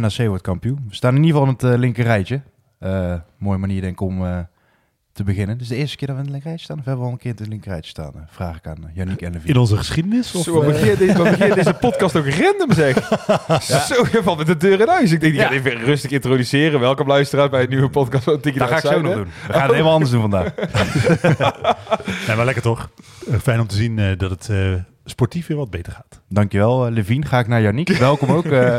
[0.00, 0.84] NAC wordt kampioen.
[0.88, 2.40] We staan in ieder geval in het uh, linker rijtje.
[2.80, 4.38] Uh, mooie manier denk ik om uh,
[5.12, 5.58] te beginnen.
[5.58, 6.78] Dus de eerste keer dat we in het linker rijtje staan.
[6.78, 8.12] Of hebben we al een keer in het linker rijtje staan?
[8.16, 9.52] Uh, vraag ik aan Yannick en Levine.
[9.52, 10.34] In onze geschiedenis?
[10.34, 12.96] Of, Zo, we beginnen deze, we beginnen deze podcast ook random zeg.
[13.88, 15.12] Zo, je valt met de deur in huis.
[15.12, 15.48] Ik denk, die Ja.
[15.48, 16.80] gaat even rustig introduceren.
[16.80, 19.28] Welkom luisteraar bij een nieuwe podcast van Tikkie Dat ga ik het zo nog doen.
[19.46, 20.54] We gaan het helemaal anders doen vandaag.
[22.26, 22.90] Nee, maar lekker toch?
[23.30, 24.72] Eh, fijn om te zien eh, dat het eh,
[25.04, 26.20] sportief weer wat beter gaat.
[26.28, 27.26] Dankjewel, uh, Levine.
[27.26, 27.88] Ga ik naar Yannick.
[27.88, 28.44] Welkom ook.
[28.54, 28.78] Uh,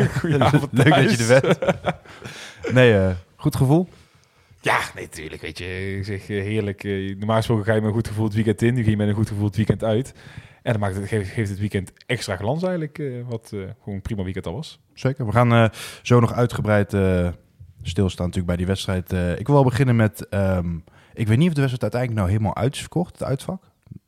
[0.71, 1.59] leuk dat je er bent.
[2.73, 3.88] Nee, uh, goed gevoel?
[4.61, 5.41] Ja, nee, tuurlijk.
[5.41, 6.83] Weet je, ik zeg eh, heerlijk.
[6.83, 8.73] eh, normaal gesproken ga je met een goed gevoel het weekend in.
[8.73, 10.13] Nu ging je met een goed gevoel het weekend uit.
[10.61, 12.99] En dan maakt het, geeft, geeft het weekend extra glans eigenlijk.
[12.99, 14.80] eh, wat eh, gewoon een prima weekend al was.
[14.93, 15.25] Zeker.
[15.25, 15.69] We gaan uh,
[16.02, 17.27] zo nog uitgebreid uh,
[17.81, 19.13] stilstaan natuurlijk bij die wedstrijd.
[19.13, 20.27] Uh, ik wil wel beginnen met...
[20.30, 23.63] Um, ik weet niet of de wedstrijd uiteindelijk nou helemaal uit is verkocht, het uitvak.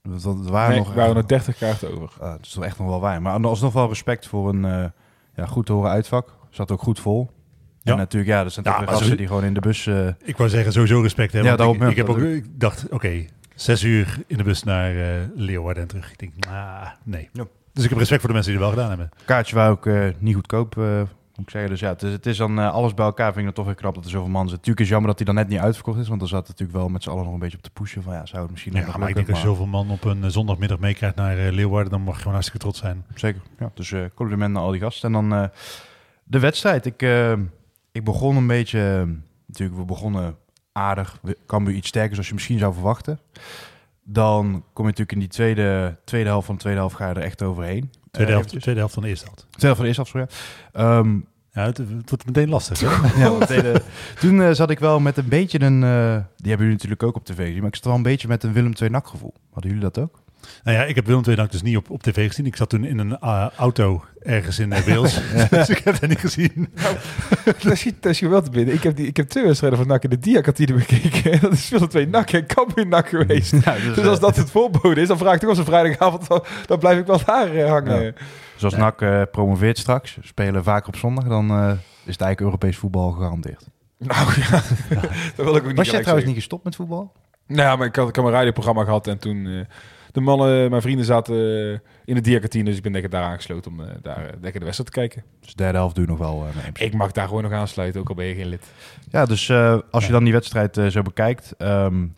[0.05, 2.09] Want Er waren Nee, nog, er waren nog 30 kaarten over.
[2.21, 3.21] Uh, dat is toch echt nog wel waar.
[3.21, 4.85] Maar alsnog wel respect voor een uh,
[5.35, 6.33] ja, goed te horen uitvak.
[6.49, 7.29] Zat ook goed vol.
[7.81, 7.91] Ja.
[7.91, 9.85] En natuurlijk, ja, er zijn Ja, gasten zo- die gewoon in de bus...
[9.85, 11.51] uh, Ik wou zeggen, sowieso respect hebben.
[11.79, 13.25] Ja, ik, heb ook, ik dacht, oké,
[13.55, 16.11] zes uur in de bus naar eh, Leeuwarden en terug.
[16.11, 16.33] Ik denk,
[17.03, 17.29] nee.
[17.33, 17.43] Ja.
[17.73, 19.17] Dus ik heb respect voor de mensen die het wel gedaan hebben.
[19.25, 21.01] kaartjes waren ook uh, niet goedkoop, uh,
[21.37, 21.69] moet ik zeggen.
[21.69, 23.27] Dus ja, het is, het is dan uh, alles bij elkaar.
[23.27, 24.55] Vind ik het toch weer knap dat er zoveel man zit.
[24.57, 26.07] Natuurlijk is jammer dat hij dan net niet uitverkocht is.
[26.07, 28.03] Want dan zat natuurlijk wel met z'n allen nog een beetje op te pushen.
[28.03, 30.03] Van ja, zou het misschien nog maar ik lukken, denk als je zoveel man op
[30.03, 33.05] een eh, zondagmiddag meekrijgt naar eh, Leeuwarden, dan mag je gewoon hartstikke trots zijn.
[33.15, 33.41] Zeker.
[33.59, 35.15] Ja, dus uh, compliment naar al die gasten.
[35.15, 35.49] En dan
[36.23, 36.85] de wedstrijd.
[36.85, 37.01] Ik,
[37.91, 39.07] ik begon een beetje...
[39.45, 40.37] natuurlijk, we begonnen
[40.71, 41.19] aardig.
[41.45, 43.19] Cambuur iets sterker zoals je misschien zou verwachten.
[44.03, 47.15] Dan kom je natuurlijk in die tweede, tweede helft van de tweede helft ga je
[47.15, 47.91] er echt overheen.
[48.15, 49.45] Tweede, helft, tweede helft van de eerste helft.
[49.49, 50.31] Tweede helft van de eerste helft,
[50.73, 50.99] sorry.
[50.99, 52.79] Um, Ja, het, het, wordt meteen lastig.
[52.79, 52.87] Hè?
[53.23, 53.81] ja, want tweede,
[54.19, 55.81] toen uh, zat ik wel met een beetje een...
[55.81, 57.59] Uh, die hebben jullie natuurlijk ook op tv gezien.
[57.59, 59.33] Maar ik zat wel een beetje met een Willem II NAC gevoel.
[59.51, 60.23] Hadden jullie dat ook?
[60.63, 62.45] Nou ja, ik heb Willem II NAC dus niet op, op tv gezien.
[62.45, 65.19] Ik zat toen in een uh, auto ergens in Wales.
[65.49, 66.69] dus ik heb dat niet gezien.
[66.73, 66.95] Nou,
[67.63, 68.73] dat schiet, dat schiet wel te binnen.
[68.73, 71.31] Ik heb, die, ik heb twee wedstrijden van NAC in de Diakantine bekeken.
[71.35, 73.51] En dat is veel twee NAC en Cambuur NAC geweest.
[73.51, 76.27] Ja, dus, Dus als dat het voorbode is, dan vraag ik toch als een vrijdagavond,
[76.27, 78.03] dan, dan blijf ik wel daar hangen.
[78.03, 78.11] Ja.
[78.53, 82.41] Dus als NAC uh, promoveert straks, spelen vaker op zondag, dan uh, is het eigenlijk
[82.41, 83.67] Europees voetbal gegarandeerd.
[83.97, 85.01] Nou ja, ja.
[85.35, 86.27] dat wil ik ook niet Was jij trouwens zeggen.
[86.27, 87.11] niet gestopt met voetbal?
[87.47, 89.67] Nou, maar ik had, ik had een radioprogramma gehad en toen...
[90.15, 93.23] De mannen, mijn vrienden zaten uh, in de diakantine, dus ik ben denk ik daar
[93.23, 95.23] aangesloten om uh, daar uh, lekker de wedstrijd te kijken.
[95.39, 96.45] Dus de derde helft doe je nog wel.
[96.73, 98.65] Ik mag daar gewoon nog aansluiten, ook al ben je geen lid.
[99.09, 99.51] Ja, dus
[99.91, 102.15] als je dan die wedstrijd zo bekijkt, um,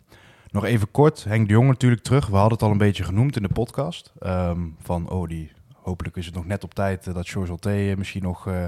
[0.50, 1.24] nog even kort.
[1.24, 2.26] Henk de Jong natuurlijk terug.
[2.26, 4.12] We hadden het al een beetje genoemd in de podcast.
[4.26, 7.94] Um, van, oh, die, hopelijk is het nog net op tijd uh, dat George Olte
[7.96, 8.64] misschien nog uh,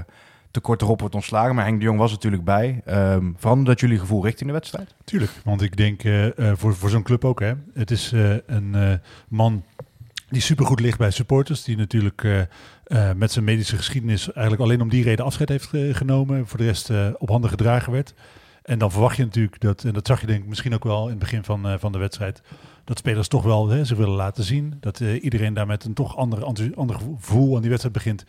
[0.51, 1.55] te kort erop wordt ontslagen.
[1.55, 2.81] Maar Henk de Jong was natuurlijk bij.
[2.87, 4.95] Um, veranderde dat jullie gevoel richting de wedstrijd?
[5.03, 7.39] Tuurlijk, want ik denk uh, voor, voor zo'n club ook.
[7.39, 7.53] Hè.
[7.73, 9.63] Het is uh, een man
[10.29, 11.63] die supergoed ligt bij supporters.
[11.63, 12.47] Die natuurlijk
[13.15, 16.47] met zijn medische geschiedenis eigenlijk alleen om die reden afscheid heeft genomen.
[16.47, 18.13] Voor de rest op handen gedragen werd.
[18.63, 21.09] En dan verwacht je natuurlijk dat, en dat zag je denk misschien ook wel in
[21.09, 22.41] het begin van, van de wedstrijd,
[22.83, 24.77] dat spelers toch wel hè, zich willen laten zien.
[24.79, 26.43] Dat iedereen daar met een toch ander,
[26.75, 28.25] ander gevoel aan die wedstrijd begint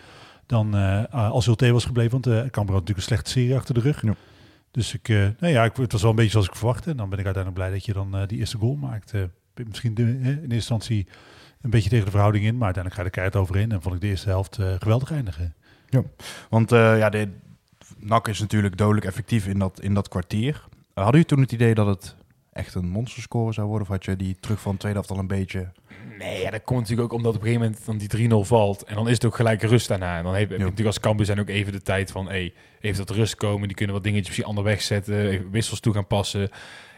[0.53, 2.11] dan uh, als Ulte was gebleven.
[2.11, 4.03] Want uh, Cambuur had natuurlijk een slechte serie achter de rug.
[4.03, 4.15] Ja.
[4.71, 6.91] Dus ik, uh, nou ja, ik, het was wel een beetje zoals ik verwachtte.
[6.91, 9.13] En dan ben ik uiteindelijk blij dat je dan die eerste goal maakt.
[9.67, 11.07] Misschien de, in eerste instantie
[11.61, 13.73] een beetje tegen de verhouding in, maar uiteindelijk ga je de keihard overheen.
[13.73, 15.55] En vond ik de eerste helft geweldig eindigen.
[15.89, 16.03] Ja,
[16.49, 17.29] want uh, ja, de
[17.99, 20.65] NAC is natuurlijk dodelijk effectief in dat, in dat kwartier.
[20.95, 22.17] Hadden jullie toen het idee dat het
[22.53, 23.87] echt een monsterscore zou worden?
[23.87, 25.73] Of had je die terug van de tweede helft al een beetje...
[26.23, 28.85] Nee, ja, dat komt natuurlijk ook omdat op een gegeven moment dan die 3-0 valt.
[28.85, 30.17] En dan is het ook gelijk rust daarna.
[30.17, 32.29] En dan heb je natuurlijk als Cambuur zijn ook even de tijd van...
[32.29, 33.69] Hey, even tot rust komen.
[33.69, 35.51] Die kunnen wat dingetjes misschien ander wegzetten.
[35.51, 36.51] Wissels toe gaan passen.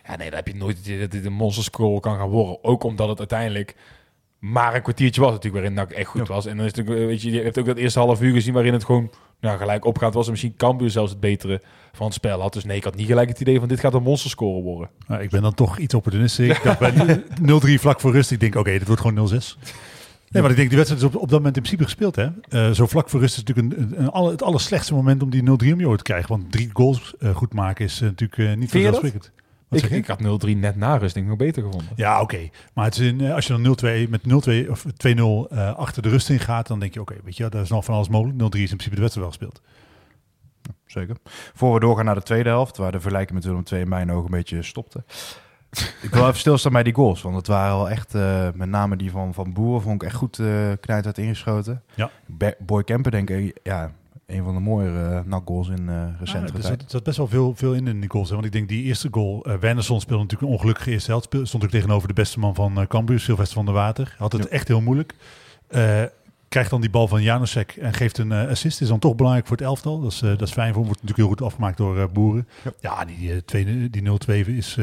[0.06, 2.64] Ja, nee, dan heb je nooit dat dit een monsterscore kan gaan worden.
[2.64, 3.74] Ook omdat het uiteindelijk
[4.38, 6.46] maar een kwartiertje was natuurlijk waarin NAC echt goed was.
[6.46, 8.72] En dan is het weet je, je hebt ook dat eerste half uur gezien waarin
[8.72, 9.10] het gewoon
[9.40, 10.24] nou, gelijk opgaat was.
[10.24, 11.60] En misschien Cambuur zelfs het betere
[11.92, 12.52] van het spel had.
[12.52, 14.90] Dus nee, ik had niet gelijk het idee van dit gaat een monsterscore worden.
[15.06, 16.56] Nou, ik ben dan toch iets opportunistisch.
[16.56, 17.22] Ik dacht bij
[17.76, 18.30] 0-3 vlak voor rust.
[18.30, 19.32] Ik denk, oké, okay, dit wordt gewoon 0-6.
[20.28, 22.16] Nee, maar ik denk, die wedstrijd is op, op dat moment in principe gespeeld.
[22.16, 22.28] Hè?
[22.48, 25.42] Uh, zo vlak voor rust is natuurlijk een, een, een, het allerslechtste moment om die
[25.42, 26.28] 0-3 om je te krijgen.
[26.28, 29.32] Want drie goals uh, goed maken is uh, natuurlijk niet vanzelfsprekend.
[29.74, 31.92] Wat Ik, ik had 0-3 net na rust denk ik nog beter gevonden.
[31.96, 32.48] Ja, oké.
[32.72, 36.02] Maar het is in, eh, als je dan 0-2 met 0-2 of 2-0 eh, achter
[36.02, 38.08] de rust in gaat, dan denk je, oké, weet je, daar is nog van alles
[38.08, 38.38] mogelijk.
[38.38, 39.60] 0-3 is in principe de wedstrijd wel gespeeld.
[40.86, 41.16] Zeker.
[41.54, 44.10] Voor we doorgaan naar de tweede helft, waar de vergelijking met Willem II in mijn
[44.10, 45.04] ogen een beetje stopte.
[46.02, 48.96] ik wil even stilstaan bij die goals, want het waren wel echt, eh, met name
[48.96, 51.82] die van, van Boer, vond ik echt goed uh, knijt uit ingeschoten.
[51.94, 52.10] Ja.
[52.58, 53.92] Boy Kemper, denk ik, ja,
[54.26, 56.80] een van de mooiere uh, goals in uh, recente er tijd.
[56.80, 58.28] zat, zat best wel veel, veel in in die goals.
[58.28, 58.34] Hè?
[58.34, 61.28] Want ik denk die eerste goal, uh, Wernersson speelde natuurlijk een ongelukkige eerste helft.
[61.42, 64.14] Stond ook tegenover de beste man van uh, Cambuur, Sylvester van der Water.
[64.18, 64.48] Had het Ja.
[64.48, 65.14] echt heel moeilijk.
[65.70, 66.02] Uh,
[66.48, 68.80] krijgt dan die bal van Janusek en geeft een assist.
[68.80, 70.00] Is dan toch belangrijk voor het elftal.
[70.00, 70.90] Dat is, dat is fijn voor hem.
[70.92, 72.48] Wordt natuurlijk heel goed afgemaakt door Boeren.
[72.64, 72.72] Ja.
[72.80, 74.78] Ja, die, uh, twee, die 0-2 is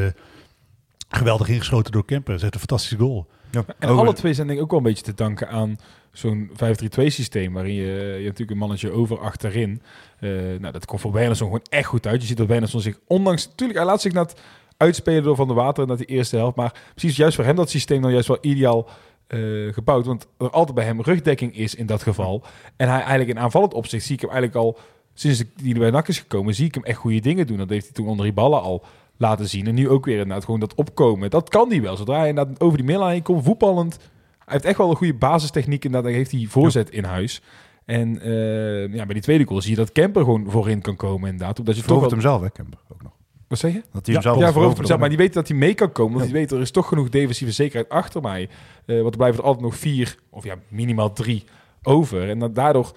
[1.09, 2.31] geweldig ingeschoten door Kemper.
[2.31, 3.27] Dat is echt een fantastische goal.
[3.51, 3.63] Ja.
[3.79, 5.77] En Over- alle twee zijn denk ik ook wel een beetje te danken aan
[6.11, 9.81] zo'n 5-3-2 systeem, waarin je, je hebt natuurlijk een mannetje over achterin.
[10.19, 12.21] Uh, nou, dat komt voor Wernersson gewoon echt goed uit.
[12.21, 14.41] Je ziet dat Wernersson zich, ondanks, natuurlijk, hij laat zich net
[14.77, 17.69] uitspelen door Van der Water naar die eerste helft, maar precies juist voor hem dat
[17.69, 18.89] systeem dan juist wel ideaal
[19.27, 22.43] uh, gebouwd, want er altijd bij hem rugdekking is in dat geval.
[22.75, 24.79] En hij eigenlijk in aanvallend opzicht zie ik hem eigenlijk al,
[25.13, 27.57] sinds hij bij NAC is gekomen, zie ik hem echt goede dingen doen.
[27.57, 28.83] Dat heeft hij toen onder die ballen al
[29.21, 29.67] laten zien.
[29.67, 31.29] En nu ook weer inderdaad gewoon dat opkomen.
[31.29, 31.95] Dat kan hij wel.
[31.97, 33.97] Zodra hij inderdaad over die middenlijn komt, voetballend.
[34.45, 35.85] Hij heeft echt wel een goede basistechniek.
[35.85, 37.41] En dat heeft hij voorzet in huis.
[37.85, 41.29] En uh, ja, bij die tweede goal zie je dat Kemper gewoon voorin kan komen
[41.29, 41.59] inderdaad.
[41.59, 42.09] Omdat je toch wel...
[42.09, 43.11] hem zelf, hè, Kemper, ook nog.
[43.47, 43.81] Wat zeg je?
[43.91, 44.51] Dat hij Ja, zelf Ja,
[44.85, 46.13] zelf, maar die weet dat hij mee kan komen.
[46.17, 46.31] Want Ja.
[46.31, 48.49] die weet, er is toch genoeg defensieve zekerheid achter mij.
[48.85, 51.43] Uh, want er blijven er altijd nog vier, of ja, minimaal drie
[51.83, 52.29] over.
[52.29, 52.91] En dat, daardoor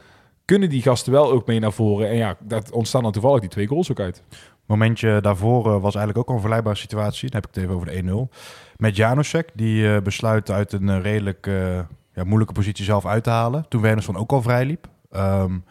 [0.45, 2.09] kunnen die gasten wel ook mee naar voren.
[2.09, 4.23] En ja, dat ontstaan dan toevallig die twee goals ook uit.
[4.67, 7.31] Momentje daarvoor uh, was eigenlijk ook al een vergelijkbare situatie.
[7.31, 8.37] Dan heb ik het even over de 1-0.
[8.77, 11.47] Met Janusek, die uh, besluit uit een uh, redelijk
[12.13, 13.69] ja, moeilijke positie zelf uit te halen.
[13.69, 14.89] Toen Wernersson ook al vrij liep.
[15.17, 15.65] Um,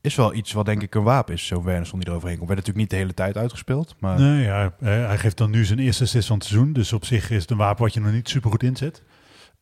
[0.00, 2.48] is wel iets wat denk ik een wapen is, zo Wernersson die eroverheen komt.
[2.48, 3.94] Werd natuurlijk niet de hele tijd uitgespeeld.
[3.98, 4.20] Maar...
[4.20, 6.72] Nee, ja, hij geeft dan nu zijn eerste assist van het seizoen.
[6.72, 9.02] Dus op zich is het een wapen wat je nog niet super goed inzet.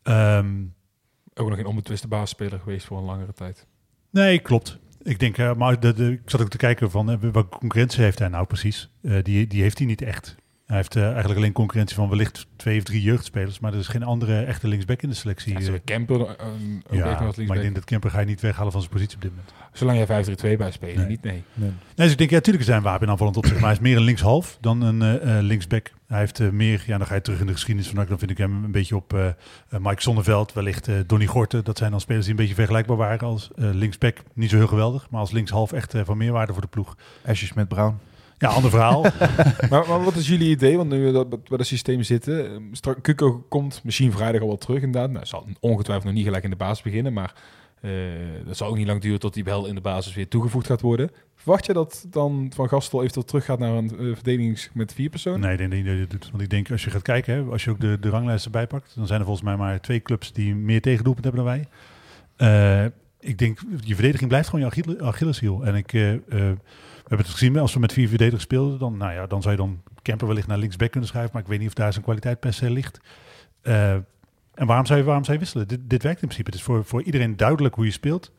[0.03, 0.73] Um,
[1.33, 3.67] ook nog een onbetwiste baasspeler geweest voor een langere tijd.
[4.09, 4.79] Nee, klopt.
[5.05, 8.27] Ik denk, uh, maar ik zat ook te kijken van uh, welke concurrentie heeft hij
[8.27, 8.89] nou precies.
[9.01, 10.35] Uh, die, die heeft hij niet echt.
[10.65, 14.03] Hij heeft eigenlijk alleen concurrentie van wellicht twee of drie jeugdspelers, maar er is geen
[14.03, 15.59] andere echte linksback in de selectie.
[15.59, 16.37] Ja, Kemper ook
[16.91, 19.31] ja, maar ik denk dat Kemper ga je niet weghalen van zijn positie op dit
[19.31, 19.53] moment.
[19.73, 21.07] Zolang jij 5-3-2 bij spelen, Nee.
[21.07, 21.43] niet nee.
[21.53, 21.69] nee.
[21.69, 21.71] nee.
[21.95, 24.03] dus ik denk, ja, natuurlijk zijn wapen aanvallend op zich, maar hij is meer een
[24.03, 25.91] linkshalf dan een uh, linksback.
[26.07, 28.31] Hij heeft uh, meer, ja, dan ga je terug in de geschiedenis van dan vind
[28.31, 29.27] ik hem een beetje op uh,
[29.69, 31.63] Mike Sonneveld, wellicht Donny Gorten.
[31.63, 34.17] Dat zijn dan spelers die een beetje vergelijkbaar waren als linksback.
[34.33, 36.97] Niet zo heel geweldig, maar als linkshalf echt van meerwaarde voor de ploeg.
[37.25, 37.99] Asjes met Brown.
[38.37, 39.01] Ja, ander verhaal.
[39.69, 40.77] maar, maar, wat is jullie idee?
[40.77, 42.71] Want nu we dat bij het systeem zitten,
[43.01, 45.11] Kuko komt misschien vrijdag al wel terug inderdaad.
[45.11, 47.33] Nou, zal ongetwijfeld nog niet gelijk in de basis beginnen, maar
[47.81, 47.91] uh,
[48.45, 50.81] dat zal ook niet lang duren tot hij wel in de basis weer toegevoegd gaat
[50.81, 51.11] worden.
[51.35, 55.09] Verwacht je dat dan Van Gastel eventueel terug gaat naar een uh, verdediging met vier
[55.09, 55.39] personen?
[55.39, 56.29] Nee, ik denk niet dat je doet.
[56.31, 58.67] Want ik denk, als je gaat kijken, hè, als je ook de, de ranglijst erbij
[58.67, 61.67] pakt, dan zijn er volgens mij maar twee clubs die meer tegendoelpunt hebben dan wij.
[62.83, 65.65] Uh, ik denk, je verdediging blijft gewoon je Achille, Achilleshiel.
[65.65, 65.93] En ik...
[67.05, 69.53] We hebben het gezien, als we met vier verdedigers speelden, dan, nou ja, dan zou
[69.53, 71.33] je dan Kemper wellicht naar linksback kunnen schuiven.
[71.33, 72.99] Maar ik weet niet of daar zijn kwaliteit per se ligt.
[73.63, 73.91] Uh,
[74.53, 75.67] en waarom zou, je, waarom zou je wisselen?
[75.67, 76.49] Dit, dit werkt in principe.
[76.49, 78.31] Het is voor, voor iedereen duidelijk hoe je speelt.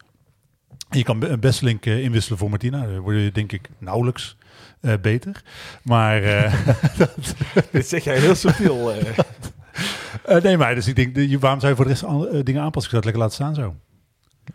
[0.91, 2.87] Je kan best link uh, inwisselen voor Martina.
[2.87, 4.37] Dan word je denk ik nauwelijks
[4.81, 5.43] uh, beter.
[5.83, 6.21] Maar...
[7.73, 8.95] Dit zeg jij heel subtiel.
[8.97, 12.93] Uh, nee, maar dus ik denk, waarom zou je voor de rest an, dingen aanpassen?
[12.93, 13.75] Ik zou het lekker laten staan zo.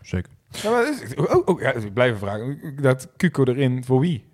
[0.02, 0.32] Zeker.
[0.52, 2.76] Ja, maar is, ook, ook, ja, ik blijf vragen.
[2.80, 4.24] Dat Cuco erin voor wie?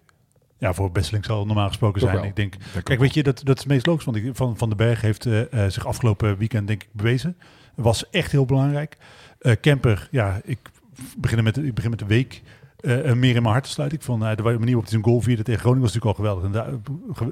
[0.59, 2.25] Ja, voor Besseling zal het normaal gesproken zijn.
[2.25, 4.04] Ik denk, kijk, weet je, dat, dat is het meest logisch.
[4.04, 7.37] Want van, van den Berg heeft uh, uh, zich afgelopen weekend denk ik bewezen.
[7.75, 8.97] Was echt heel belangrijk.
[9.40, 10.59] Uh, Kemper, ja, ik
[11.16, 12.42] begin met, ik begin met de week
[12.88, 13.99] uh, meer in mijn hart te sluiten.
[13.99, 16.25] Ik vond uh, de manier waarop hij zijn goal vierde tegen Groningen was natuurlijk al
[16.25, 16.45] geweldig.
[16.45, 16.80] En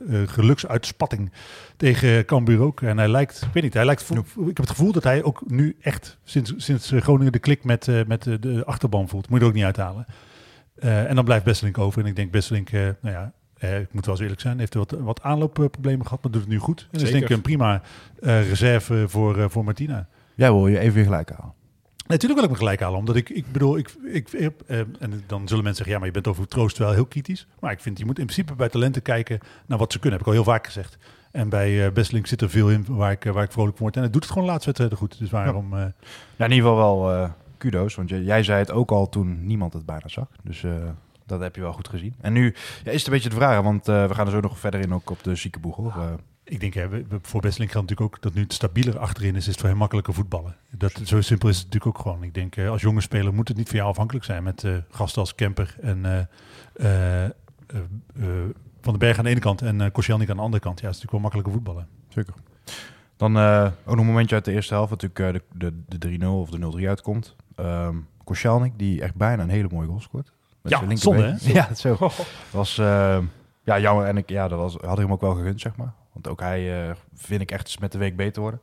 [0.08, 1.32] de, uh, geluksuitspatting
[1.76, 2.82] tegen Cambuur ook.
[2.82, 5.42] En hij lijkt, ik weet niet, hij lijkt, ik heb het gevoel dat hij ook
[5.46, 9.28] nu echt sinds, sinds Groningen de klik met, met de achterban voelt.
[9.28, 10.06] Moet je er ook niet uithalen.
[10.76, 12.02] En dan blijft Besselink over.
[12.02, 13.32] En ik denk Besselink, nou ja,
[13.64, 16.50] uh, ik moet wel eens eerlijk zijn, heeft wat, wat aanloopproblemen gehad, maar doet het
[16.50, 16.80] nu goed.
[16.80, 17.82] En dat is denk ik een prima
[18.20, 20.08] reserve voor, voor Martina.
[20.34, 21.54] Jij wil je even weer gelijk halen.
[22.06, 25.24] Natuurlijk wil ik me gelijk halen, omdat ik, ik bedoel, ik, ik, ik uh, en
[25.26, 27.46] dan zullen mensen zeggen, ja, maar je bent over troost wel heel kritisch.
[27.60, 30.28] Maar ik vind, je moet in principe bij talenten kijken naar wat ze kunnen, heb
[30.28, 30.98] ik al heel vaak gezegd.
[31.30, 33.82] En bij uh, Besseling zit er veel in waar ik, uh, waar ik vrolijk van
[33.82, 33.96] word.
[33.96, 35.76] En het doet het gewoon laatste wedstrijden goed, dus waarom...
[35.76, 35.92] Ja.
[36.36, 39.46] ja, in ieder geval wel uh, kudo's, want jij, jij zei het ook al toen
[39.46, 40.26] niemand het bijna zag.
[40.42, 40.72] Dus uh,
[41.26, 42.14] dat heb je wel goed gezien.
[42.20, 44.40] En nu ja, is het een beetje te vragen, want uh, we gaan er zo
[44.40, 45.84] nog verder in ook op de ziekenboegel.
[45.86, 46.04] Uh,
[46.48, 46.88] ik denk, hè,
[47.22, 49.78] voor Besseling geldt natuurlijk ook dat nu het stabieler achterin is, is het voor hem
[49.78, 50.56] makkelijker voetballen.
[50.70, 52.22] Dat, zo simpel is het natuurlijk ook gewoon.
[52.22, 54.76] Ik denk, uh, als jonge speler moet het niet van jou afhankelijk zijn met uh,
[54.90, 56.18] gasten als Kemper en uh,
[56.72, 57.32] eh, eh,
[58.80, 60.80] Van den Berg aan de ene kant en uh, Koscielnik aan de andere kant.
[60.80, 61.88] Ja, dat is natuurlijk wel makkelijker voetballen.
[62.08, 62.34] Zeker.
[63.16, 66.18] Dan eh, ook nog een momentje uit de eerste helft, natuurlijk eh, de, de, de
[66.18, 67.36] 3-0 of de 0-3 uitkomt.
[67.60, 70.32] Um, Koscielnik, die echt bijna een hele mooie goal scoort.
[70.62, 71.52] Met Ja, zonde, hè?
[71.52, 72.10] Ja, zo.
[72.50, 73.18] was eh,
[73.64, 74.06] ja, jammer.
[74.06, 75.92] En ik, ja, dat was, had ik hem ook wel gegund, zeg maar.
[76.26, 78.60] Want ook hij, eh, vind ik echt met de week beter worden.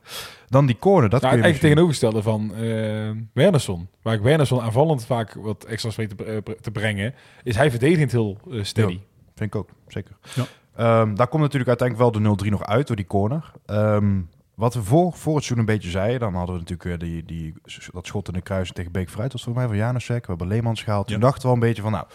[0.48, 3.88] Dan die corner, dat Nou, kun je eigenlijk tegenovergestelde van eh Wernersson.
[4.02, 8.12] Waar ik Wernersson aanvallend vaak wat extra's weet te, eh, te brengen, is hij verdedigend
[8.12, 9.00] heel steady.
[9.34, 10.16] Vind ik ook, zeker.
[10.34, 10.44] Ja.
[10.76, 13.52] Ehm, daar komt natuurlijk uiteindelijk wel de 0-3 nog uit door die corner.
[13.66, 14.20] Ehm,
[14.54, 17.24] wat we voor, voor het seizoen een beetje zeiden, dan hadden we natuurlijk weer die,
[17.24, 17.54] die,
[17.92, 19.30] dat schot in de kruising tegen Beek vooruit.
[19.32, 20.20] Dat was volgens mij van Janusek.
[20.20, 21.06] We hebben Leemans gehaald.
[21.06, 21.22] Toen Ja.
[21.22, 22.06] dachten we wel een beetje van, nou,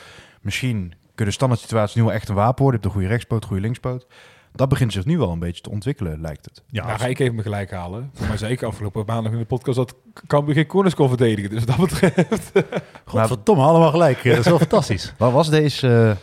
[0.42, 2.80] misschien kunnen standaard situaties nu wel echt een wapen worden.
[2.82, 4.08] Je hebt een goede rechtspoot, goede linkspoot.
[4.52, 6.64] Dat begint zich nu wel een beetje te ontwikkelen, lijkt het.
[6.68, 8.12] Ja, Nou, ga ik even me gelijk halen.
[8.28, 9.96] Maar zei ik afgelopen maandag in de podcast dat
[10.28, 11.50] Cambuur geen corners kon verdedigen.
[11.50, 12.52] Dus wat dat betreft...
[13.06, 14.24] Godverdomme, allemaal gelijk.
[14.24, 15.14] Dat is wel fantastisch.
[15.18, 16.16] Waar was deze eh,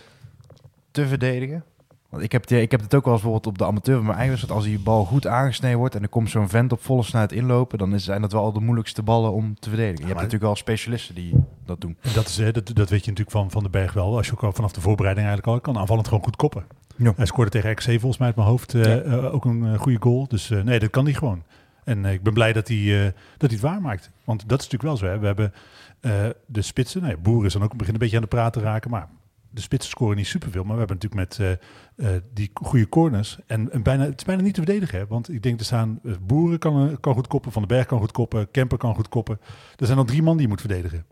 [0.90, 1.64] te verdedigen?
[2.08, 4.04] Want ik heb, het, ik heb het ook wel eens bijvoorbeeld op de amateur van
[4.04, 4.60] mijn eigen wedstrijd.
[4.60, 7.78] Als die bal goed aangesneden wordt en er komt zo'n vent op volle snelheid inlopen,
[7.78, 9.98] dan zijn dat wel al de moeilijkste ballen om te verdedigen.
[10.00, 11.96] Je hebt maar- natuurlijk wel specialisten die dat doen.
[12.00, 14.16] En Dat, is, eh, dat, dat weet je natuurlijk van Van den Berg wel.
[14.16, 16.64] Als je ook al vanaf de voorbereiding eigenlijk al kan aanvallend gewoon goed koppen.
[16.96, 17.12] Ja.
[17.16, 19.00] Hij scoorde tegen XC volgens mij uit mijn hoofd eh, Ja.
[19.00, 20.28] eh, ook een eh, goede goal.
[20.28, 21.42] Dus eh, nee, dat kan hij gewoon.
[21.84, 22.76] En eh, ik ben blij dat hij,
[23.06, 24.10] eh, dat hij het waarmaakt.
[24.24, 25.14] Want dat is natuurlijk wel zo.
[25.14, 25.18] Hè.
[25.20, 25.52] We hebben
[26.00, 27.00] eh, de spitsen.
[27.02, 28.90] Nou ja, Boer is dan ook begint een beetje aan de praat te raken.
[28.90, 29.08] Maar
[29.50, 30.64] de spitsen scoren niet superveel.
[30.64, 31.58] Maar we hebben natuurlijk met
[31.96, 33.38] eh, eh, die goede corners.
[33.46, 34.98] En, en bijna, het is bijna niet te verdedigen.
[34.98, 35.06] Hè.
[35.06, 37.52] Want ik denk er staan Boeren kan, kan goed koppen.
[37.52, 38.50] Van den Berg kan goed koppen.
[38.50, 39.40] Kemper kan goed koppen.
[39.76, 41.04] Er zijn al drie man die je moet verdedigen.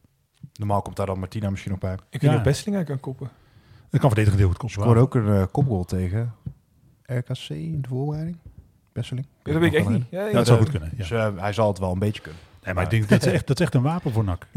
[0.55, 1.93] Normaal komt daar dan Martina misschien nog bij.
[1.93, 2.29] Ik weet Ja.
[2.29, 3.29] niet of Besseling kan koppen.
[3.95, 4.81] Dat kan verdedigend heel goed koppen.
[4.81, 6.35] Scoorde ook een eh, kopgoal tegen
[7.03, 8.37] RKC in de voorbereiding.
[8.93, 9.27] Besseling.
[9.43, 10.05] Ja, dat weet ik echt niet.
[10.11, 10.89] Ja, Ja, ja, dat zou goed kunnen.
[10.91, 10.97] Ja.
[10.97, 12.41] Dus eh, hij zal het wel een beetje kunnen.
[12.65, 14.47] Nee, maar ik denk dat is echt, dat is echt een wapen voor NAC.
[14.55, 14.57] 100%.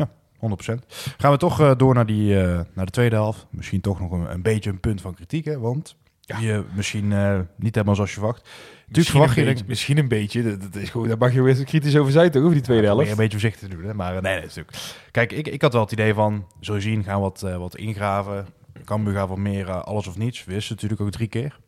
[1.18, 3.46] Gaan we toch eh, door naar, die, eh, naar de tweede helft.
[3.50, 5.60] Misschien toch nog een, een beetje een punt van kritiek, hè?
[5.60, 8.50] Want je misschien eh, niet helemaal zoals je verwacht.
[8.80, 9.50] Natuurlijk verwacht een je...
[9.50, 10.44] beetje, misschien een beetje.
[10.44, 12.42] Dat, dat is gewoon, daar mag je weer eens kritisch over zijn, toch?
[12.42, 13.10] Over die tweede Ja, helft.
[13.10, 13.94] een beetje voorzichtig te doen, hè?
[13.94, 14.78] maar nee, nee, dat is natuurlijk.
[15.12, 17.76] Kijk, ik, ik had wel het idee van, zo je zien, gaan we wat, wat
[17.76, 18.48] ingraven.
[18.86, 20.44] Cambuur gaat wat meer eh, alles of niets.
[20.46, 21.60] We wisten natuurlijk ook drie keer.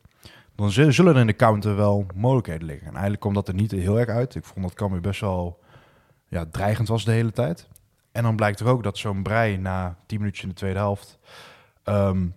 [0.56, 2.86] Dan zullen er in de counter wel mogelijkheden liggen.
[2.88, 4.36] En eigenlijk komt dat er niet heel erg uit.
[4.36, 5.60] Ik vond dat Cambuur best wel
[6.28, 7.68] ja, dreigend was de hele tijd.
[8.12, 11.20] En dan blijkt er ook dat zo'n brei na 10 minuutjes in de tweede helft
[11.84, 12.28] ehm,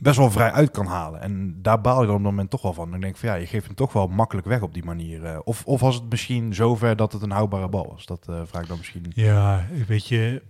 [0.00, 1.20] best wel vrij uit kan halen.
[1.20, 2.90] En daar baal je dan op dat moment toch wel van.
[2.90, 5.24] Dan denk ik van ja, je geeft hem toch wel makkelijk weg op die manier.
[5.24, 5.38] eh.
[5.44, 8.06] Of, of was het misschien zover dat het een houdbare bal was?
[8.06, 9.06] Dat eh, vraag ik dan misschien.
[9.14, 10.42] Ja, weet je,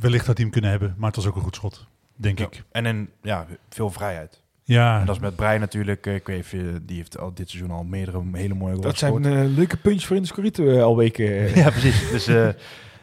[0.00, 1.86] wellicht had hij hem kunnen hebben, maar het was ook een goed schot,
[2.22, 2.44] denk Ja.
[2.44, 2.62] ik.
[2.72, 4.40] En en ja, veel vrijheid.
[4.64, 6.06] Ja, En dat is met Brein natuurlijk.
[6.06, 8.98] eh, Ik weet even, die heeft al dit seizoen al meerdere hele mooie goals Dat
[8.98, 11.24] zijn eh, leuke puntjes voor in de scorito eh, al weken.
[11.62, 12.10] Ja, precies.
[12.10, 12.48] Dus eh,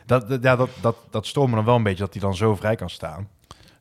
[0.05, 2.55] dat, ja, dat, dat, dat stoort me dan wel een beetje dat hij dan zo
[2.55, 3.27] vrij kan staan.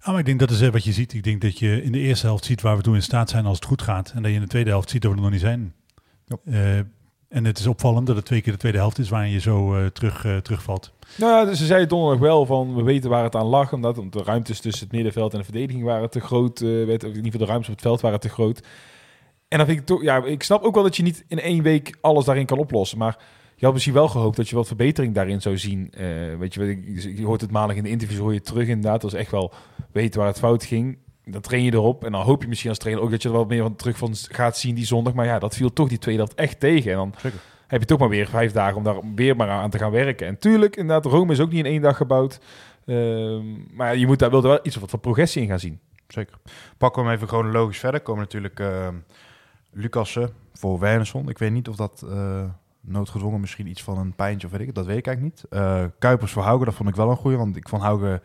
[0.01, 1.13] Ah, maar ik denk dat is wat je ziet.
[1.15, 3.47] Ik denk dat je in de eerste helft ziet waar we toe in staat zijn
[3.47, 4.13] als het goed gaat.
[4.15, 5.75] En dat je in de tweede helft ziet dat we er nog niet zijn.
[6.27, 6.85] Ja.
[7.29, 9.75] En het is opvallend dat het twee keer de tweede helft is waarin je zo
[9.75, 10.93] eh, terug, eh, terugvalt.
[11.17, 13.73] Nou ja, dus ze zei donderdag wel van, we weten waar het aan lag.
[13.73, 16.63] Omdat de ruimtes tussen het middenveld en de verdediging waren te groot.
[16.63, 18.63] of in ieder geval de ruimtes op het veld waren te groot.
[19.49, 21.63] En dan vind ik toch, ja, ik snap ook wel dat je niet in één
[21.63, 22.99] week alles daarin kan oplossen.
[22.99, 23.19] Maar
[23.57, 25.93] je had misschien wel gehoopt dat je wat verbetering daarin zou zien.
[26.39, 26.83] Weet je,
[27.17, 29.01] je hoort het maandag in de interviews, hoor je terug inderdaad.
[29.01, 29.53] Dat is echt wel
[29.93, 30.99] weten waar het fout ging.
[31.31, 32.05] Dan train je erop.
[32.05, 33.99] En dan hoop je misschien als trainer ook dat je er wat meer van terug
[33.99, 35.15] van gaat zien die zondag.
[35.15, 36.91] Maar ja, dat viel toch die tweede helft echt tegen.
[36.91, 37.39] En dan Zeker.
[37.67, 40.27] heb je toch maar weer vijf dagen om daar weer maar aan te gaan werken.
[40.27, 42.41] En tuurlijk, inderdaad, Rome is ook niet in één dag gebouwd.
[42.87, 45.81] Ehm, maar je moet daar wel iets wat van progressie in gaan zien.
[46.09, 46.37] Zeker.
[46.79, 48.01] Pakken we hem even chronologisch verder.
[48.01, 48.89] Komen natuurlijk eh
[49.73, 51.29] Lucassen voor Wernersson.
[51.29, 52.45] Ik weet niet of dat eh,
[52.81, 54.75] noodgedwongen misschien iets van een pijntje of weet ik.
[54.75, 55.51] Dat weet ik eigenlijk niet.
[55.51, 57.37] Eh, Kuipers voor Hauge, dat vond ik wel een goeie.
[57.37, 58.21] Want ik vond Hauge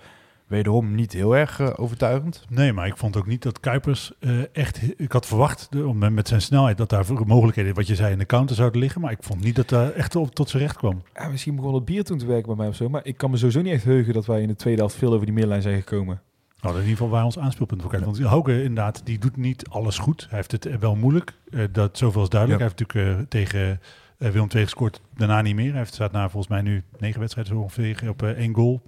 [0.53, 2.45] wederom niet heel erg eh, overtuigend.
[2.49, 4.81] Nee, maar ik vond ook niet dat Kuipers eh, echt...
[4.97, 8.17] Ik had verwacht de, om, met zijn snelheid dat daar mogelijkheden, wat je zei, in
[8.17, 9.01] de counter zouden liggen.
[9.01, 11.01] Maar ik vond niet dat daar echt op, tot zijn recht kwam.
[11.13, 12.89] Ja, misschien begon het bier toen te werken bij mij of zo.
[12.89, 15.13] Maar ik kan me sowieso niet echt heugen dat wij in de tweede helft veel
[15.13, 16.21] over die middenlijn zijn gekomen.
[16.61, 18.09] Nou, in ieder geval waar ons aanspeelpunt voor kijken.
[18.09, 20.25] Want Hauke inderdaad, die doet niet alles goed.
[20.29, 21.33] Hij heeft het eh, wel moeilijk.
[21.49, 22.61] Eh, dat zoveel is duidelijk.
[22.61, 22.67] Ja.
[22.67, 23.79] Hij heeft natuurlijk eh, tegen
[24.23, 25.01] eh, Willem II gescoord.
[25.15, 25.69] Daarna niet meer.
[25.69, 28.81] Hij heeft, staat na volgens mij nu negen wedstrijden zo ongeveer op eh, één goal.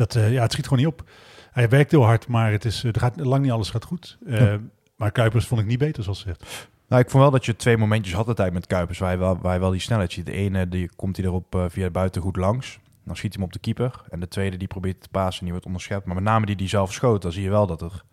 [0.00, 1.08] Dat, eh, ja, het schiet gewoon niet op.
[1.50, 4.18] Hij werkt heel hard, maar het is, eh, er gaat lang niet alles gaat goed.
[4.26, 4.58] Eh, Ja.
[4.96, 6.68] Maar Kuipers vond ik niet beter, zoals ze zegt.
[6.88, 8.98] Nou, ik vond wel dat je twee momentjes had tijd met Kuipers.
[8.98, 10.26] Waar hij wel, waar hij wel die snelheid ziet.
[10.26, 12.78] De ene die komt hij erop via de buiten goed langs.
[13.04, 14.02] Dan schiet hij hem op de keeper.
[14.10, 16.04] En de tweede die probeert te pasen en die wordt onderschept.
[16.04, 18.04] Maar met name die die zelf schoot, dan zie je wel dat er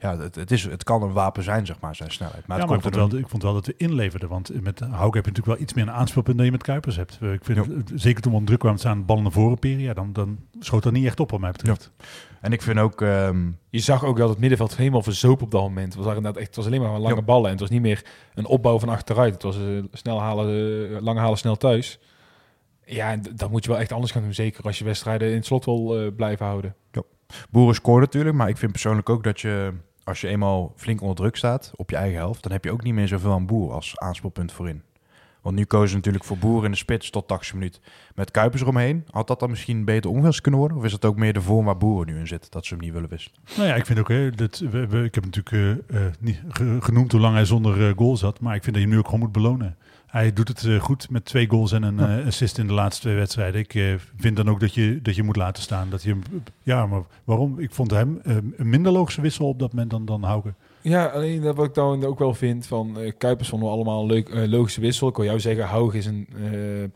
[0.00, 2.46] ja, het, het, is, het kan een wapen zijn, zeg maar, zijn snelheid.
[2.46, 4.28] Maar, ja, ik komt vond, er wel, ik vond wel dat we inleverden.
[4.28, 6.96] Want met Hauke heb je natuurlijk wel iets meer een aanspeelpunt dan je met Kuipers
[6.96, 7.18] hebt.
[7.22, 7.74] Ik vind, Ja.
[7.74, 9.80] het- zeker toen we onder druk kwamen te staan, ballen naar voren peren.
[9.80, 11.90] Ja, dan, dan schoot dat niet echt op wat mij betreft.
[12.40, 13.02] En ik vind ook...
[13.02, 15.94] ehm, Je zag ook dat het middenveld helemaal verzoop op dat moment.
[15.94, 17.22] Het was, inderdaad echt, het was alleen maar lange Ja.
[17.22, 17.44] ballen.
[17.44, 18.04] En het was niet meer
[18.34, 19.32] een opbouw van achteruit.
[19.34, 20.46] Het was eh, snel halen,
[20.96, 21.98] eh, lang halen, snel thuis.
[22.84, 24.34] Ja, dat moet je wel echt anders gaan doen.
[24.34, 26.74] Zeker als je wedstrijden in het slot wil eh, blijven houden.
[27.50, 29.72] Boeren scoren natuurlijk, maar ik vind persoonlijk ook dat je,
[30.10, 32.82] als je eenmaal flink onder druk staat op je eigen helft, dan heb je ook
[32.82, 34.82] niet meer zoveel aan Boer als aanspeelpunt voorin.
[35.42, 37.80] Want nu kozen ze natuurlijk voor Boer in de spits tot 80 minuut.
[38.14, 40.78] Met Kuipers eromheen, had dat dan misschien beter omgewisseld kunnen worden?
[40.78, 42.82] Of is het ook meer de vorm waar Boer nu in zit, dat ze hem
[42.82, 43.38] niet willen wisselen?
[43.56, 44.60] Nou ja, ik vind ook, hè, dat,
[45.04, 48.40] ik heb natuurlijk eh, eh, niet ge- genoemd hoe lang hij zonder eh, goal zat.
[48.40, 49.76] Maar ik vind dat je hem nu ook gewoon moet belonen.
[50.10, 53.02] Hij doet het eh, goed met twee goals en een eh, assist in de laatste
[53.02, 53.60] twee wedstrijden.
[53.60, 55.90] Ik eh, vind dan ook dat je, dat je moet laten staan.
[55.90, 56.18] Dat je
[56.62, 57.58] ja, maar waarom?
[57.58, 60.54] Ik vond hem een minder logische wissel op dat moment dan, dan Hauke.
[60.80, 64.06] Ja, alleen dat wat ik dan ook wel vind van Kuipers vonden we allemaal een
[64.06, 65.08] leuk, logische wissel.
[65.08, 66.28] Ik wil jou zeggen, Haug is een,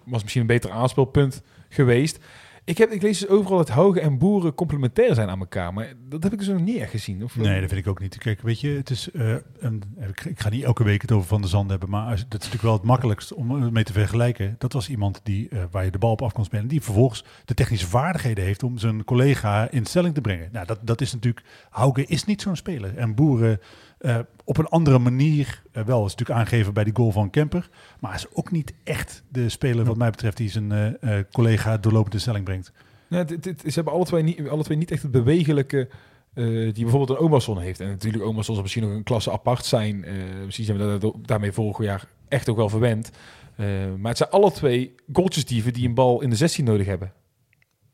[0.04, 2.18] was misschien een beter aanspeelpunt geweest.
[2.66, 5.72] Ik, heb, ik lees dus overal dat Haugen en Boeren complementair zijn aan elkaar.
[5.74, 7.24] Maar dat heb ik dus nog niet echt gezien.
[7.24, 8.18] Of, Nee, dat vind ik ook niet.
[8.18, 9.10] Kijk, weet je, het is.
[9.10, 9.82] eh, een,
[10.28, 12.62] ik, ga niet elke week het over Van der Zand hebben, maar dat is natuurlijk
[12.62, 14.54] wel het makkelijkst om mee te vergelijken.
[14.58, 17.24] Dat was iemand die, eh, waar je de bal op af kon spelen, die vervolgens
[17.44, 20.48] de technische vaardigheden heeft om zijn collega in stelling te brengen.
[20.52, 21.46] Nou, dat, dat is natuurlijk.
[21.70, 22.96] Hauke is niet zo'n speler.
[22.96, 23.60] En Boeren
[24.04, 26.04] eh, op een andere manier eh, wel.
[26.06, 27.68] is natuurlijk aangegeven bij die goal van Kemper,
[28.00, 31.24] maar hij is ook niet echt de speler, wat mij betreft, die zijn eh, eh,
[31.32, 32.72] collega doorlopend in stelling brengt.
[33.08, 35.88] Nee, dit, dit- ze hebben alle twee, niet, alle twee niet echt het bewegelijke
[36.34, 37.80] eh, die bijvoorbeeld een Omerson heeft.
[37.80, 40.04] En natuurlijk Omerson zal misschien ook een klasse apart zijn.
[40.04, 43.10] Eh, misschien zijn we daar- daarmee vorig jaar echt ook wel verwend.
[43.56, 43.66] Eh,
[43.98, 47.12] maar het zijn alle twee goaltjesdieven die een bal in de 16 nodig hebben.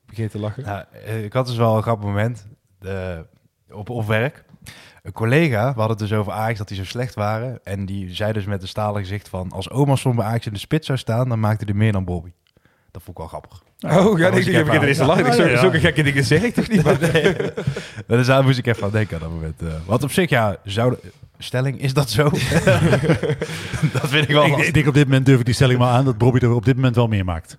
[0.07, 0.65] Vergeet te lachen.
[0.65, 0.89] Ja,
[1.23, 2.47] ik had dus wel een grappig moment
[3.71, 4.45] op, op werk.
[5.03, 7.61] Een collega, we hadden het dus over Ajax, dat die zo slecht waren.
[7.65, 9.53] En die zei dus met een stalen gezicht van...
[9.53, 12.31] als Omerson bij Ajax in de spits zou staan, dan maakte hij meer dan Bobby.
[12.91, 13.63] Dat vond ik wel grappig.
[13.81, 15.27] Oh, ja, ik begin er eens te lachen.
[15.27, 15.57] Ik zo-.
[15.57, 16.85] Zulke gekke dingen zeg ik toch niet?
[16.85, 16.99] Maar
[18.19, 19.63] Dus daar moest ik even aan denken aan dat moment.
[19.63, 19.69] eh.
[19.87, 20.97] want op zich, ja, zou
[21.39, 22.23] stelling, is dat zo?
[23.93, 26.05] dat vind ik wel ik denk op dit moment durf ik die stelling maar aan
[26.05, 27.59] dat Bobby er op dit moment wel meer maakt.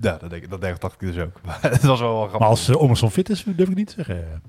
[0.00, 1.40] Ja, dat, denk, ik- dat dacht ik dus ook.
[1.46, 2.38] Maar het was wel, wel grappig.
[2.40, 4.42] Maar als uh, Omerson fit is, durf ik niet te zeggen.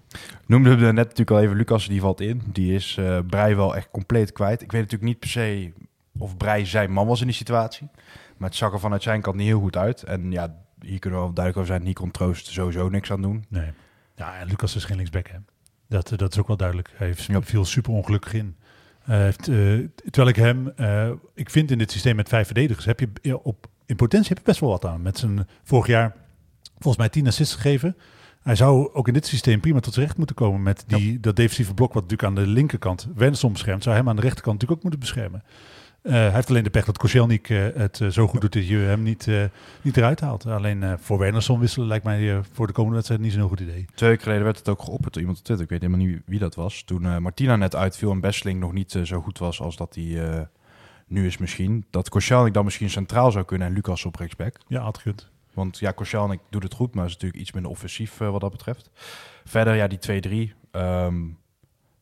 [0.46, 2.42] Noemden we net natuurlijk al even Lucas, die valt in.
[2.46, 4.62] Die is eh Brei wel echt compleet kwijt.
[4.62, 5.72] Ik weet natuurlijk niet per se
[6.18, 7.88] of Brei zijn man was in die situatie.
[8.38, 10.04] Maar het zag er vanuit zijn kant niet heel goed uit.
[10.04, 11.86] En ja, hier kunnen we wel duidelijk over zijn.
[11.86, 13.46] Hier kon Troost sowieso niks aan doen.
[13.50, 13.72] Nee.
[14.16, 15.38] Ja, en Lucas is geen linksback, hè.
[15.88, 16.90] Dat, eh, dat is ook wel duidelijk.
[16.96, 17.42] Hij heeft, Ja.
[17.42, 18.56] viel super ongelukkig in.
[19.02, 19.56] Heeft, eh,
[20.10, 23.68] terwijl ik hem, eh, ik vind in dit systeem met vijf verdedigers, heb je op,
[23.92, 25.02] in potentie heb je best wel wat aan.
[25.02, 26.16] Met zijn vorig jaar
[26.74, 27.98] volgens mij tien assists gegeven.
[28.42, 31.36] Hij zou ook in dit systeem prima tot zijn recht moeten komen met die, dat
[31.36, 33.84] defensieve blok wat natuurlijk aan de linkerkant Wenson beschermt.
[33.84, 35.44] Zou hem aan de rechterkant natuurlijk ook moeten beschermen.
[36.02, 38.68] Eh, hij heeft alleen de pech dat Koscielnik eh, het eh, zo goed doet dat
[38.68, 39.28] je hem niet,
[39.82, 40.46] niet eruit haalt.
[40.46, 43.86] Alleen voor Wernersson wisselen lijkt mij voor de komende wedstrijd niet zo'n heel goed idee.
[43.96, 45.66] Twee weken geleden werd het ook geopperd door iemand op Twitter.
[45.66, 46.84] Ik weet helemaal niet wie dat was.
[46.84, 50.48] Toen Martina net uitviel en Besseling nog niet zo goed was als dat hij
[51.12, 51.86] nu is misschien.
[51.90, 54.56] Dat Koscielnik dan misschien centraal zou kunnen en Lucas op rechtsback.
[54.68, 55.30] Ja, had gekund.
[55.54, 58.52] Want ja, Koscielnik doet het goed, maar is natuurlijk iets minder offensief eh, wat dat
[58.52, 58.90] betreft.
[59.46, 60.56] Verder, ja, die 2-3.
[60.72, 61.16] ehm,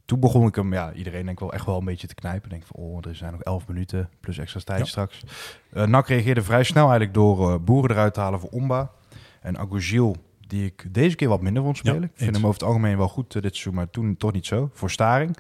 [0.06, 2.50] toen begon ik hem, ja, iedereen denk ik wel echt wel een beetje te knijpen.
[2.50, 4.86] Denk van, oh, er zijn nog 11 minuten plus extra tijd Ja.
[4.86, 5.24] straks.
[5.72, 8.92] Eh NAC reageerde vrij snel eigenlijk door eh, Boeren eruit te halen voor Omba.
[9.42, 10.16] En Agogil,
[10.48, 12.00] die ik deze keer wat minder vond spelen.
[12.02, 12.38] Ja, ik vind eens.
[12.38, 14.70] hem over het algemeen wel goed dit seizoen, maar toen toch niet zo.
[14.74, 15.38] Voor Staring.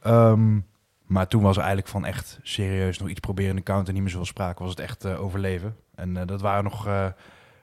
[0.00, 0.58] Ehm,
[1.12, 3.92] maar toen was eigenlijk van echt serieus nog iets proberen in de counter.
[3.92, 5.76] Niet meer zoveel sprake, was het echt eh, overleven.
[5.94, 6.86] En eh, dat waren nog...
[6.86, 7.06] eh,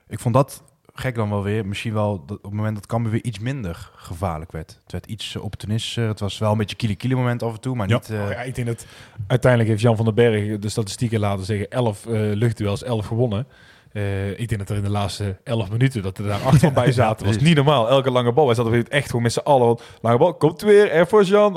[0.08, 0.62] ik vond dat
[0.94, 1.66] gek dan wel weer.
[1.66, 4.80] Misschien wel dat op het moment dat Cambuur weer iets minder gevaarlijk werd.
[4.82, 6.08] Het werd iets uh, opportunistischer.
[6.08, 7.94] Het was wel een beetje kiele-kiele moment af en toe, maar Ja.
[7.94, 8.10] niet...
[8.10, 8.86] eh, Oh ja, ik denk dat
[9.26, 13.46] uiteindelijk heeft Jan van den Berg de statistieken laten zeggen 11 eh luchtduels, 11 gewonnen.
[13.92, 16.72] Eh, ik denk dat er in de laatste 11 minuten dat er daar acht van
[16.72, 17.26] bij zaten.
[17.26, 17.88] was niet normaal.
[17.88, 18.46] Elke lange bal.
[18.46, 19.66] Wij zaten weer echt gewoon met z'n allen.
[19.66, 20.90] want Lange bal, komt weer.
[20.90, 21.52] Er voor Jan.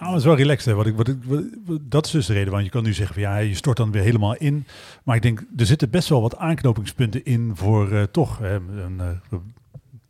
[0.00, 0.64] Maar het is wel relaxed.
[0.66, 0.74] Hè.
[0.74, 2.52] Wat ik, wat ik, wat- wat- dat is dus de reden.
[2.52, 4.66] Want je kan nu zeggen van ja, je stort dan weer helemaal in.
[5.04, 9.00] Maar ik denk, er zitten best wel wat aanknopingspunten in voor eh, toch eh, een
[9.00, 9.08] eh,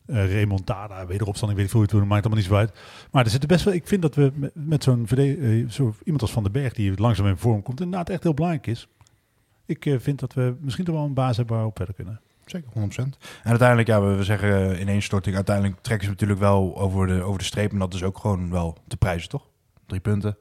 [0.07, 2.73] eh, remontada, wederopstanding, weet ik veel hoe het maakt allemaal niet zo uit.
[3.11, 5.07] Maar er zitten best wel, ik vind dat we met, met zo'n
[5.69, 8.67] zo iemand als Van den Berg, die langzaam in vorm komt, inderdaad echt heel belangrijk
[8.67, 8.89] is.
[9.73, 12.21] Ik eh, vind dat we misschien toch wel een baas hebben waarop we verder kunnen.
[12.47, 12.73] Zeker, 100%.
[13.43, 15.37] En uiteindelijk, ja, we, we zeggen eh, ineenstorting.
[15.37, 17.73] Uiteindelijk trekken ze natuurlijk wel over de, over de streep.
[17.73, 19.47] En dat is ook gewoon wel te prijzen, toch?
[19.87, 20.37] Drie punten.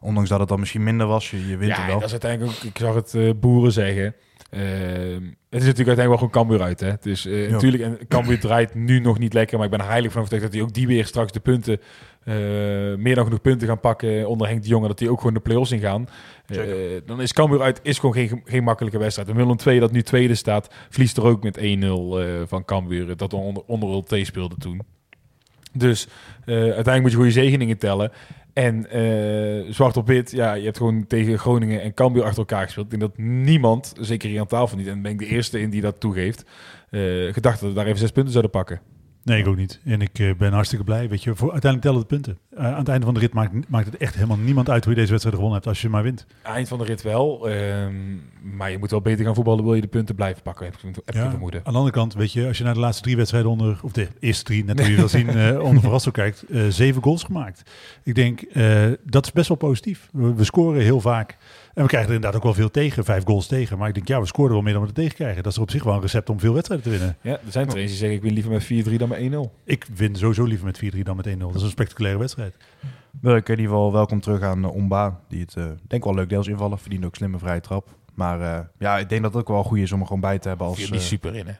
[0.00, 1.94] Ondanks dat het dan misschien minder was, je, je wint ja, er wel.
[1.94, 4.14] dat is uiteindelijk ook, ik zag het eh, boeren zeggen.
[4.54, 6.80] Ehm, het is natuurlijk uiteindelijk wel gewoon Cambuur uit.
[6.80, 6.92] Hè?
[7.00, 7.50] Dus Ja.
[7.50, 10.44] natuurlijk, en Cambuur draait nu nog niet lekker, maar ik ben er heilig van overtuigd
[10.46, 11.80] dat hij ook die weer straks de punten,
[12.24, 12.34] eh,
[12.96, 15.40] meer dan genoeg punten gaan pakken onder Henk de Jonge, dat die ook gewoon de
[15.40, 16.08] play-offs ingaan.
[16.46, 16.58] Eh,
[17.06, 19.28] dan is Cambuur uit, is gewoon geen, geen makkelijke wedstrijd.
[19.28, 23.16] En Willem II, dat nu tweede staat, verliest er ook met 1-0 eh, van Cambuur,
[23.16, 24.82] dat onder, onder Ulte speelde toen.
[25.72, 26.08] Dus
[26.46, 28.12] uiteindelijk moet je goede zegeningen tellen.
[28.54, 32.64] En eh, zwart op wit, ja, je hebt gewoon tegen Groningen en Cambuur achter elkaar
[32.64, 32.92] gespeeld.
[32.92, 35.70] Ik denk dat niemand, zeker hier aan tafel niet, en ben ik de eerste in
[35.70, 36.44] die dat toegeeft,
[36.90, 37.00] eh,
[37.32, 38.80] gedacht dat we daar even zes punten zouden pakken.
[39.24, 39.80] Nee, ik ook niet.
[39.84, 41.08] En ik eh, ben hartstikke blij.
[41.08, 42.38] Weet je, voor, uiteindelijk tellen de punten.
[42.56, 44.92] Eh, aan het einde van de rit maakt, maakt het echt helemaal niemand uit hoe
[44.92, 46.26] je deze wedstrijd gewonnen hebt als je maar wint.
[46.42, 47.94] Eind van de rit wel, ehm,
[48.56, 50.80] maar je moet wel beter gaan voetballen, wil je de punten blijven pakken, heb ik,
[50.82, 51.60] heb ik Ja, een vermoeden.
[51.64, 53.92] Aan de andere kant, weet je, als je naar de laatste drie wedstrijden onder, of
[53.92, 57.70] de eerste drie, net hoe je wil zien, eh onder Verrassel kijkt, zeven goals gemaakt.
[58.02, 58.40] Ik denk,
[59.04, 60.08] dat is best wel positief.
[60.12, 61.36] We, we scoren heel vaak.
[61.74, 63.78] En we krijgen er inderdaad ook wel veel tegen, vijf goals tegen.
[63.78, 65.42] Maar ik denk, ja, we scoren wel meer dan we er tegen krijgen.
[65.42, 67.16] Dat is op zich wel een recept om veel wedstrijden te winnen.
[67.20, 69.62] Ja, er zijn trainers die zeggen, ik win liever met 4-3 dan met 1-0.
[69.64, 71.38] Ik win sowieso liever met 4-3 dan met 1-0.
[71.38, 72.54] Dat is een spectaculaire wedstrijd.
[73.20, 76.14] Wil ik in ieder geval welkom terug aan uh, Omba, die het eh, denk wel
[76.14, 76.78] leuk deels invallen.
[76.78, 77.88] Verdient ook slimme vrije trap.
[78.14, 80.38] Maar eh, ja, ik denk dat het ook wel goed is om er gewoon bij
[80.38, 80.82] te hebben als...
[80.84, 81.52] Eh, niet super in, hè?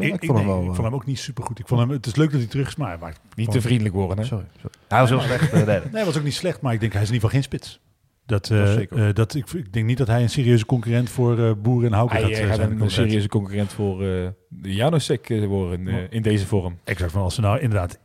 [0.00, 0.62] ik, ik, vond hem nee, wel...
[0.62, 1.58] ik eh, vond hem ook niet super goed.
[1.58, 3.60] Ik vond hem, het is leuk dat hij terug is, maar hij maakt Niet te
[3.60, 4.24] vriendelijk worden, hè?
[4.24, 4.76] Sorry, sorry.
[4.88, 5.52] Hij was heel slecht.
[5.52, 5.66] eh.
[5.66, 7.60] Nee, hij was ook niet slecht, maar ik denk hij is in ieder geval geen
[7.60, 7.80] spits.
[8.26, 11.38] Dat, Dat eh, eh, dat, ik, ik denk niet dat hij een serieuze concurrent voor
[11.38, 12.50] eh Boeren en Hauke Hij gaat, gaat zijn.
[12.60, 12.92] een concurrent.
[12.92, 14.28] serieuze concurrent voor eh
[14.62, 16.78] Janosek worden in deze vorm.
[16.84, 17.98] Exact, van als we nou inderdaad,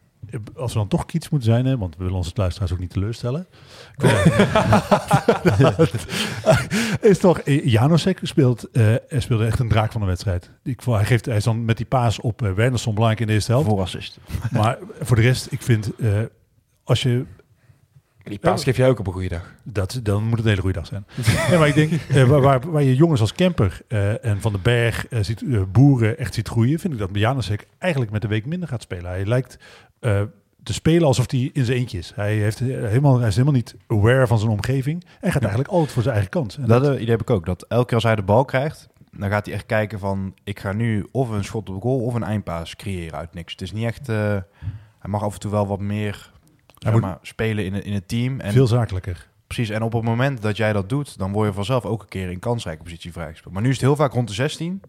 [0.55, 2.89] als we dan toch kiets moeten zijn, hè, want we willen onze luisteraars ook niet
[2.89, 3.47] teleurstellen.
[7.01, 10.51] is toch, Janosek speelt, eh, hij speelde echt een draak van de wedstrijd.
[10.63, 13.27] Ik, vond- hij, geeft, hij is dan met die paas op uh, Wernersson belangrijk in
[13.27, 13.67] de eerste helft.
[13.67, 14.17] Voor assist.
[14.51, 16.09] Maar voor de rest, ik vind, eh,
[16.83, 17.25] als je
[18.23, 19.53] Die paas geef jij ook op een goede dag.
[19.63, 21.05] Dat, dan moet het een hele goede dag zijn.
[21.49, 24.51] nee, maar ik denk, eh, waar, waar, waar je jongens als Kemper eh, en Van
[24.51, 28.27] den Berg eh, ziet, boeren echt ziet groeien, vind ik dat Janusek eigenlijk met de
[28.27, 29.05] week minder gaat spelen.
[29.05, 29.57] Hij lijkt
[29.99, 30.21] eh,
[30.63, 32.11] te spelen alsof hij in zijn eentje is.
[32.15, 35.91] Hij, heeft, helemaal, hij is helemaal niet aware van zijn omgeving en gaat eigenlijk altijd
[35.91, 36.55] voor zijn eigen kant.
[36.61, 37.45] En Dat idee heb ik ook.
[37.45, 40.33] Dat elke keer als hij de bal krijgt, dan gaat hij echt kijken van...
[40.43, 43.51] Ik ga nu of een schot op goal of een eindpaas creëren uit niks.
[43.51, 44.09] Het is niet echt...
[44.09, 44.37] eh,
[44.99, 46.30] hij mag af en toe wel wat meer
[46.89, 48.39] zeg maar, spelen in, het- in het team.
[48.39, 49.29] En veel zakelijker.
[49.47, 52.07] Precies, en op het moment dat jij dat doet, dan word je vanzelf ook een
[52.07, 53.53] keer in kansrijke positie vrijgespeeld.
[53.53, 54.81] Maar nu is het heel vaak rond de 16.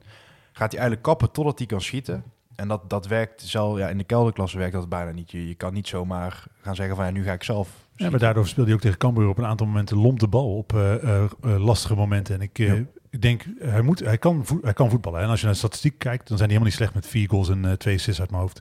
[0.52, 2.22] Gaat hij eigenlijk kappen totdat hij kan schieten.
[2.56, 5.30] En dat, dat werkt zelf, ja, in de kelderklasse werkt dat bijna niet.
[5.30, 7.68] Je, je kan niet zomaar gaan zeggen van ja, nu ga ik zelf.
[7.96, 10.56] Ja, maar daardoor speelde hij ook tegen Cambuur op een aantal momenten lomp de bal
[10.56, 12.34] op eh, eh, eh, lastige momenten.
[12.34, 12.74] En ik, Ja.
[13.10, 15.20] ik denk, hij, moet, hij, kan hij kan voetballen.
[15.20, 17.28] En als je naar de statistiek kijkt, dan zijn die helemaal niet slecht met vier
[17.28, 18.60] goals en twee assists uit mijn hoofd.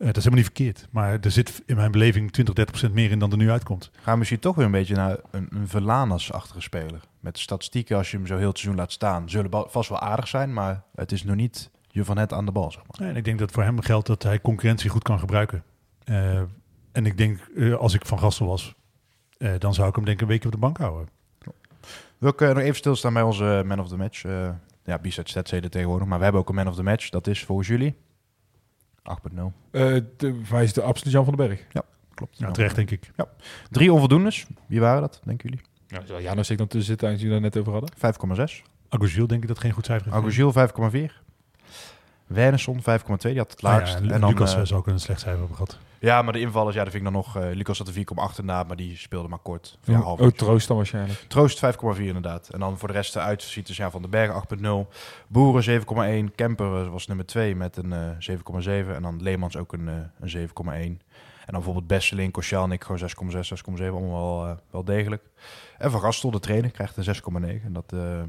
[0.00, 0.88] Eh, dat is helemaal niet verkeerd.
[0.90, 3.90] Maar er zit in mijn beleving 20, 30 procent meer in dan er nu uitkomt.
[4.02, 7.00] Gaan we misschien toch weer een beetje naar een, een Verlanas-achtige speler.
[7.20, 10.28] Met statistieken, als je hem zo heel het seizoen laat staan, zullen vast wel aardig
[10.28, 10.52] zijn.
[10.52, 13.08] Maar het is nog niet je van het aan de bal, zeg maar.
[13.08, 15.62] En ik denk dat voor hem geldt dat hij concurrentie goed kan gebruiken.
[16.04, 16.38] Eh,
[16.92, 18.74] en ik denk, eh, als ik van Gastel was,
[19.58, 21.08] dan zou ik hem denk ik een weekje op de bank houden.
[22.18, 24.22] Wil ik nog even stilstaan bij onze man of the match.
[24.84, 26.08] Ja, Bizet Stetsede tegenwoordig.
[26.08, 27.08] Maar we hebben ook een man of the match.
[27.08, 27.96] Dat is volgens jullie
[29.18, 29.36] 8.0.
[29.70, 29.82] Eh
[30.16, 31.84] de, voor mij is het absoluut Jan van den Berg.
[32.14, 32.38] Klopt.
[32.38, 33.10] Ja, terecht denk ik.
[33.70, 34.46] Drie onvoldoendes.
[34.66, 35.64] Wie waren dat, denken jullie?
[35.86, 37.90] Ja, zal Janosek dan tussen zitten, als jullie daar net over hadden?
[38.58, 38.62] 5,6.
[38.88, 40.24] Agogil denk ik dat geen goed cijfer heeft.
[40.24, 40.52] Agogil
[41.10, 41.12] 5,4.
[42.26, 42.82] Wernersson 5,2.
[42.82, 43.98] Die had het Nou laagst.
[43.98, 45.78] ja, en dan, Lucas eh, eh, zou ook een slecht cijfer hebben gehad.
[46.00, 47.36] Ja, maar de invallers, ja, dat vind ik dan nog...
[47.36, 48.00] eh Lucas had er 4,8
[48.38, 49.78] inderdaad, maar die speelde maar kort.
[49.82, 51.24] Ja, Oh, half oh, troost dan waarschijnlijk.
[51.28, 52.48] Troost 5,4 inderdaad.
[52.48, 54.92] En dan voor de rest de uitzieters ja, van de Bergen 8,0.
[55.28, 55.82] Boeren
[56.30, 56.34] 7,1.
[56.34, 58.68] Kemper was nummer 2 met een eh 7,7.
[58.94, 61.00] En dan Leemans ook een, eh, een 7,1.
[61.40, 63.96] En dan bijvoorbeeld Besseling, Koscielnik gewoon 6,6, 6,7.
[63.96, 65.22] Allemaal wel, eh, wel degelijk.
[65.78, 67.64] En Van Gastel, de trainer, krijgt een 6,9.
[67.64, 68.20] En dat eh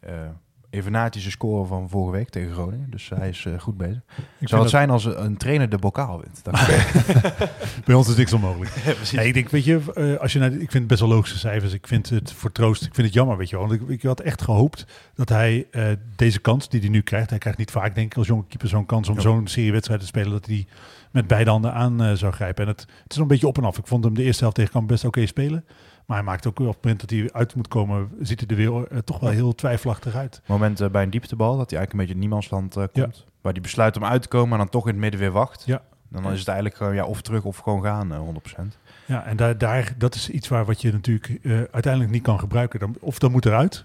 [0.00, 0.28] eh
[0.72, 2.90] evenaart hij zijn score van vorige week tegen Groningen.
[2.90, 4.00] Dus hij is eh, goed bezig.
[4.38, 6.44] Ik Zou het zijn als een trainer de bokaal wint?
[6.44, 6.54] Dan
[7.84, 8.70] bij ons is niks onmogelijk.
[9.12, 11.38] Nee, ik denk, weet je, eh, als je naar, ik vind het best wel logische
[11.38, 11.72] cijfers.
[11.72, 13.68] Ik vind het voor troost, ik vind het jammer, weet je wel.
[13.68, 17.30] Want ik, ik had echt gehoopt dat hij eh, deze kans die hij nu krijgt,
[17.30, 19.20] hij krijgt niet vaak, denk ik, als jonge keeper zo'n kans om Ja.
[19.20, 20.66] zo'n serie wedstrijden te spelen, dat hij
[21.10, 22.64] met beide handen aan zou grijpen.
[22.64, 23.78] En het, het is een beetje op en af.
[23.78, 25.64] Ik vond hem de eerste helft tegen Kamp best oké spelen.
[26.06, 28.56] Maar hij maakt ook op het moment dat hij uit moet komen, ziet hij er
[28.56, 30.42] weer eh, toch wel heel twijfelachtig uit.
[30.46, 33.26] moment eh, bij een dieptebal, dat hij eigenlijk een beetje in niemandsland eh, komt.
[33.40, 35.62] Waar hij besluit om uit te komen, maar dan toch in het midden weer wacht.
[35.66, 35.82] Ja.
[36.08, 38.78] Dan is het eigenlijk gewoon ja, of terug of gewoon gaan, eh, 100%.
[39.06, 41.38] Ja, en daar, daar, dat is iets waar wat je natuurlijk
[41.72, 42.80] uiteindelijk niet kan gebruiken.
[42.80, 43.84] Dan, of dan moet eruit,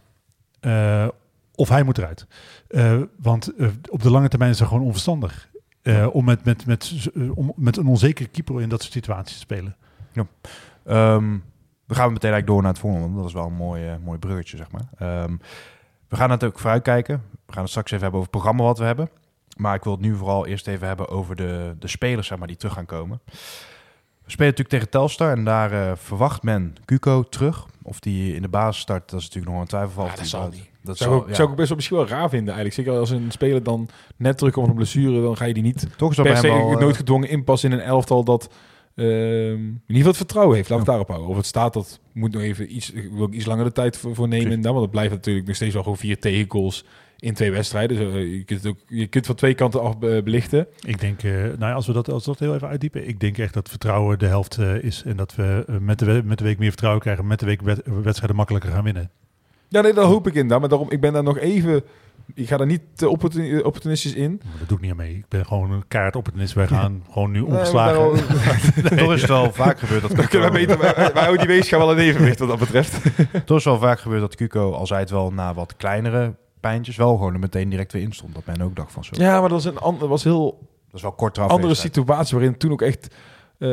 [1.55, 2.27] of hij moet eruit.
[3.17, 3.51] Want
[3.89, 5.49] op de lange termijn is het gewoon onverstandig.
[6.11, 9.75] om, met, met, met, om met een onzekere keeper in dat soort situaties te spelen.
[10.85, 11.37] Ehm,
[11.87, 13.05] dan gaan we meteen eigenlijk door naar het volgende.
[13.05, 14.87] Want dat is wel een mooi, eh, mooi bruggetje, zeg maar.
[14.97, 15.35] Ehm,
[16.07, 17.23] we gaan natuurlijk vooruitkijken.
[17.45, 19.09] We gaan het straks even hebben over het programma wat we hebben.
[19.57, 22.47] Maar ik wil het nu vooral eerst even hebben over de, de spelers zeg maar,
[22.47, 23.19] die terug gaan komen.
[23.25, 27.65] We spelen natuurlijk tegen Telstar en daar eh, verwacht men Cuco terug.
[27.81, 30.03] Of die in de basis start, dat is natuurlijk nog een twijfelval.
[30.03, 30.69] Ja, dat die zal niet.
[30.81, 31.33] Dat zou, zal, ik, ja.
[31.35, 32.73] zou ik best wel misschien wel raar vinden eigenlijk.
[32.73, 35.87] Zeker als een speler dan net terugkomt van een blessure, dan ga je die niet
[35.97, 36.71] Toch is dat per se wel...
[36.71, 38.49] eh, noodgedwongen inpassen in een elftal dat
[38.97, 40.69] ehm, in ieder geval het vertrouwen heeft.
[40.69, 40.91] Laat ik Ja.
[40.91, 41.29] het daarop houden.
[41.29, 44.15] Of het staat, dat moet nog even iets, wil ik iets langer de tijd voor,
[44.15, 44.61] voor nemen.
[44.61, 46.85] Dan, want het blijft natuurlijk nog steeds wel gewoon vier tegengoals
[47.19, 47.97] in twee wedstrijden.
[47.97, 50.67] Dus, eh, je, kunt het ook, je kunt van twee kanten af eh, belichten.
[50.85, 53.07] Ik denk, eh, nou ja, als we dat, als we dat heel even uitdiepen.
[53.07, 55.03] Ik denk echt dat vertrouwen de helft is.
[55.05, 57.27] En dat we met, de, we- met de week meer vertrouwen krijgen.
[57.27, 59.09] Met de week wed- wedstrijden makkelijker gaan winnen.
[59.69, 60.59] Ja, nee, dat hoop ik inderdaad.
[60.59, 61.83] Maar daarom, ik ben daar nog even...
[62.33, 64.41] Ik ga daar niet te opportuni- opportunistisch in.
[64.43, 65.15] Maar dat doe ik niet aan mee.
[65.15, 66.53] Ik ben gewoon een kaart opportunist.
[66.53, 67.93] Wij gaan gewoon nu Nee, omgeslagen.
[67.93, 70.49] daarom- Toch is het wel vaak gebeurd dat we Cuco...
[70.49, 70.77] beter...
[70.79, 72.99] Wij wij houden die weegschaal wel in evenwicht wat dat betreft.
[73.45, 76.95] Toch is wel vaak gebeurd dat Cuco, al zei het wel na wat kleinere pijntjes,
[76.95, 78.33] wel gewoon er meteen direct weer in stond.
[78.35, 79.11] Dat men ook dacht van zo.
[79.15, 80.45] Ja, maar dat was een ander, was heel
[80.85, 83.15] Dat is wel kort andere situatie waarin toen ook echt
[83.57, 83.69] eh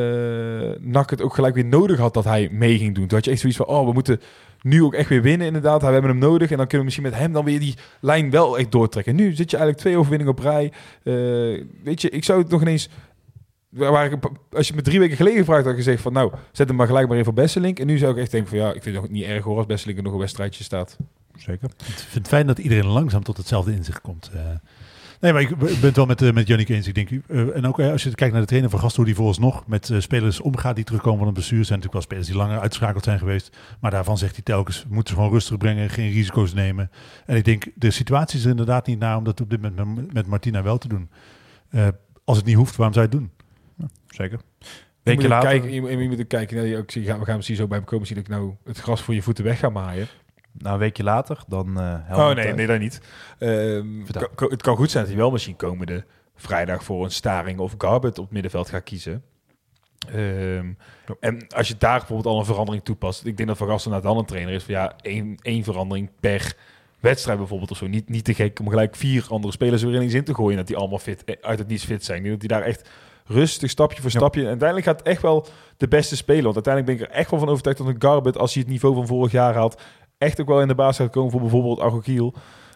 [0.79, 3.07] NAC het ook gelijk weer nodig had dat hij mee ging doen.
[3.07, 4.21] Toen had je echt zoiets van, oh, we moeten
[4.65, 5.81] nu ook echt weer winnen inderdaad.
[5.81, 8.29] We hebben hem nodig en dan kunnen we misschien met hem dan weer die lijn
[8.29, 9.15] wel echt doortrekken.
[9.15, 10.71] Nu zit je eigenlijk twee overwinningen op rij.
[11.03, 11.13] Eh,
[11.83, 12.89] weet je, ik zou het nog ineens...
[13.69, 14.13] Waar ik,
[14.51, 17.07] als je me drie weken geleden gevraagd had gezegd van nou, zet hem maar gelijk
[17.07, 17.79] maar even op Besselink.
[17.79, 19.57] En nu zou ik echt denken van ja, ik vind het nog niet erg hoor
[19.57, 20.97] als Besselink nog een wedstrijdje staat.
[21.37, 21.69] Zeker.
[21.77, 24.29] Ik vind het fijn dat iedereen langzaam tot hetzelfde inzicht komt.
[24.33, 24.39] eh.
[25.25, 26.87] Nee, maar ik, ben het wel met, eh, met Jannik eens.
[26.87, 29.05] Ik denk, eh, en ook eh, als je kijkt naar de trainer van Gasten, hoe
[29.05, 31.63] die vooralsnog met eh, spelers omgaat die terugkomen van een blessure.
[31.63, 33.57] zijn natuurlijk wel spelers die langer uitgeschakeld zijn geweest.
[33.79, 36.91] Maar daarvan zegt hij telkens, moeten ze gewoon rustig brengen, geen risico's nemen.
[37.25, 39.95] En ik denk, de situatie is er inderdaad niet naar om dat op dit moment
[39.95, 41.09] met, met Martina wel te doen.
[41.69, 41.87] Eh,
[42.23, 43.31] als het niet hoeft, waarom zou je het doen?
[44.07, 44.39] Zeker.
[44.59, 44.65] Je
[45.03, 45.59] Weekje moet ook later.
[45.59, 47.85] kijken, je, je moet kijken naar die- ook, zie- we gaan misschien zo bij hem
[47.87, 50.07] komen zien dat ik nou het gras voor je voeten weg ga maaien.
[50.57, 53.01] Nou, een weekje later, dan eh Oh nee, nee, dat niet.
[53.39, 54.03] Ehm,
[54.35, 57.73] kan- het kan goed zijn dat hij wel misschien komende vrijdag voor een Staring of
[57.77, 59.23] Garbet op het middenveld gaat kiezen.
[60.13, 60.71] Ehm.
[61.19, 63.25] En als je daar bijvoorbeeld al een verandering toepast.
[63.25, 66.55] Ik denk dat Van naar dan een trainer is van ja, één, één verandering per
[66.99, 67.87] wedstrijd bijvoorbeeld of zo.
[67.87, 70.57] Niet, niet te gek om gelijk vier andere spelers er ineens in te gooien.
[70.57, 72.17] Dat die allemaal fit, eh, uit het niets fit zijn.
[72.17, 72.89] Ik denk dat hij daar echt
[73.25, 74.41] rustig, stapje voor stapje.
[74.41, 76.43] En uiteindelijk gaat het echt wel de beste spelen.
[76.43, 78.71] Want uiteindelijk ben ik er echt wel van overtuigd dat een Garbet, als hij het
[78.71, 79.81] niveau van vorig jaar haalt,
[80.17, 82.33] echt ook wel in de baas gaat komen voor bijvoorbeeld Agogiel.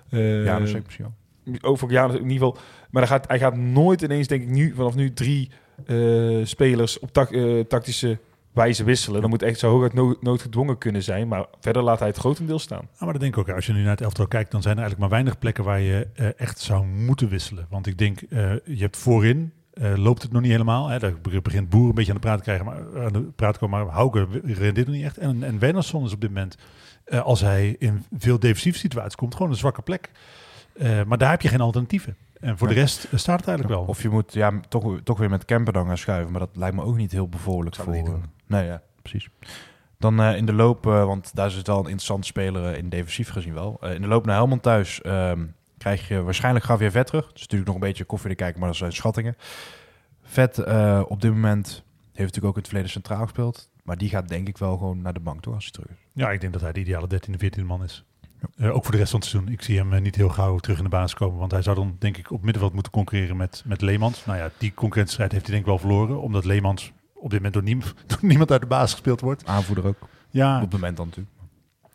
[0.10, 1.06] Eh, Ja, dat is misschien
[1.46, 1.58] wel.
[1.62, 2.58] ook voor Janus in ieder geval.
[2.92, 5.50] Maar hij gaat, hij gaat nooit ineens, denk ik, nu, vanaf nu drie
[5.86, 5.98] eh,
[6.44, 8.18] spelers op tak- eh, tactische
[8.54, 9.22] wijze wisselen.
[9.22, 11.28] Dan moet echt zo hooguit no noodgedwongen kunnen zijn.
[11.28, 12.78] Maar verder laat hij het grotendeel staan.
[12.92, 13.56] Nou, maar dat denk ik ook.
[13.56, 15.80] Als je nu naar het elftal kijkt, dan zijn er eigenlijk maar weinig plekken waar
[15.80, 17.66] je echt zou moeten wisselen.
[17.70, 18.20] Want ik denk,
[18.66, 19.54] je hebt voorin,
[19.96, 20.88] loopt het nog niet helemaal.
[20.88, 21.00] Hè?
[21.00, 23.58] Daar be- begint Boer een beetje aan de praat te krijgen, maar aan de praat
[23.58, 23.86] komen.
[23.86, 25.18] Maar Hauke rendeert nog niet echt.
[25.18, 26.58] En, en Wernersson is op dit moment,
[27.10, 30.12] eh, als hij in veel defensieve situaties komt, gewoon een zwakke plek.
[30.74, 32.16] Eh, maar daar heb je geen alternatieven.
[32.40, 33.88] En voor de rest eh, staat het eigenlijk wel.
[33.88, 36.32] Of je moet ja, toch, toch weer met Kemper dan gaan schuiven.
[36.32, 37.98] Maar dat lijkt me ook niet heel bevorderlijk Zou voor...
[37.98, 38.24] niet doen.
[38.46, 39.30] nee, ja, precies.
[40.00, 43.30] Dan eh, in de loop, eh, want daar het wel een interessante speler in defensief
[43.30, 43.78] gezien wel.
[43.82, 45.46] Eh, in de loop naar Helmond thuis ehm,
[45.78, 47.28] krijg je waarschijnlijk Javier Vet terug.
[47.28, 49.38] Het is natuurlijk nog een beetje koffie te kijken, maar dat zijn schattingen.
[50.24, 53.70] Vet eh, op dit moment heeft natuurlijk ook in het verleden centraal gespeeld.
[53.90, 55.98] Maar die gaat denk ik wel gewoon naar de bank toe als hij terug is.
[56.14, 58.04] Ja, ik denk dat hij de ideale 13e, 14e man is.
[58.58, 59.52] Eh, ook voor de rest van het seizoen.
[59.54, 61.40] Ik zie hem eh, niet heel gauw terug in de baas komen.
[61.40, 64.26] Want hij zou dan denk ik op middenveld moeten concurreren met, met Leemans.
[64.26, 66.22] Nou ja, die concurrentiestrijd heeft hij denk ik wel verloren.
[66.22, 69.46] Omdat Leemans op dit moment door, niem- door niemand uit de baas gespeeld wordt.
[69.46, 69.98] Aanvoerder ook.
[70.30, 71.36] Ja, Op het moment dan natuurlijk.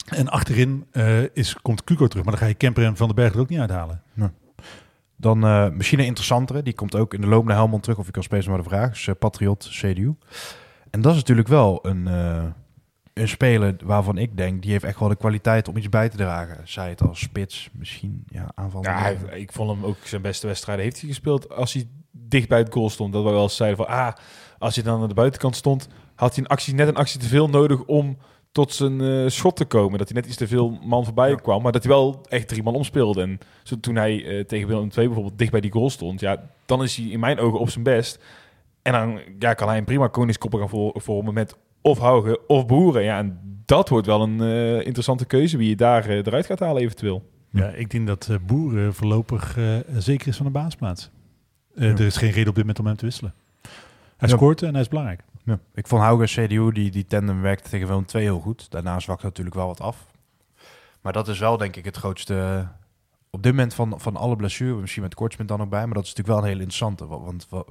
[0.09, 2.25] en achterin eh, is, komt Cuco terug.
[2.25, 4.03] Maar dan ga je Kemper en Van den Berg er ook niet uithalen.
[5.17, 6.63] Dan eh, misschien een interessantere.
[6.63, 7.99] Die komt ook in de loop naar Helmond terug.
[7.99, 8.91] Of ik kan spelen maar de vraag.
[8.91, 10.15] is eh, Patriot CDU.
[10.95, 12.45] En dat is natuurlijk wel een, eh,
[13.13, 14.63] een speler waarvan ik denk...
[14.63, 16.69] die heeft echt wel de kwaliteit om iets bij te dragen.
[16.69, 18.83] Zij het als spits, misschien ja, aanval.
[18.83, 22.49] Ja, hij, ik vond hem ook zijn beste wedstrijden heeft hij gespeeld als hij dicht
[22.49, 23.13] bij het goal stond.
[23.13, 24.13] Dat we wel eens zeiden van, ah,
[24.59, 27.29] als hij dan aan de buitenkant stond, had hij een actie, net een actie te
[27.29, 28.17] veel nodig om
[28.53, 29.99] tot zijn eh, schot te komen.
[29.99, 31.37] Dat hij net iets te veel man voorbij Ja.
[31.37, 33.23] kwam, maar dat hij wel echt drie man omspeelde.
[33.23, 36.51] En zo, toen hij eh, tegen Willem II bijvoorbeeld dicht bij die goal stond, ja,
[36.67, 38.19] dan is hij in mijn ogen op zijn best.
[38.85, 42.67] En dan ja, kan hij een prima koningskoppen gaan voor- vormen met of Haugen of
[42.67, 43.03] Boeren.
[43.03, 46.59] Ja, en dat wordt wel een eh, interessante keuze wie je daar eh, eruit gaat
[46.61, 47.31] halen eventueel.
[47.51, 49.59] Ja, ik denk dat eh Boeren voorlopig
[49.97, 51.11] zeker is van de baasplaats.
[51.75, 51.83] Ja.
[51.85, 53.35] Er is geen reden op dit moment om hem te wisselen.
[54.17, 54.37] Hij Ja.
[54.37, 55.21] scoort en hij is belangrijk.
[55.45, 55.59] Ja.
[55.75, 58.71] Ik vond Hauge CDU, die, die tandem werkte tegen Willem 2 heel goed.
[58.71, 60.07] Daarna zwakt natuurlijk wel wat af.
[61.01, 62.67] Maar dat is wel denk ik het grootste...
[63.35, 65.85] eh, Op dit moment van, van alle blessures, misschien met Kortsmit dan ook bij...
[65.85, 67.07] maar dat is natuurlijk wel een hele interessante.
[67.07, 67.65] wa- Want wa-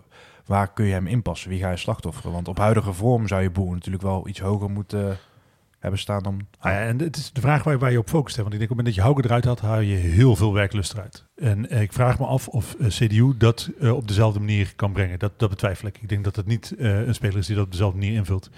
[0.45, 1.49] waar kun je hem inpassen?
[1.49, 2.31] Wie ga je slachtofferen?
[2.31, 5.17] Want op huidige vorm zou je Boer natuurlijk wel iets hoger moeten
[5.79, 6.39] hebben staan dan...
[6.59, 8.35] Ah ja, en het is de vraag waar, je op focust.
[8.35, 8.41] Hè?
[8.41, 10.53] Want ik denk op het moment dat je Hauke eruit had, haal je heel veel
[10.53, 11.25] werklust eruit.
[11.35, 14.91] En eh, ik vraag me af of eh, CDU dat eh, op dezelfde manier kan
[14.91, 15.19] brengen.
[15.19, 15.97] Dat, dat betwijfel ik.
[16.01, 18.49] Ik denk dat het niet eh, een speler is die dat op dezelfde manier invult.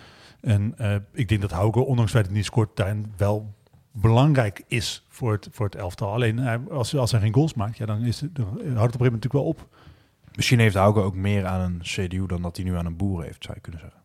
[0.41, 3.53] En eh, ik denk dat Hauke, ondanks dat hij het niet scoort, daarin wel
[4.01, 6.11] belangrijk is voor het, voor het elftal.
[6.11, 8.65] Alleen eh, als, als hij geen goals maakt, ja, dan, is het, dan houdt het
[8.67, 9.67] op een gegeven moment natuurlijk wel op.
[10.35, 13.23] Misschien heeft Hauke ook meer aan een CDU dan dat hij nu aan een boer
[13.23, 13.99] heeft, zou je kunnen zeggen.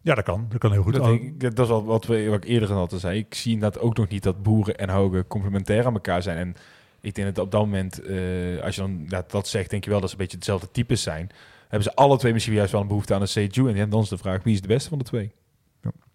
[0.00, 0.46] Ja, dat kan.
[0.48, 0.92] Dat kan heel goed.
[0.92, 3.18] Dat, denk ik- dat is al wat, we, wat ik eerder al te zei.
[3.18, 6.36] Ik zie inderdaad ook nog niet dat boeren en hogen complementair aan elkaar zijn.
[6.36, 6.54] En
[7.00, 9.90] ik denk dat op dat moment, eh, als je dan ja, dat zegt, denk je
[9.90, 11.30] wel dat ze een beetje hetzelfde types zijn.
[11.62, 13.72] Hebben ze alle twee misschien juist wel een behoefte aan een Seju.
[13.74, 15.32] En dan is de vraag, wie is de beste van de twee?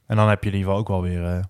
[0.06, 1.43] En dan heb je in ieder geval ook wel weer eh,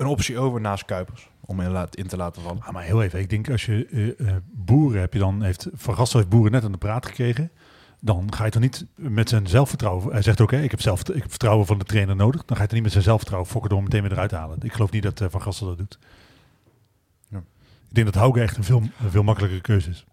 [0.00, 1.28] een optie over naast Kuipers.
[1.40, 2.62] Om in, laat- in te laten vallen.
[2.62, 5.68] Ah, maar heel even, ik denk als je eh, eh, boeren heb je dan, heeft
[5.72, 7.50] Van Gastel heeft boeren net aan de praat gekregen.
[8.00, 10.12] Dan ga je toch niet met zijn zelfvertrouwen.
[10.12, 12.44] Hij zegt ook, hè, ik, heb zelf, ik heb vertrouwen van de trainer nodig.
[12.44, 14.58] Dan ga je toch niet met zijn zelfvertrouwen fokken door meteen weer eruit te halen.
[14.62, 15.98] Ik geloof niet dat eh, Van Gastel dat doet.
[17.28, 17.38] Ja.
[17.88, 20.04] Ik denk dat Hauge echt een veel, een veel makkelijker keuze is.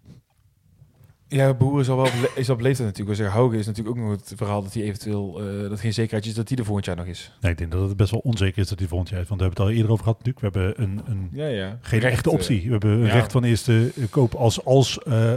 [1.28, 3.08] Ja, Boer is al wel is al beleefd natuurlijk.
[3.08, 5.92] We zeggen, Hoge is natuurlijk ook nog het verhaal dat hij eventueel, eh, dat geen
[5.92, 7.32] zekerheid is dat hij er volgend jaar nog is.
[7.40, 9.28] Nee, ik denk dat het best wel onzeker is dat hij volgend jaar is.
[9.28, 10.54] Want we hebben het al eerder over gehad natuurlijk.
[10.54, 11.78] We hebben een, een Ja, ja.
[11.80, 12.62] geen Recht, echte eh, optie.
[12.64, 13.12] We hebben een ja.
[13.12, 15.32] recht van eerste eh, koop als, als eh,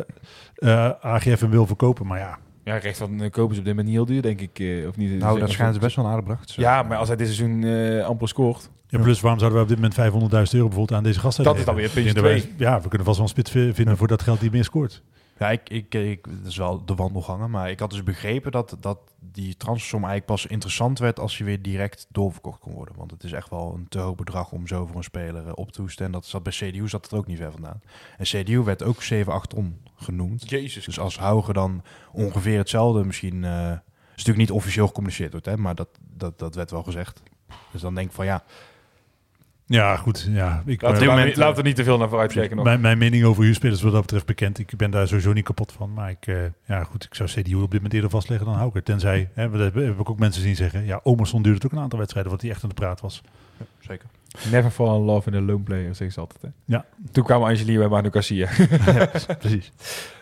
[0.55, 2.07] eh, AGF hem wil verkopen.
[2.07, 4.59] Maar ja, ja, recht van kopen is op dit moment niet heel duur, denk ik.
[4.59, 6.39] eh, of niet, Nou, dat schijnt best wel een aardig.
[6.55, 8.69] Ja, maar als hij dit seizoen eh amper scoort.
[8.87, 11.57] Ja, plus waarom zouden we op dit moment 500.000 euro bijvoorbeeld aan deze gasten Dat
[11.57, 12.51] is dan weer puntje twee.
[12.57, 15.03] Ja, we kunnen vast wel een spits vi- vinden voor dat geld die meer scoort.
[15.37, 17.49] Ja, ik, ik, ik, dat is wel de wandelgangen.
[17.49, 21.43] Maar ik had dus begrepen dat, dat die transfersom eigenlijk pas interessant werd als je
[21.43, 22.95] weer direct doorverkocht kon worden.
[22.97, 25.51] Want het is echt wel een te hoog bedrag om zo voor een speler eh,
[25.55, 26.05] op te hoesten.
[26.05, 27.81] En dat zat bij CDU zat het ook niet ver vandaan.
[28.17, 30.49] En CDU werd ook 7, 8 ton genoemd.
[30.49, 30.85] Jezus.
[30.85, 33.43] Dus als Hauge dan ongeveer hetzelfde misschien...
[33.43, 33.73] eh
[34.21, 37.21] is natuurlijk niet officieel gecommuniceerd wordt, hè, maar dat, dat, dat werd wel gezegd.
[37.71, 38.43] Dus dan denk ik van ja,
[39.71, 40.27] Ja, goed.
[40.29, 42.65] Ja, ik, Laten dit we, moment, laten we niet te veel naar vooruit kijken nog.
[42.65, 44.59] mijn, mijn mening over huurspelers wat dat betreft bekend.
[44.59, 45.93] Ik ben daar sowieso niet kapot van.
[45.93, 48.83] Maar ik, eh, ja, goed, ik zou CDU op dit moment eerder vastleggen dan Hauke.
[48.83, 50.85] Tenzij, hè, we hebben heb ik ook mensen zien zeggen...
[50.85, 53.21] Ja, Omerson duurde het ook een aantal wedstrijden wat hij echt aan de praat was.
[53.79, 54.07] zeker.
[54.51, 56.41] Never fall in love in a lone player, zeggen ze altijd.
[56.41, 56.47] Hè?
[56.65, 56.85] Ja.
[57.11, 58.49] Toen kwamen Angelique bij Manu Garcia.
[59.39, 59.71] Precies.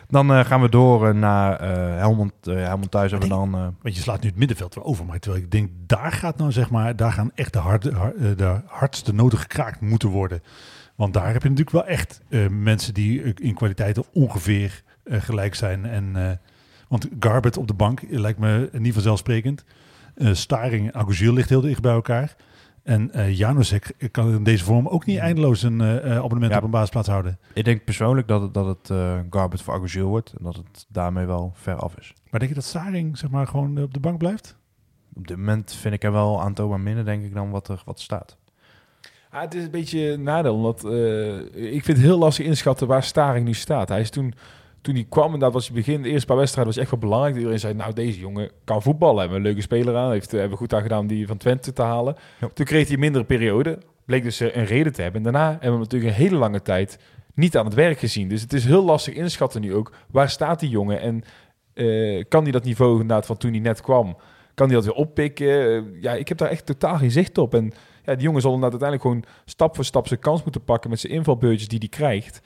[0.08, 1.68] Dan eh, gaan we door eh, naar eh,
[1.98, 3.10] Helmond, eh, Helmond thuis.
[3.10, 3.54] Hebben we dan...
[3.54, 5.04] eh, Want je slaat nu het middenveld weer over.
[5.04, 6.96] Maar terwijl ik denk, daar gaat nou zeg maar...
[6.96, 10.42] Daar gaan echt de, harde, har- eh, de hardste noten gekraakt moeten worden.
[10.94, 15.54] Want daar heb je natuurlijk wel echt eh, mensen die in kwaliteiten ongeveer eh, gelijk
[15.54, 15.84] zijn.
[15.86, 16.30] En, eh,
[16.88, 19.64] want Garbet op de bank lijkt me niet vanzelfsprekend.
[20.14, 22.36] Eh Staring en Aguzil ligt heel dicht bij elkaar.
[22.82, 26.58] En eh Janusek kan in deze vorm ook niet eindeloos een eh, eh, abonnement Ja.
[26.58, 27.38] op een basisplaats houden.
[27.54, 30.32] ik denk persoonlijk dat het, dat het eh Garbet voor Aguzil wordt.
[30.38, 32.12] En dat het daarmee wel ver af is.
[32.30, 34.56] Maar denk je dat Staring zeg maar gewoon op de bank blijft?
[35.14, 38.00] Op dit moment vind ik er wel aantoonbaar minder, denk ik, dan wat er, wat
[38.00, 38.36] staat.
[39.30, 41.38] Ah, het is een beetje een nadeel, omdat eh,
[41.72, 43.88] ik vind het heel lastig inschatten waar Staring nu staat.
[43.88, 44.34] Hij is toen,
[44.80, 47.00] toen hij kwam, en dat was het begin, de eerste paar wedstrijden was echt wel
[47.00, 47.36] belangrijk.
[47.36, 50.50] Iedereen zei, nou deze jongen kan voetballen, hebben een leuke speler aan, heeft, eh, hebben
[50.50, 52.16] we goed aan gedaan om die van Twente te halen.
[52.40, 52.48] Ja.
[52.54, 55.24] Toen kreeg hij een mindere periode, bleek dus eh, een reden te hebben.
[55.24, 56.98] En daarna hebben we hem natuurlijk een hele lange tijd
[57.34, 58.28] niet aan het werk gezien.
[58.28, 61.22] Dus het is heel lastig inschatten nu ook, waar staat die jongen en
[61.74, 64.16] eh, kan hij dat niveau inderdaad van toen hij net kwam,
[64.54, 66.00] kan hij dat weer oppikken?
[66.00, 67.54] Ja, ik heb daar echt totaal geen zicht op.
[67.54, 67.72] En
[68.04, 71.00] ja, die jongen zal inderdaad uiteindelijk gewoon stap voor stap zijn kans moeten pakken met
[71.00, 72.40] zijn invalbeurtjes die hij krijgt.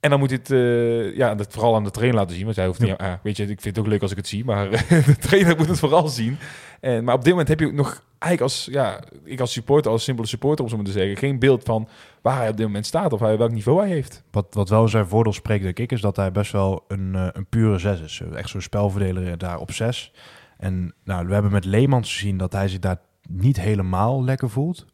[0.00, 2.44] En dan moet het eh, ja, dat vooral aan de trainer laten zien.
[2.44, 4.28] Want hij hoeft niet, ah, weet je, ik vind het ook leuk als ik het
[4.28, 4.70] zie, maar
[5.06, 6.38] de trainer moet het vooral zien.
[6.80, 10.04] En, maar op dit moment heb je nog eigenlijk als, ja, ik als supporter, als
[10.04, 11.88] simpele supporter om zo maar te zeggen, geen beeld van
[12.22, 14.22] waar hij op dit moment staat of hij, welk niveau hij heeft.
[14.30, 17.28] Wat, wat wel zijn voordeel spreekt, denk ik, is dat hij best wel een, eh,
[17.32, 18.22] een pure zes is.
[18.34, 20.12] Echt zo'n spelverdeler daar op zes.
[20.58, 24.86] En nou, we hebben met Leemans gezien dat hij zich daar niet helemaal lekker voelt.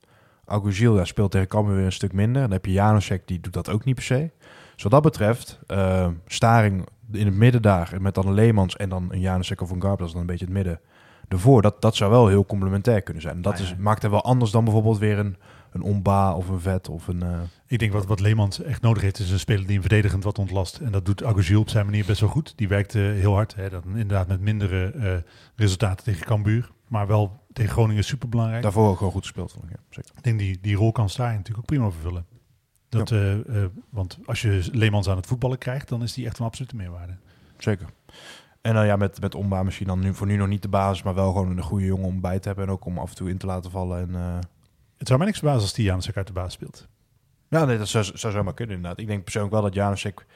[0.47, 2.43] Augustil ja, speelt tegen Cambuur weer een stuk minder.
[2.43, 4.31] Dan heb je Janusek, die doet dat ook niet per se.
[4.75, 8.89] Dus wat dat betreft, eh, Staring in het midden daar, met dan een Leemans en
[8.89, 10.81] dan een Janusek of een Garb, dat is dan een beetje het midden
[11.29, 11.63] ervoor.
[11.63, 13.35] Dat, dat zou wel heel complementair kunnen zijn.
[13.37, 13.65] En dat Ah, ja.
[13.65, 15.37] is, maakt hem wel anders dan bijvoorbeeld weer een,
[15.73, 17.23] een Omba of een Vet of een...
[17.23, 20.25] eh, Ik denk wat, wat Leemans echt nodig heeft, is een speler die hem verdedigend
[20.25, 20.77] wat ontlast.
[20.79, 22.53] En dat doet Aguzil op zijn manier best wel goed.
[22.57, 23.55] Die werkt eh, heel hard.
[23.55, 23.69] Hè.
[23.71, 25.13] Dat, inderdaad met mindere eh,
[25.57, 26.71] resultaten tegen Cambuur.
[26.89, 28.63] Maar wel tegen Groningen super belangrijk.
[28.63, 29.53] daarvoor ook gewoon goed gespeeld.
[29.53, 30.11] vond ik, Ja, zeker.
[30.17, 32.27] Ik denk die, die rol kan Staring natuurlijk ook prima vervullen.
[32.98, 36.38] Dat, eh, eh, want als je Leemans aan het voetballen krijgt, dan is die echt
[36.38, 37.16] een absolute meerwaarde.
[37.59, 37.87] Zeker.
[38.61, 41.02] En dan ja, met, met Omba misschien dan nu, voor nu nog niet de basis,
[41.02, 42.66] maar wel gewoon een goede jongen om bij te hebben.
[42.66, 44.00] En ook om af en toe in te laten vallen.
[44.00, 44.38] En, eh,
[44.96, 46.88] Het zou mij niks verbazen als die Janusek uit de baas speelt.
[47.48, 49.00] ja, nee, dat zou, zou zomaar kunnen inderdaad.
[49.00, 50.26] Ik denk persoonlijk wel dat Janusek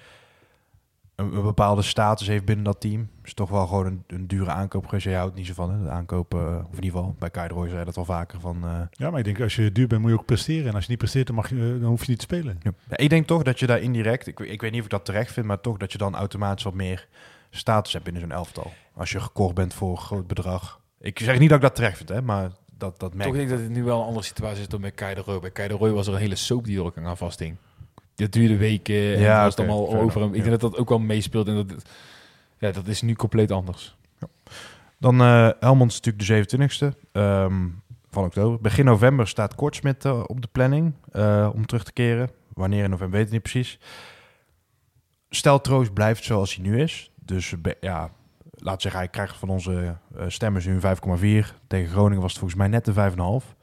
[1.19, 3.09] een, een bepaalde status heeft binnen dat team.
[3.25, 5.05] Is toch wel gewoon een, een dure aankoop geweest.
[5.05, 5.83] Jij houdt niet zo van, hè?
[5.83, 8.41] De aankopen, eh, of in ieder geval, bij Kai de Roy zei dat al vaker
[8.41, 8.65] van...
[8.65, 10.69] eh, Ja, maar ik denk als je duur bent moet je ook presteren.
[10.69, 12.61] En als je niet presteert, dan, mag je, eh, dan hoef je niet te spelen.
[12.63, 12.97] Ja.
[12.97, 15.33] Ik denk toch dat je daar indirect, ik, ik weet niet of ik dat terecht
[15.33, 17.09] vind, maar toch dat je dan automatisch wat meer
[17.51, 18.73] status hebt binnen zo'n elftal.
[18.95, 20.81] Als je gekocht bent voor een groot bedrag.
[21.01, 23.49] Ik zeg niet dat ik dat terecht vind, hè, maar dat, dat merk Toch denk
[23.51, 25.41] ik dat het nu wel een andere situatie is dan bij Kai de Roy.
[25.41, 27.57] Bij Kai de Roy was er een hele soap die er ook aan vasthing.
[28.19, 30.21] Dat duurde weken en Ja, ja, was oké, allemaal over.
[30.21, 30.35] hem.
[30.35, 31.49] Ik denk dat dat ook wel meespeelt.
[31.49, 31.73] En dat,
[32.59, 33.97] ja, dat is nu compleet anders.
[34.99, 36.57] Dan eh Helmond is natuurlijk de
[36.93, 37.67] 27e ehm,
[38.11, 38.61] van oktober.
[38.61, 42.31] Begin november staat Kortsmit eh, op de planning eh, om terug te keren.
[42.55, 43.79] Wanneer in november weet ik niet precies.
[45.31, 47.11] Stel Troost blijft zoals hij nu is.
[47.25, 48.11] Dus ja,
[48.51, 49.97] laat zeggen, hij krijgt van onze
[50.27, 51.55] stemmers nu een 5,4.
[51.67, 53.57] Tegen Groningen was het volgens mij net de 5,5.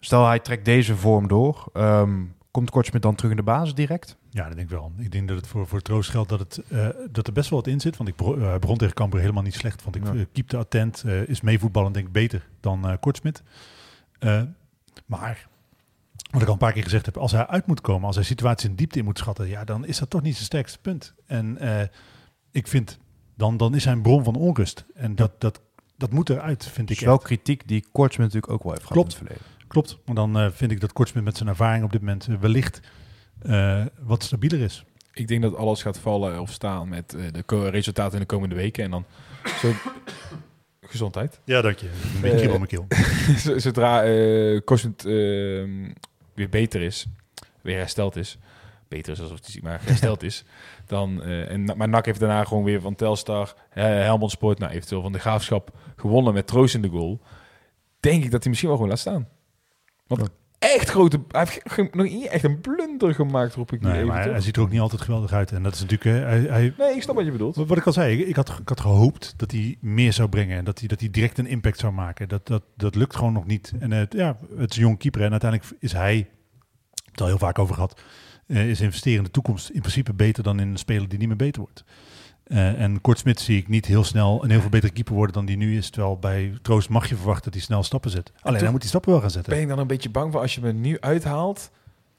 [0.00, 1.64] Stel hij trekt deze vorm door.
[1.72, 4.16] ehm, komt Kortsmit dan terug in de basis direct?
[4.30, 4.92] Ja, dat denk ik wel.
[4.98, 7.58] Ik denk dat het voor, voor Troost geldt dat, het, eh, dat er best wel
[7.58, 7.96] wat in zit.
[7.96, 9.82] Want ik bro- eh, begon tegen Cambuur helemaal niet slecht.
[9.84, 10.12] Want ik Ja.
[10.12, 10.24] ja.
[10.32, 13.42] keepte attent, eh, is meevoetballen denk ik beter dan eh Kortsmit.
[14.18, 14.42] Eh,
[15.06, 15.48] maar,
[16.30, 18.24] wat ik al een paar keer gezegd heb, als hij uit moet komen, als hij
[18.24, 21.14] situaties in diepte in moet schatten, ja, dan is dat toch niet zijn sterkste punt.
[21.26, 21.86] En eh,
[22.50, 22.98] ik vind,
[23.36, 24.84] dan, dan is hij een bron van onrust.
[24.94, 25.60] En dat, dat,
[25.96, 27.24] dat moet eruit, vind Dus ik wel echt.
[27.24, 29.12] kritiek die Kortsmit natuurlijk ook wel heeft gehad Klopt.
[29.20, 29.58] in het verleden.
[29.70, 32.34] Klopt, maar dan eh, vind ik dat Kortsmit met zijn ervaring op dit moment eh,
[32.40, 32.80] wellicht
[33.42, 34.84] eh, wat stabieler is.
[35.12, 38.84] Ik denk dat alles gaat vallen of staan met de resultaten in de komende weken.
[38.84, 39.04] En dan
[39.60, 39.72] zo...
[40.80, 41.40] gezondheid.
[41.44, 41.90] Ja, dank je.
[42.14, 42.86] Een beetje op mijn keel.
[43.60, 44.60] Zodra eh,
[46.34, 47.06] weer beter is,
[47.60, 48.38] weer hersteld is,
[48.88, 50.44] beter is alsof hij maar hersteld is,
[50.86, 55.12] dan, en, maar NAC heeft daarna gewoon weer van Telstar, Helmond Sport, nou eventueel van
[55.12, 57.20] de Graafschap gewonnen met Troost in de goal,
[58.00, 59.28] denk ik dat hij misschien wel gewoon laat staan.
[60.18, 63.96] Want echt grote, hij heeft nog niet echt een blunder gemaakt, roep ik nu Nee,
[63.96, 64.06] even.
[64.08, 65.52] maar hij, ziet er ook niet altijd geweldig uit.
[65.52, 66.16] En dat is natuurlijk...
[66.16, 67.56] eh, hij, hij, Nee, ik snap wat je bedoelt.
[67.56, 70.58] wat wat ik al zei, ik, had, ik had gehoopt dat hij meer zou brengen.
[70.58, 72.28] En dat hij, dat hij direct een impact zou maken.
[72.28, 73.72] Dat, dat, dat lukt gewoon nog niet.
[73.78, 75.22] En eh, ja, het is een jong keeper.
[75.22, 76.28] En uiteindelijk is hij,
[77.10, 78.00] het al heel vaak over gehad,
[78.46, 81.28] eh, is investeren in de toekomst in principe beter dan in een speler die niet
[81.28, 81.84] meer beter wordt.
[82.50, 85.44] Eh, en Kortsmit zie ik niet heel snel een heel veel betere keeper worden dan
[85.46, 85.90] die nu is.
[85.90, 88.32] Terwijl bij Troost mag je verwachten dat hij snel stappen zet.
[88.42, 89.52] Alleen hij moet die stappen wel gaan zetten.
[89.52, 91.70] Ben ik dan een beetje bang voor als je me nu uithaalt,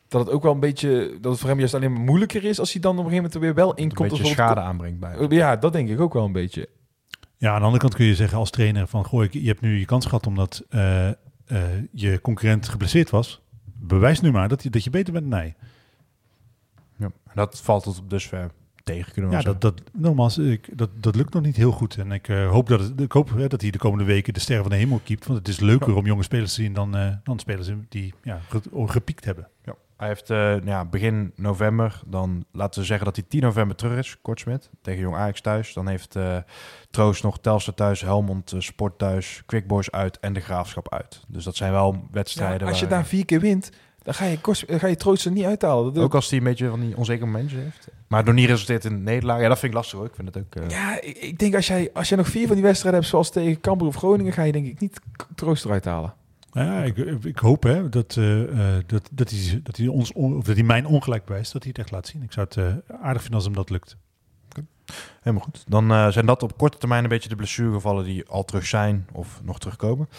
[0.07, 2.59] dat het ook wel een beetje, dat het voor hem juist alleen maar moeilijker is
[2.59, 4.09] als hij dan op een gegeven moment er weer wel Een inkomt.
[4.09, 5.32] beetje als schade aanbrengt bij hem.
[5.32, 6.69] Ja, dat denk ik ook wel een beetje.
[7.38, 9.05] Ja, aan de andere kant kun je zeggen als trainer van...
[9.05, 11.15] Goh, ik- je hebt nu je kans gehad omdat eh, eh,
[11.91, 13.41] je concurrent geblesseerd was.
[13.63, 15.55] Bewijs nu maar dat je, dat je beter bent dan hij.
[16.97, 17.11] Ja.
[17.34, 18.51] Dat valt tot op dusver
[18.84, 21.97] tegen, kunnen we Ja, dat, dat, nogmaals, ik, dat, dat lukt nog niet heel goed.
[21.97, 24.39] En ik, eh, hoop, dat het, ik hoop hè, dat hij de komende weken de
[24.39, 25.25] sterren van de hemel keept.
[25.25, 28.39] Want het is leuker om jonge spelers te zien dan, eh, dan spelers die ja,
[28.49, 29.47] ge- gepiekt hebben.
[29.63, 29.75] Ja.
[29.97, 33.97] Hij heeft eh, ja, begin november, dan laten we zeggen dat hij 10 november terug
[33.97, 35.73] is, Kortsmit, tegen Jong Ajax thuis.
[35.73, 36.38] Dan heeft eh,
[36.89, 41.23] Troost nog Telstar thuis, Helmond Sport thuis, Quick Boys uit en de Graafschap uit.
[41.27, 43.71] Dus dat zijn wel wedstrijden als je waar- daar vier keer wint,
[44.01, 45.93] dan ga je, kost, ga je troost er niet uithalen.
[45.93, 47.87] Dat Ook als hij een beetje van die onzekere momentjes heeft.
[48.07, 49.41] Maar door niet resulteert in een nederlaag.
[49.41, 50.07] Ja, dat vind ik lastig hoor.
[50.07, 50.55] Ik vind het ook...
[50.63, 53.11] eh, Ja, ik, ik denk als jij, als jij nog vier van die wedstrijden hebt,
[53.11, 54.99] zoals tegen Cambuur of Groningen, ga je denk ik niet
[55.35, 56.13] troost eruit halen.
[56.53, 58.41] Nou Ja, ik, ik hoop hè, dat, eh,
[58.77, 61.61] eh, dat, dat, hij, dat, hij ons on- of dat hij mijn ongelijk bewijst, dat
[61.63, 62.23] hij het echt laat zien.
[62.23, 63.97] Ik zou het eh, aardig vinden als hem dat lukt.
[65.21, 65.63] Helemaal goed.
[65.67, 69.07] Dan eh, zijn dat op korte termijn een beetje de blessuregevallen die al terug zijn
[69.11, 70.09] of nog terugkomen.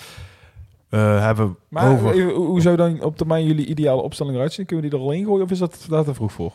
[0.93, 2.13] Eh, hebben Maar over...
[2.13, 4.67] even, hoe hoe zou dan op termijn jullie ideale opstelling eruit zien?
[4.67, 6.53] Kunnen we die er al in gooien of is dat daar te vroeg voor?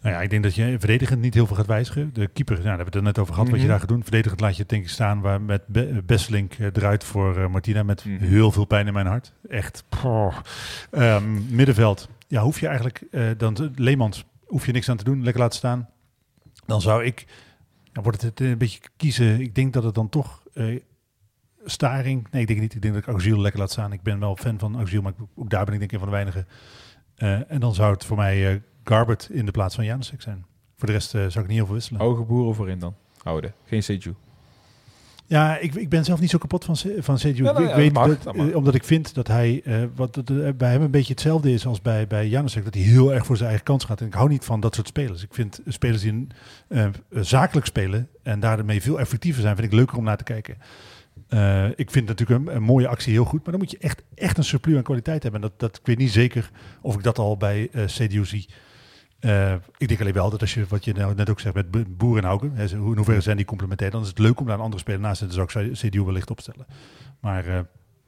[0.00, 2.10] Nou ja, ik denk dat je verdedigend niet heel veel gaat wijzigen.
[2.12, 3.70] De keeper, nou, daar hebben we het er net over gehad, wat je Mhm.
[3.72, 4.02] daar gaat doen.
[4.02, 7.46] Verdedigend laat je het denk ik staan waar met Be Besselink eh, eruit voor eh,
[7.48, 8.24] Martina met Mhm.
[8.24, 9.32] heel veel pijn in mijn hart.
[9.48, 9.84] Echt.
[10.90, 15.22] Ehm, middenveld, ja, hoef je eigenlijk eh, dan Leemans hoef je niks aan te doen,
[15.22, 15.88] lekker laten staan.
[16.66, 17.26] Dan zou ik,
[17.92, 19.40] dan wordt het een beetje kiezen.
[19.40, 20.80] Ik denk dat het dan toch eh,
[21.64, 22.26] Staring.
[22.30, 22.74] Nee, ik denk niet.
[22.74, 23.92] Ik denk dat ik Auxiel lekker laat staan.
[23.92, 26.08] Ik ben wel fan van Auxiel, maar ook daar ben ik denk ik een van
[26.08, 26.46] de weinigen.
[27.14, 30.44] Eh, en dan zou het voor mij eh Garbert in de plaats van Janusek zijn.
[30.76, 32.00] Voor de rest eh, zou ik niet heel veel wisselen.
[32.00, 32.94] Hoge boeren voorin dan.
[33.22, 33.54] Houden.
[33.64, 34.14] Geen Seju.
[35.26, 37.44] Ja, ik, ik ben zelf niet zo kapot van, van Seju.
[37.44, 38.54] Ja, ik, nou ik ja, weet dat mag, dat, dat mag.
[38.54, 39.62] omdat ik vind dat hij,
[39.94, 40.22] wat
[40.56, 43.36] bij hem een beetje hetzelfde is als bij, bij Janusek, dat hij heel erg voor
[43.36, 44.00] zijn eigen kans gaat.
[44.00, 45.22] En ik hou niet van dat soort spelers.
[45.22, 46.26] Ik vind spelers die
[47.10, 50.56] zakelijk spelen en daarmee veel effectiever zijn, vind ik leuker om naar te kijken.
[51.34, 54.02] Eh, ik vind natuurlijk een, een mooie actie heel goed, maar dan moet je echt,
[54.14, 55.42] echt een surplus aan kwaliteit hebben.
[55.42, 56.50] En dat, dat, ik weet niet zeker
[56.82, 58.48] of ik dat al bij eh CDU zie.
[59.20, 61.70] Eh, ik denk alleen wel dat als je, wat je nou net ook zegt met
[61.70, 64.46] Bo- Boer en Hauke, hè, in hoeverre zijn die complementair, dan is het leuk om
[64.46, 65.50] daar een andere speler naast te zetten.
[65.52, 66.66] Zou ik CDU wellicht opstellen.
[67.20, 67.46] Maar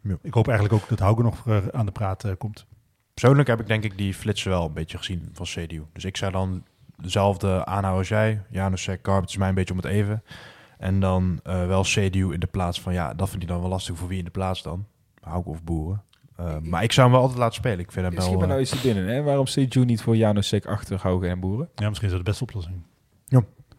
[0.02, 0.18] Ja.
[0.22, 2.66] ik hoop eigenlijk ook dat Hauke nog aan de praat komt.
[3.14, 5.82] Persoonlijk heb ik denk ik die flitsen wel een beetje gezien van CDU.
[5.92, 6.64] Dus ik zou dan
[6.96, 8.42] dezelfde aanhouden als jij.
[8.50, 10.22] Janusek, Garbert is mij een beetje om het even.
[10.78, 13.68] En dan eh, wel CDU in de plaats van, ja, dat vind ik dan wel
[13.68, 14.86] lastig voor wie in de plaats dan.
[15.20, 16.02] Hauke of Boeren.
[16.40, 17.78] Uh, maar ik zou hem wel altijd laten spelen.
[17.78, 18.24] Ik vind hem wel...
[18.24, 19.22] Schiet me nou eens binnen, hè?
[19.22, 21.68] Waarom Seju niet voor Janusek achter Hauke en Boeren?
[21.74, 22.82] Ja, misschien is dat de beste oplossing.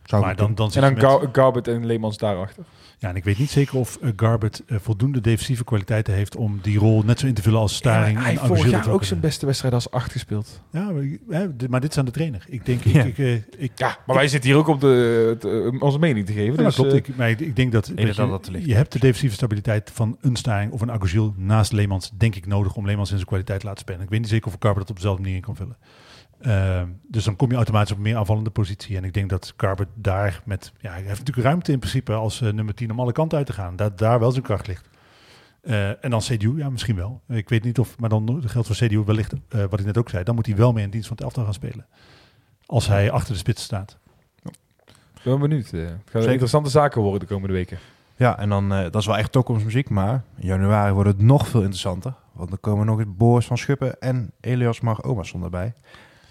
[0.07, 0.55] Zou maar dan, doen.
[0.55, 2.63] dan En dan met- Gar Garbert en Leemans daarachter.
[2.99, 6.59] Ja, en ik weet niet zeker of uh, Garbert eh, voldoende defensieve kwaliteiten heeft om
[6.61, 8.17] die rol net zo in te vullen als Staring.
[8.17, 10.61] Ja, hij en heeft vorig jaar ook zijn beste wedstrijd als acht gespeeld.
[10.71, 10.91] Ja,
[11.27, 12.45] maar, maar dit is aan de trainer.
[12.47, 13.03] Ik denk, Ja.
[13.03, 13.33] ik, ik, eh,
[13.63, 16.51] ik, Ja, maar wij zitten hier ook om de, onze mening te geven.
[16.51, 16.91] Ja, dat dus, klopt.
[16.91, 18.65] eh, Ik, maar ik, ik denk dat, je, dat ligt.
[18.65, 22.45] je hebt de defensieve stabiliteit van een Staring of een Aguzil naast Leemans, denk ik,
[22.45, 24.01] nodig om Leemans in zijn kwaliteit te laten spelen.
[24.01, 25.77] Ik weet niet zeker of Carver dat op dezelfde manier in kan vullen.
[26.41, 28.97] Uh, dus dan kom je automatisch op een meer aanvallende positie.
[28.97, 30.71] En ik denk dat Carver daar met...
[30.79, 33.47] Ja, hij heeft natuurlijk ruimte in principe als uh, nummer 10 om alle kanten uit
[33.47, 33.75] te gaan.
[33.75, 34.89] Dat daar wel zijn kracht ligt.
[35.61, 37.21] Uh, en dan CDU, ja, misschien wel.
[37.27, 37.99] Ik weet niet of...
[37.99, 40.23] Maar dan geldt voor CDU wellicht, uh, wat ik net ook zei...
[40.23, 41.85] dan moet hij wel mee in dienst van het elftal gaan spelen.
[42.65, 43.97] Als hij achter de spits staat.
[45.15, 45.71] Ik ben benieuwd.
[45.71, 47.79] Het gaat interessante zaken worden de komende weken.
[48.15, 51.47] Ja, en dan, uh, dat is wel echt toekomstmuziek, maar in januari wordt het nog
[51.47, 52.13] veel interessanter.
[52.31, 55.73] Want dan komen nog eens Boris van Schuppen en Elias Mar Omarsson erbij.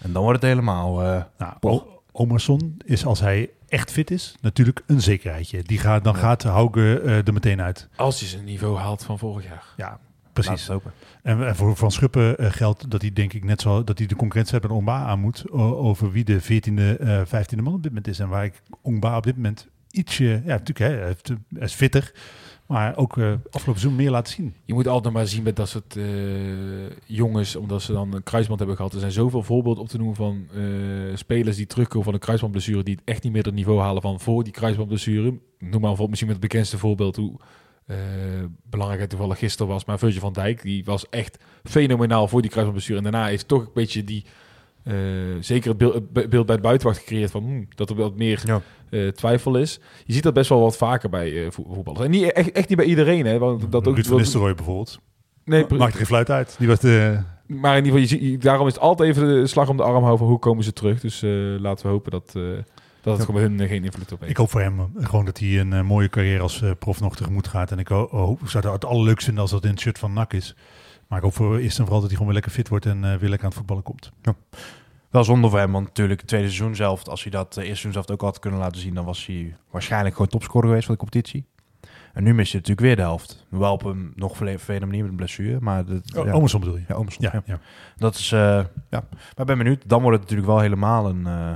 [0.01, 1.03] En dan wordt het helemaal...
[1.03, 5.63] Uh, nou, o- Omarsson is als hij echt fit is, natuurlijk een zekerheidje.
[5.63, 6.19] Die gaat, dan ja.
[6.19, 7.87] gaat Hauge uh, er meteen uit.
[7.95, 9.63] Als hij zijn niveau haalt van vorig jaar.
[9.77, 9.99] Ja,
[10.33, 10.69] precies.
[11.23, 14.07] En, en, voor Van Schuppen uh, geldt dat hij denk ik net zo dat hij
[14.07, 17.91] de concurrentie met Ongba aan moet over wie de 14e, uh, 15e man op dit
[17.91, 18.19] moment is.
[18.19, 21.15] En waar ik Ongba op dit moment ietsje, ja natuurlijk, hè, hij
[21.65, 22.11] is fitter,
[22.67, 24.55] maar ook uh, afgelopen seizoen meer laten zien.
[24.65, 26.05] Je moet altijd maar zien met dat soort uh,
[27.05, 28.93] jongens, omdat ze dan een kruisband hebben gehad.
[28.93, 32.83] Er zijn zoveel voorbeelden op te noemen van uh, spelers die terugkomen van een kruisbandblessure,
[32.83, 35.23] die het echt niet meer het niveau halen van voor die kruisbandblessure.
[35.23, 37.39] Noem maar bijvoorbeeld misschien met het bekendste voorbeeld hoe
[38.69, 42.49] belangrijk het toevallig gisteren was, maar Virgil van Dijk, die was echt fenomenaal voor die
[42.49, 42.97] kruisbandblessure.
[42.97, 44.25] En daarna heeft toch een beetje die
[45.39, 48.41] zeker het beeld, het beeld, bij de buitenwacht gecreëerd van hmm, dat er wat meer
[48.45, 48.61] ja.
[48.89, 49.79] uh, twijfel is.
[50.05, 52.05] Je ziet dat best wel wat vaker bij uh, voetballers.
[52.05, 53.25] En niet, echt, echt niet bij iedereen.
[53.25, 54.99] Hè, want dat ook, Ruud van Nistelrooy bijvoorbeeld.
[55.43, 56.55] Nee, Maakt er geen fluit uit.
[56.59, 57.19] Die was de...
[57.47, 59.83] Maar in ieder geval, je, je, daarom is het altijd even de slag om de
[59.83, 60.27] arm houden.
[60.27, 60.99] Hoe komen ze terug?
[60.99, 61.21] Dus
[61.59, 62.31] laten we hopen dat,
[63.01, 64.31] dat het gewoon bij hun geen invloed op heeft.
[64.31, 67.71] Ik hoop voor hem gewoon dat hij een mooie carrière als prof nog tegemoet gaat.
[67.71, 70.55] En ik hoop, zou het allerleukste vinden als dat in het shirt van NAC is.
[71.07, 73.01] Maar ik hoop voor eerst en vooral dat hij gewoon weer lekker fit wordt en
[73.01, 74.11] weer lekker aan het voetballen komt.
[74.21, 74.35] Ja.
[75.09, 77.65] Wel zonde voor hem, want natuurlijk het tweede seizoen zelf, als hij dat uh, eerste
[77.65, 80.93] seizoen zelf ook had kunnen laten zien, dan was hij waarschijnlijk gewoon topscorer geweest van
[80.93, 81.45] de competitie.
[82.13, 83.45] En nu mis je natuurlijk weer de helft.
[83.49, 85.85] Wel op een nog vervelende manier met een blessure, maar...
[85.85, 86.31] Dat, oh, ja.
[86.31, 86.83] Omerson bedoel je?
[86.87, 87.41] Ja, Omerson, ja, ja.
[87.45, 87.59] ja.
[87.95, 88.39] Dat is, uh,
[88.89, 89.03] ja.
[89.35, 89.83] Maar ben benieuwd.
[89.85, 91.51] Dan wordt het natuurlijk wel helemaal een, uh,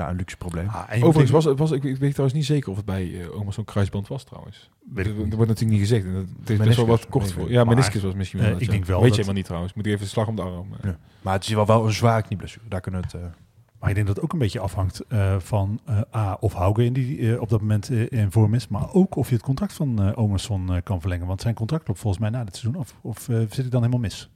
[0.00, 0.68] ja, een luxe probleem.
[0.68, 3.64] Ah, Overigens, was, was, ik, ik weet trouwens niet zeker of het bij uh, Omerson
[3.64, 4.70] kruisband was trouwens.
[4.94, 6.04] Weet ik dat, dat wordt natuurlijk niet gezegd.
[6.14, 7.50] Dat, het is best wel wat kort voor.
[7.50, 8.60] Ja, meniscus was misschien wel.
[8.60, 9.00] ik denk wel.
[9.00, 9.10] Weet dat...
[9.10, 9.74] je helemaal niet trouwens.
[9.74, 10.68] Moet ik even de slag om de arm.
[10.82, 10.98] Ja.
[11.22, 12.68] Maar het is wel, wel een zware knieblessure.
[12.68, 13.16] Daar kunnen we het...
[13.16, 13.30] uh,
[13.78, 16.84] maar ik denk dat het ook een beetje afhangt uh, van uh, A, of Hauge
[16.84, 18.68] in die uh, op dat moment in vorm is.
[18.68, 21.26] Maar ook of je het contract van Omerson kan verlengen.
[21.26, 22.94] Want zijn contract loopt volgens mij na dit seizoen af.
[23.00, 24.30] Of zit ik dan helemaal mis?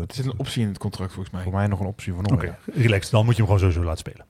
[0.00, 1.42] het zit een optie in het contract volgens mij.
[1.42, 2.56] Voor mij nog een optie van Oké, okay.
[2.64, 3.10] relax.
[3.10, 4.26] Dan moet je hem gewoon sowieso laten spelen.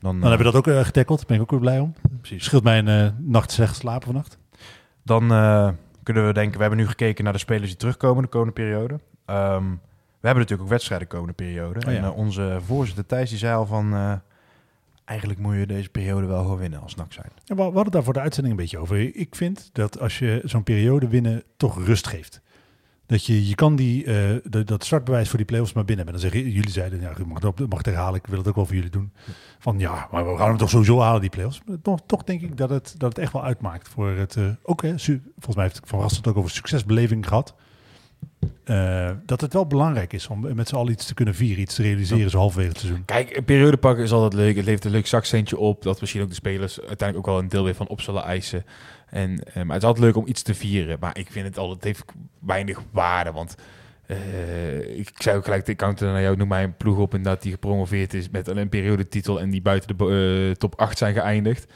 [0.00, 1.18] Dan, dan hebben we dat ook getackeld.
[1.18, 1.94] Daar ben ik ook weer blij om.
[2.20, 2.44] Precies.
[2.44, 4.38] Scheelt mij een nacht slecht slapen vannacht.
[5.02, 5.28] Dan
[6.02, 8.94] kunnen we denken, we hebben nu gekeken naar de spelers die terugkomen de komende periode.
[8.94, 9.80] Um,
[10.20, 11.86] we hebben natuurlijk ook wedstrijden de komende periode.
[11.86, 11.98] Oh, ja.
[11.98, 13.94] En uh, onze voorzitter Thijs die zei al van...
[13.94, 14.12] Uh,
[15.04, 17.26] eigenlijk moet je deze periode wel gewoon winnen als NAC zijn.
[17.44, 19.16] Ja, we hadden daar voor de uitzending een beetje over.
[19.16, 22.40] Ik vind dat als je zo'n periode winnen toch rust geeft.
[23.10, 26.22] Dat je, je kan die, uh, de, dat startbewijs voor die play-offs maar binnen hebben.
[26.22, 28.66] Dan zeggen jullie zeiden, ja, mag, het, mag het herhalen, ik wil het ook wel
[28.66, 29.12] voor jullie doen.
[29.58, 31.60] Van ja, maar we gaan hem toch sowieso halen, die play-offs.
[31.66, 34.36] Maar toch, toch denk ik dat het, dat het echt wel uitmaakt voor het...
[34.36, 37.54] Uh, ook, hè, volgens mij heeft Van het ook over succesbeleving gehad.
[38.64, 41.74] Uh, dat het wel belangrijk is om met z'n allen iets te kunnen vieren, iets
[41.74, 42.28] te realiseren, ja.
[42.28, 43.04] zo halverwege het seizoen.
[43.04, 44.56] Kijk, een periode pakken is altijd leuk.
[44.56, 47.48] Het levert een leuk zakcentje op, dat misschien ook de spelers uiteindelijk ook wel een
[47.48, 48.64] deel weer van op zullen eisen.
[49.10, 50.96] En, uh, maar het is altijd leuk om iets te vieren.
[51.00, 52.04] Maar ik vind het altijd, het heeft
[52.38, 53.56] weinig waarde, want
[54.10, 57.22] uh, ik zei ook gelijk de counter naar jou, noem mij een ploeg op en
[57.22, 60.04] dat die gepromoveerd is met een periodetitel en die buiten de
[60.48, 61.72] uh, top 8 zijn geëindigd.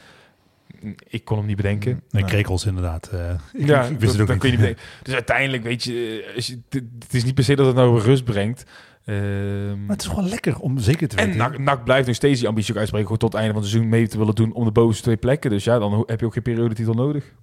[1.07, 1.91] Ik kon hem niet bedenken.
[1.91, 2.25] Nee, nou.
[2.33, 3.09] Krekels inderdaad.
[3.13, 4.37] Uh, ik, ja, ik wist het ook niet.
[4.37, 4.83] Kun je niet bedenken.
[5.03, 7.99] Dus uiteindelijk weet je, als je het, het is niet per se dat het nou
[7.99, 8.65] rust brengt.
[9.05, 11.31] Um, maar het is gewoon lekker om zeker te weten.
[11.31, 13.61] En NAC, NAC blijft nog steeds die ambitie ook uitspreken gewoon tot het einde van
[13.61, 15.49] het seizoen mee te willen doen om de bovenste twee plekken.
[15.49, 17.33] Dus ja, dan heb je ook geen periodetitel nodig.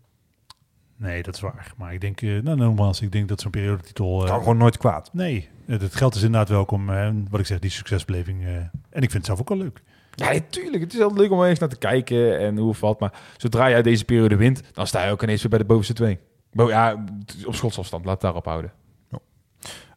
[0.97, 1.73] Nee, dat is waar.
[1.77, 4.23] Maar ik denk, uh, nou nogmaals, ik denk dat zo'n periodetitel...
[4.23, 5.11] Uh, kan gewoon nooit kwaad.
[5.13, 6.91] Nee, het geld is inderdaad welkom.
[6.91, 8.45] Uh, wat ik zeg, die succesbeleving.
[8.45, 9.83] en ik vind het zelf ook wel leuk.
[10.15, 10.83] Ja, natuurlijk.
[10.83, 13.01] Het is altijd leuk om eens naar te kijken en hoe of wat.
[13.01, 15.95] Maar zodra jij deze periode wint, dan sta je ook ineens weer bij de bovenste
[15.95, 16.19] twee.
[16.53, 17.05] Bo ja,
[17.45, 18.05] op schotsafstand.
[18.05, 18.73] Laat het daarop houden.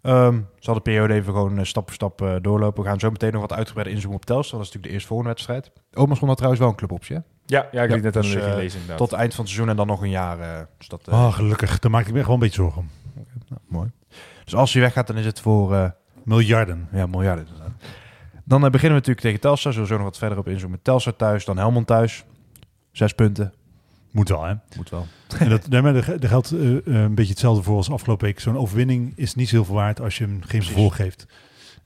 [0.05, 2.83] Ehm zal de periode even gewoon eh, stap voor stap eh, doorlopen.
[2.83, 4.57] We gaan zo meteen nog wat uitgebreider inzoomen op Telstar.
[4.59, 5.71] Dat is natuurlijk de eerste volgende wedstrijd.
[5.93, 7.21] Omas won dat trouwens wel een cluboptie, hè?
[7.45, 8.97] Ja, ja ik Ja, liet net aan dus, de eh, inderdaad.
[8.97, 10.39] Tot het eind van het seizoen en dan nog een jaar.
[10.39, 11.79] eh, dus dat, eh, Oh, gelukkig.
[11.79, 12.89] Daar maak ik me wel een beetje zorgen om.
[13.47, 13.91] nou, mooi.
[14.43, 15.89] Dus als hij weggaat, dan is het voor eh,
[16.23, 16.87] Miljarden.
[16.91, 17.45] ja, miljarden.
[17.47, 17.71] inderdaad.
[18.43, 19.71] Dan beginnen we natuurlijk tegen Telstar.
[19.73, 20.81] Zullen we zo nog wat verder op inzoomen.
[20.81, 22.25] Telstar thuis, dan Helmond thuis.
[22.91, 23.53] Zes punten.
[24.15, 24.53] Moet wel, hè?
[24.75, 25.07] Moet wel.
[25.39, 28.39] En dat, er, er geldt eh, eh, een beetje hetzelfde voor als afgelopen week.
[28.39, 31.25] Zo'n overwinning is niet zoveel waard als je hem geen vervolg geeft.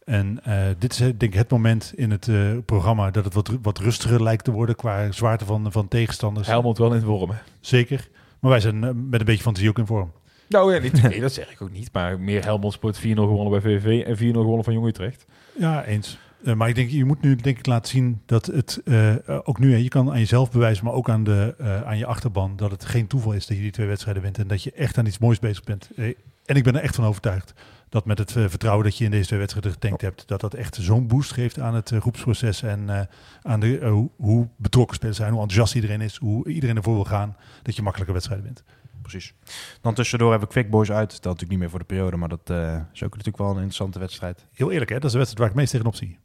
[0.05, 2.29] En eh, dit is denk ik het moment in het
[2.65, 6.47] programma dat het wat, wat rustiger lijkt te worden qua zwaarte van, van tegenstanders.
[6.47, 7.29] Helmond wel in worm.
[7.29, 7.37] hè?
[7.59, 8.07] Zeker.
[8.39, 10.11] Maar wij zijn met een beetje fantasie ook in vorm.
[10.49, 11.89] Nou ja, niet, nee, dat zeg ik ook niet.
[11.93, 15.25] Maar meer Helmond Sport 4-0 gewonnen bij VVV en 4-0 gewonnen van Jong Utrecht.
[15.57, 16.17] Ja, eens.
[16.43, 19.59] Eh, maar ik denk, je moet nu denk ik laten zien dat het eh, ook
[19.59, 22.55] nu, hè, je kan aan jezelf bewijzen, maar ook aan, de, eh, aan je achterban,
[22.55, 24.97] dat het geen toeval is dat je die twee wedstrijden wint en dat je echt
[24.97, 25.89] aan iets moois bezig bent.
[25.95, 26.05] Eh,
[26.45, 27.53] en ik ben er echt van overtuigd
[27.89, 30.53] dat met het eh, vertrouwen dat je in deze twee wedstrijden getankt hebt, dat dat
[30.53, 33.01] echt zo'n boost geeft aan het eh, groepsproces en eh,
[33.41, 37.05] aan de, eh, hoe, betrokken spelers zijn, hoe enthousiast iedereen is, hoe iedereen ervoor wil
[37.05, 38.63] gaan, dat je makkelijke wedstrijden wint.
[39.01, 39.33] Precies.
[39.81, 41.11] Dan tussendoor hebben we Quick Boys uit.
[41.11, 43.53] Dat natuurlijk niet meer voor de periode, maar dat eh, is ook natuurlijk wel een
[43.53, 44.45] interessante wedstrijd.
[44.53, 46.17] Heel eerlijk, hè, dat is de wedstrijd waar ik meest tegenop zie.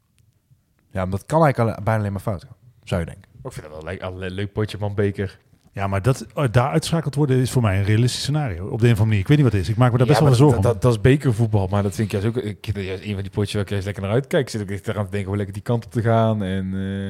[0.94, 2.56] Ja, maar dat kan eigenlijk al- bijna alleen maar fout gaan.
[2.84, 3.24] Zou je denken.
[3.44, 5.38] Ik vind dat wel le- een leuk potje van Beker.
[5.72, 8.66] Ja, maar dat eh, daar uitschakeld worden is voor mij een realistisch scenario.
[8.66, 9.18] Op de een of andere manier.
[9.20, 9.68] Ik weet niet wat het is.
[9.68, 10.72] Ik maak me daar best Ja, wel zorgen dat, om.
[10.72, 13.30] dat, dat is bekervoetbal, maar dat vind ik juist ook ik, juist een van die
[13.30, 14.42] potjes waar ik juist lekker naar uitkijk.
[14.42, 16.42] Ik zit ook echt eraan te denken hoe lekker die kant op te gaan.
[16.42, 17.06] En eh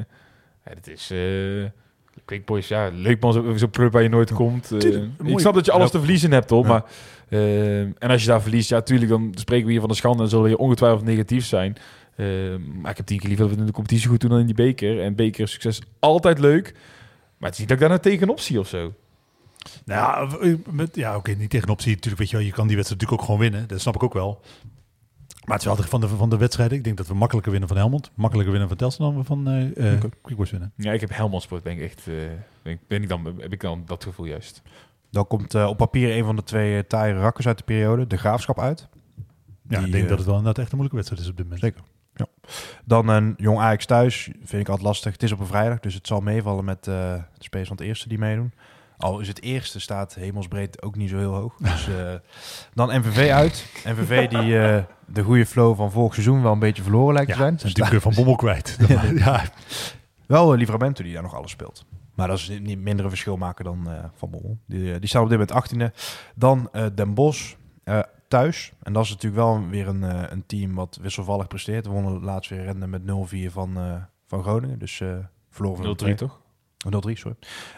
[0.64, 1.10] ja, dat is...
[1.10, 1.18] eh
[2.24, 4.68] Quick Boys, ja, leuk man, zo'n zo club waar je nooit komt.
[4.68, 6.62] Tuurlijk, ik snap dat je alles te verliezen hebt, hoor.
[6.66, 6.68] Ja.
[6.68, 6.82] Maar,
[7.98, 10.28] en als je daar verliest, ja, tuurlijk, dan spreken we hier van de schande en
[10.28, 11.76] zullen je ongetwijfeld negatief zijn.
[12.16, 12.26] Eh,
[12.80, 14.46] maar ik heb tien keer liever dat we in de competitie goed doen dan in
[14.46, 15.00] die beker.
[15.02, 16.72] En beker succes altijd leuk.
[17.38, 18.92] Maar het is niet dat ik daar nou tegenop zie of zo.
[19.84, 22.52] Nou, ja, eh, met, ja oké, niet tegenop zie je natuurlijk, weet je wel, je
[22.52, 23.68] kan die wedstrijd natuurlijk ook gewoon winnen.
[23.68, 24.40] Dat snap ik ook wel.
[25.44, 26.78] Maar het is wel altijd van de, van de wedstrijden.
[26.78, 29.48] Ik denk dat we makkelijker winnen van Helmond, makkelijker winnen van Telstar dan we van
[29.48, 30.02] eh eh,
[30.36, 30.72] Boys winnen.
[30.76, 32.08] Ja, ik heb Helmond Sport, ben ik echt...
[32.08, 32.14] eh,
[32.62, 34.62] ben ik, ben ik dan, heb ik dan dat gevoel juist.
[35.10, 38.16] Dan komt op papier een van de twee uh, taaie rakkers uit de periode, de
[38.16, 38.88] graafschap uit.
[39.68, 41.44] Ja, Die, ik denk dat het wel inderdaad echt een moeilijke wedstrijd is op dit
[41.44, 41.62] moment.
[41.62, 41.93] Zeker.
[42.84, 45.12] Dan een jong Ajax thuis, vind ik altijd lastig.
[45.12, 46.94] Het is op een vrijdag, dus het zal meevallen met eh
[47.38, 48.52] de spelers van het eerste die meedoen.
[48.96, 51.54] Al is het eerste staat hemelsbreed ook niet zo heel hoog.
[51.70, 52.14] Dus, eh,
[52.74, 53.66] dan MVV uit.
[53.84, 57.36] MVV die eh, de goede flow van vorig seizoen wel een beetje verloren lijkt Ja,
[57.36, 57.58] te zijn.
[57.58, 58.78] zijn natuurlijk weer van Bommel kwijt.
[59.24, 59.42] ja,
[60.26, 61.84] Wel uh, Livramento die daar nog alles speelt.
[62.14, 64.58] Maar dat is niet minder een verschil maken dan Van Bommel.
[64.66, 66.04] Die, die staat op dit moment 18e.
[66.34, 67.54] Dan Den Bosch
[68.28, 68.72] thuis.
[68.82, 71.86] En dat is natuurlijk wel weer een, uh, een team wat wisselvallig presteert.
[71.86, 74.78] We wonnen laatst weer rennen met 0-4 van, uh, van Groningen.
[74.78, 75.16] Dus uh,
[75.50, 76.40] verloren van 0-3 toch?
[76.86, 77.36] 0-3, sorry.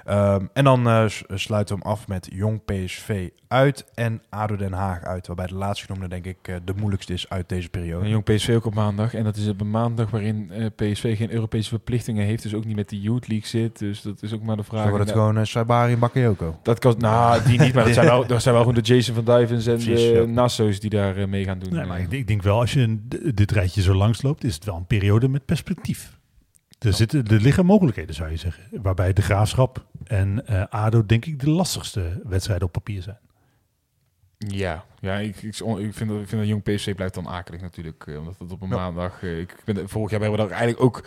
[0.09, 1.05] Um, en dan uh,
[1.35, 5.27] sluiten we hem af met Jong PSV uit en ADO Den Haag uit.
[5.27, 8.05] Waarbij de laatste genoemde denk ik uh, de moeilijkste is uit deze periode.
[8.05, 9.15] En Jong PSV ook op maandag.
[9.15, 12.43] En dat is op een maandag waarin uh, PSV geen Europese verplichtingen heeft.
[12.43, 13.79] Dus ook niet met de Youth League zit.
[13.79, 14.83] Dus dat is ook maar de vraag.
[14.83, 16.59] Zo wordt het gewoon uh, Saibari en Bakayoko.
[16.63, 17.75] Dat kan, nou, die niet.
[17.75, 20.13] Maar dat zijn wel, dat zijn wel gewoon de Jason van Dijvens en Precies, de
[20.13, 20.25] ja.
[20.25, 21.73] Nasso's die daar uh, mee gaan doen.
[21.73, 22.99] Nee, maar ik, ik denk wel, als je
[23.35, 26.16] dit rijtje zo langs loopt, is het wel een periode met perspectief.
[26.79, 28.83] Er, zitten, er liggen mogelijkheden, zou je zeggen.
[28.83, 33.19] Waarbij de Graafschap en uh, ADO denk ik de lastigste wedstrijden op papier zijn.
[34.39, 37.61] Ja, ja ik, ik, ik, vind, dat, ik vind dat Jong PSV blijft dan akelig
[37.61, 38.07] natuurlijk.
[38.07, 38.77] Uh, omdat het op een ja.
[38.77, 39.23] maandag...
[39.23, 41.07] Uh, ik ben, vorig jaar hebben we daar eigenlijk ook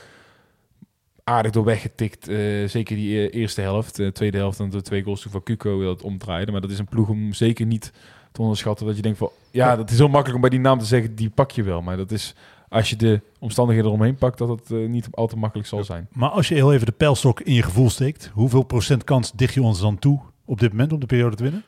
[1.24, 2.30] aardig door weggetikt.
[2.30, 3.96] Uh, zeker die eerste helft.
[3.96, 6.52] De tweede helft en de twee goals van Cuco dat omdraaide.
[6.52, 7.92] Maar dat is een ploeg om zeker niet
[8.32, 8.86] te onderschatten.
[8.86, 9.32] Dat je denkt van...
[9.52, 11.82] Ja, dat is heel makkelijk om bij die naam te zeggen, die pak je wel.
[11.82, 12.36] Maar dat is
[12.70, 16.08] als je de omstandigheden eromheen pakt, dat het uh, niet al te makkelijk zal zijn.
[16.12, 19.54] Maar als je heel even de pijlstok in je gevoel steekt, hoeveel procent kans dicht
[19.54, 21.64] je ons dan toe op dit moment om de periode te winnen?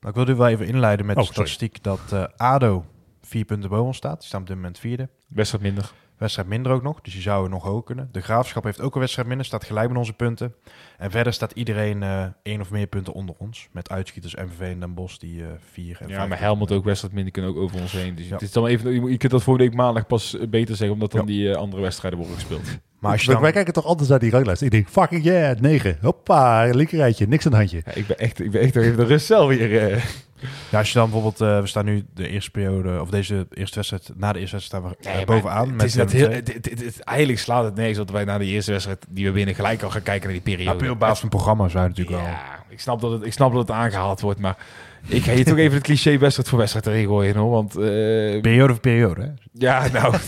[0.00, 1.98] Nou, ik wil dit wel even inleiden met oh, de statistiek sorry.
[2.10, 2.84] dat uh, ADO
[3.22, 4.18] vier punten boven ons staat.
[4.18, 5.08] Die staan op dit moment vierde.
[5.28, 5.92] Wedstrijd minder.
[6.20, 8.08] Wedstrijd minder ook nog, dus die zouden nog hoog kunnen.
[8.12, 10.54] De Graafschap heeft ook een wedstrijd minder, staat gelijk met onze punten.
[10.98, 13.68] En verder staat iedereen uh, één of meer punten onder ons.
[13.72, 17.14] Met uitschieters MVV en Den Bosch die uh, vier en Ja, maar Helmond ook wedstrijd
[17.14, 18.14] minder kunnen ook over ons heen.
[18.14, 18.32] Dus ja.
[18.32, 21.20] het is dan even, je kunt dat volgende week maandag pas beter zeggen, omdat dan
[21.20, 21.26] ja.
[21.26, 22.68] die uh, andere wedstrijden worden gespeeld.
[23.00, 23.40] Maar als je dan...
[23.40, 24.62] Wij kijken toch altijd naar die ranglijst.
[24.62, 25.98] Ik denk, fucking yeah, 9.
[26.00, 27.82] Hoppa, linkerrijtje, niks aan het handje.
[27.84, 30.04] Ja, ik ben echt, ik ben echt even de rust zelf weer.
[30.70, 33.74] Ja, als je dan bijvoorbeeld, uh, we staan nu de eerste periode, of deze eerste
[33.74, 35.66] wedstrijd, na de eerste wedstrijd staan we nee, bovenaan.
[35.66, 38.38] Het met is dat heel, het, het, het, eigenlijk slaat het nergens dat wij na
[38.38, 40.78] de eerste wedstrijd die we winnen gelijk al gaan kijken naar die periode.
[40.78, 42.36] Puur op basis van het programma zou je natuurlijk ja, wel.
[42.68, 44.56] Ik snap dat het, ik snap dat het aangehaald wordt, maar
[45.06, 47.76] ik ga je toch even het cliché wedstrijd voor wedstrijd erin gooien hoor, want...
[47.78, 47.82] Uh,
[48.40, 49.28] periode voor periode, hè?
[49.52, 50.14] Ja, nou...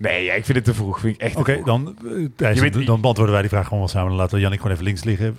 [0.00, 1.00] Nee, ja, ik vind het te vroeg.
[1.00, 3.78] Vind ik echt Oké, dan, eh, Thijs, Je weet- dan beantwoorden wij die vraag gewoon
[3.78, 4.08] wel samen.
[4.08, 5.36] Dan laten we Jannik gewoon even links liggen.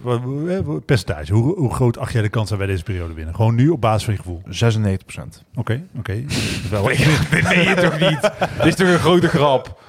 [0.85, 3.35] Percentage, hoe, hoe groot acht jij de kans dat wij deze periode winnen?
[3.35, 4.41] Gewoon nu op basis van je gevoel.
[4.45, 5.43] 96 procent.
[5.55, 6.13] Oké, oké.
[6.23, 8.21] Dat is wel- Dit meen je toch niet?
[8.57, 9.81] Dit is toch een grote grap?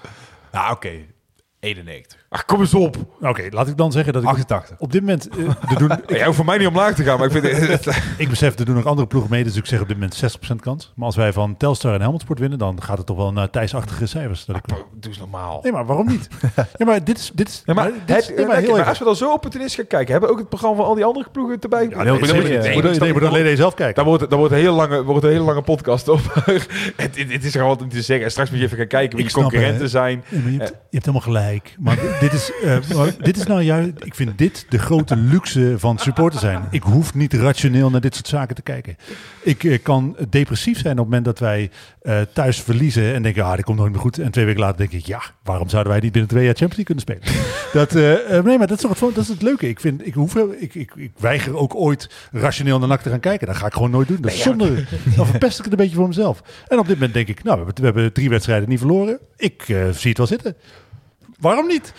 [0.52, 0.90] Nou, oké.
[1.60, 2.18] 91.
[2.28, 2.96] Ach, kom eens op.
[3.20, 4.76] Oké, laat ik dan zeggen dat ik 88.
[4.78, 5.28] op dit moment...
[5.28, 5.38] eh,
[5.70, 8.02] er doen, ik, Jij hoeft voor mij niet omlaag te gaan, maar ik vind het...
[8.18, 9.44] ik besef, er doen nog andere ploegen mee.
[9.44, 10.92] Dus ik zeg op dit moment 60% kans.
[10.96, 12.58] Maar als wij van Telstar en Helmond Sport winnen...
[12.58, 14.44] dan gaat het toch wel naar Thijsachtige cijfers.
[14.44, 14.62] Dat ik...
[14.66, 15.60] Doe eens normaal.
[15.62, 16.28] Nee, maar waarom niet?
[16.78, 17.30] Ja, maar dit is...
[17.34, 19.32] Dit is Ja, maar, maar dit is- nee, maar heel maar als we dan zo
[19.32, 21.82] opportunistisch gaan kijken, hebben we ook het programma van al die andere ploegen erbij?
[21.82, 22.28] Ja, nee, nee, moet-
[22.82, 23.94] dat nee, je moet alleen jezelf kijken.
[23.94, 26.20] Dan wordt, het- dan wordt, een hele lange, wordt een hele lange podcast op.
[26.44, 28.24] het, het, het is gewoon wat om te zeggen.
[28.24, 30.24] En straks moet je even gaan kijken wie snap, concurrenten zijn.
[30.28, 31.48] Hebt, je hebt helemaal gelijk.
[31.78, 35.98] Maar dit is, eh, dit is nou juist, ik vind dit de grote luxe van
[35.98, 36.62] supporter zijn.
[36.70, 38.96] Ik hoef niet rationeel naar dit soort zaken te kijken.
[39.42, 41.70] Ik eh, kan depressief zijn op het moment dat wij
[42.02, 44.18] eh, thuis verliezen en denken, ah, dit komt nooit meer goed.
[44.18, 46.88] En twee weken later denk ik, ja, waarom zouden wij niet binnen twee jaar Champions
[46.88, 47.52] League kunnen spelen?
[47.78, 47.92] dat,
[48.44, 49.68] nee, maar dat is, toch het, dat is het leuke.
[49.68, 53.20] Ik, vind, ik, hoef, ik, ik, ik weiger ook ooit rationeel naar NAC te gaan
[53.20, 53.46] kijken.
[53.46, 54.20] Dat ga ik gewoon nooit doen.
[54.20, 54.84] Dat is zonde.
[55.16, 56.42] Dan verpest ik het een beetje voor mezelf.
[56.68, 59.18] En op dit moment denk ik, nou, we hebben, we hebben drie wedstrijden niet verloren.
[59.36, 60.56] Ik zie het wel zitten.
[61.40, 61.92] Waarom niet?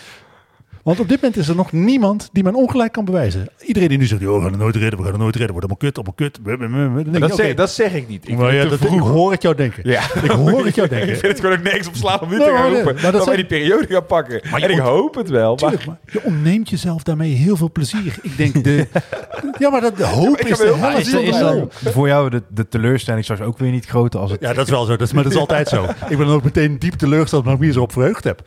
[0.83, 3.47] Want op dit moment is er nog niemand die mijn ongelijk kan bewijzen.
[3.59, 5.51] Iedereen die nu zegt, joh, we gaan het nooit redden, we gaan het nooit redden,
[5.55, 6.39] wordt allemaal kut, allemaal kut.
[6.43, 7.43] Dan denk ik, Dat, oké.
[7.43, 8.27] zeg, dat zeg ik niet.
[8.27, 9.89] Ik Maar ja, dat, ik hoor het jou denken.
[9.89, 10.01] Ja.
[10.23, 11.07] Ik hoor het jou ik denken.
[11.17, 12.93] vind het gewoon ook niks op slaan om nu Nee, te gaan nee, roepen.
[12.93, 14.41] maar dat dat wij zijn- die periode gaan pakken.
[14.51, 15.49] Maar en ik hoop het wel.
[15.49, 18.15] Maar Tuurlijk, maar je ontneemt jezelf daarmee heel veel plezier.
[18.21, 18.87] Ik denk, de,
[19.59, 22.43] ja, maar dat, de hoop Ik is heb de helft Is, dan voor jou de,
[22.49, 24.41] de teleurstelling straks ook weer niet groter als het...
[24.41, 24.91] Ja, dat is wel zo.
[24.91, 25.83] Dat is, maar dat is altijd zo.
[26.09, 28.41] Ik ben dan ook meteen diep teleurgesteld, maar wie erop verheugd heb.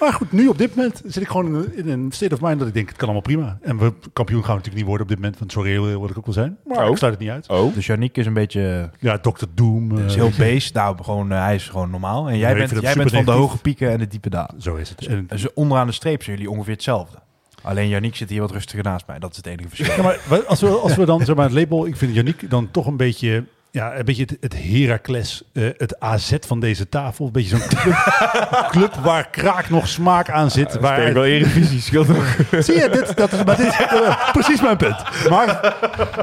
[0.00, 2.40] Maar goed, nu op dit moment zit ik gewoon in een, in een state of
[2.40, 3.58] mind dat ik denk, het kan allemaal prima.
[3.62, 6.08] En we kampioen gaan we natuurlijk niet worden op dit moment, want sorry, heel wil
[6.10, 6.56] ik ook wel zijn.
[6.64, 6.90] Maar Oh.
[6.90, 7.48] ik sluit het niet uit.
[7.48, 7.74] Oh.
[7.74, 9.44] Dus Yannick is een beetje Ja, Dr.
[9.54, 9.98] Doom.
[9.98, 10.74] is eh, heel beest.
[10.74, 12.28] Nou, gewoon, eh, hij is gewoon normaal.
[12.28, 14.62] En jij bent, jij bent van de hoge pieken en de diepe dalen.
[14.62, 15.06] Zo is het.
[15.06, 17.18] En- Dus onderaan de streep zijn jullie ongeveer hetzelfde.
[17.62, 19.18] Alleen Yannick zit hier wat rustiger naast mij.
[19.18, 19.96] Dat is het enige verschil.
[19.96, 22.70] Ja, maar als we, als we dan zeg maar, het label, ik vind Yannick dan
[22.70, 27.26] toch een beetje, ja, een beetje het, het Heracles, eh, het AZ van deze tafel.
[27.26, 27.94] Een beetje zo'n club,
[28.70, 30.72] club waar kraak nog smaak aan zit.
[30.72, 32.36] Waar waar, ik wel Eredivisie toch?
[32.64, 35.28] zie je, dit, dat is, maar dit is eh, precies mijn punt.
[35.28, 35.74] Maar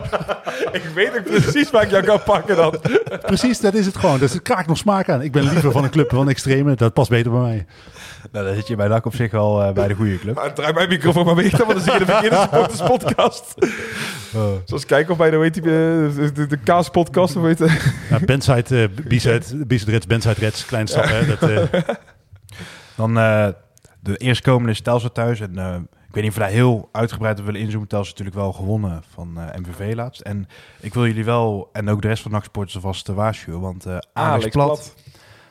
[0.71, 2.79] ik weet ook precies waar ik jou kan pakken dan.
[3.21, 4.19] precies, dat is het gewoon.
[4.19, 5.21] Dus het kraakt nog smaak aan.
[5.21, 7.65] Ik ben liever van een club van extreme, dat past beter bij mij.
[8.31, 10.35] nou, dan zit je bij NAC op zich wel eh, bij de goede club.
[10.35, 13.53] Maar draai mijn microfoon maar weg dan, want dan zit je de verkeerde supporters podcast.
[14.65, 17.95] Zoals kijken of bij de, weet je, de, de, de kaaspodcast of weet je.
[18.09, 21.05] Nou, Bandside, eh B-side, B-side Reds, Bandside Reds, klein stap.
[21.05, 21.79] Hè, dat, eh,
[22.97, 23.47] Dan eh,
[23.99, 25.39] de eerstkomende is Telstar thuis.
[25.39, 25.75] En eh,
[26.07, 27.87] ik weet niet of we daar heel uitgebreid op willen inzoomen.
[27.87, 30.21] Telstar is natuurlijk wel gewonnen van eh, MVV laatst.
[30.21, 30.47] En
[30.79, 33.61] ik wil jullie wel, en ook de rest van NAC Sporters alvast te waarschuwen.
[33.61, 34.95] Want eh Alex, Plat,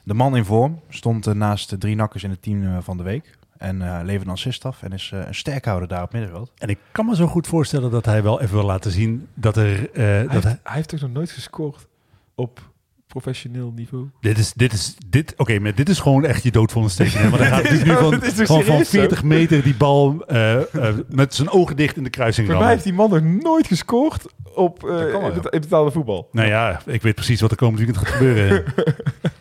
[0.02, 3.38] de man in vorm, stond naast de drie nakkers in het team van de week.
[3.58, 6.52] En eh levert een assist af en is eh, een sterkhouder daar op middenveld.
[6.58, 9.56] en ik kan me zo goed voorstellen dat hij wel even wil laten zien dat
[9.56, 9.90] er...
[9.92, 11.86] eh, Hij dat heeft, hij, hij heeft toch nog nooit gescoord
[12.34, 12.60] op
[13.06, 14.06] professioneel niveau?
[14.20, 17.18] Dit is, dit is, dit, oké, maar dit is gewoon echt je doodvolle steken.
[17.20, 17.28] hè?
[17.30, 20.24] Want hij gaat Dit is natuurlijk nu van, van, van serieus, 40 meter die bal
[20.26, 23.22] eh, eh, met zijn ogen dicht in de kruising Voor mij heeft die man nog
[23.22, 26.28] nooit gescoord op eh, in bet- in betaalde voetbal.
[26.32, 28.64] Nou ja, ik weet precies wat er komend weekend gaat gebeuren.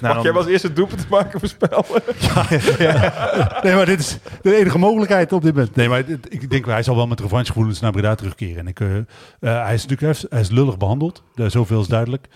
[0.00, 1.84] Nou, Mag jij wel als eerste doelpunt te maken voorspellen?
[3.62, 5.74] nee, maar dit is de enige mogelijkheid op dit moment.
[5.76, 8.58] Nee, maar dit- ik denk, hij zal wel met revanchegevoelens naar Breda terugkeren.
[8.58, 9.04] En ik, eh, eh,
[9.40, 11.22] hij, is natuurlijk, hij is- hij is lullig behandeld.
[11.34, 12.26] Uh, zoveel is duidelijk.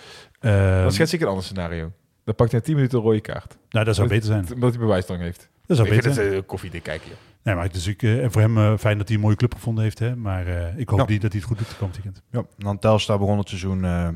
[0.40, 1.92] Eh, Dan schets ik een ander scenario.
[2.24, 3.56] Dan pakt hij 10 minuten een rode kaart.
[3.70, 4.46] nou, dat zou beter zijn.
[4.54, 5.48] Omdat hij bewijsdrang heeft.
[5.66, 6.34] Dat zou ik beter vind zijn.
[6.34, 7.08] het uh, koffiedik kijken.
[7.08, 7.16] joh.
[7.42, 9.54] Nee, maar dus ik, eh, en voor hem eh, fijn dat hij een mooie club
[9.54, 9.98] gevonden heeft.
[9.98, 10.16] Hè?
[10.16, 11.04] Maar eh, ik hoop Ja.
[11.04, 12.22] die, dat hij het goed doet de komend weekend.
[12.30, 14.08] Ja, dan Telstar begon het seizoen eh,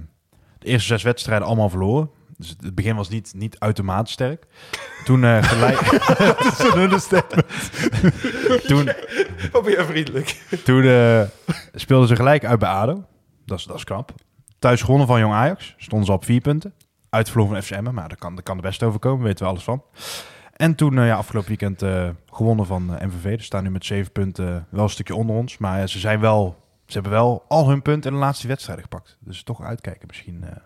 [0.59, 2.11] de eerste zes wedstrijden allemaal verloren.
[2.39, 4.47] Dus het begin was niet, niet uitermate sterk.
[5.05, 5.79] Toen eh, gelijk...
[8.69, 8.85] toen,
[9.53, 10.43] Wat ben je vriendelijk.
[10.65, 11.23] toen eh,
[11.75, 13.05] speelden ze gelijk uit bij ADO.
[13.45, 14.13] Dat is, dat is knap.
[14.59, 15.75] Thuis gewonnen van Jong Ajax.
[15.77, 16.75] Stonden ze op vier punten.
[17.11, 19.25] Uitverloren van FCM, maar daar kan, daar kan de best overkomen.
[19.25, 19.83] Weten we alles van.
[20.53, 21.83] En toen eh, ja, afgelopen weekend
[22.33, 23.39] gewonnen van eh, MVV.
[23.39, 25.59] Ze staan nu met zeven punten wel een stukje onder ons.
[25.59, 26.67] Maar ze zijn wel...
[26.87, 29.17] Ze hebben wel al hun punten in de laatste wedstrijden gepakt.
[29.21, 30.45] Dus toch uitkijken misschien.
[30.45, 30.57] eh.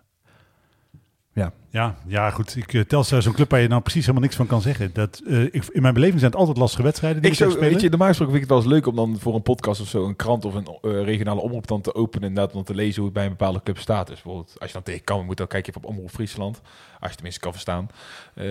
[1.73, 2.57] Ja, ja goed.
[2.57, 4.91] Ik, Telstar is zo'n club waar je nou precies helemaal niks van kan zeggen.
[4.93, 7.71] Dat, eh, ik, in mijn beleving zijn het altijd lastige wedstrijden die Ik zou, spelen.
[7.71, 9.81] weet je, normaal gesproken vind ik het wel eens leuk om dan voor een podcast
[9.81, 12.75] of zo een krant of een eh, regionale omroep dan te openen en dan te
[12.75, 14.07] lezen hoe het bij een bepaalde club staat.
[14.07, 16.61] Dus bijvoorbeeld als je dan tegen kan moet, dan kijk je op Omroep Friesland.
[17.01, 17.89] Als je tenminste kan verstaan.
[18.35, 18.45] Eh,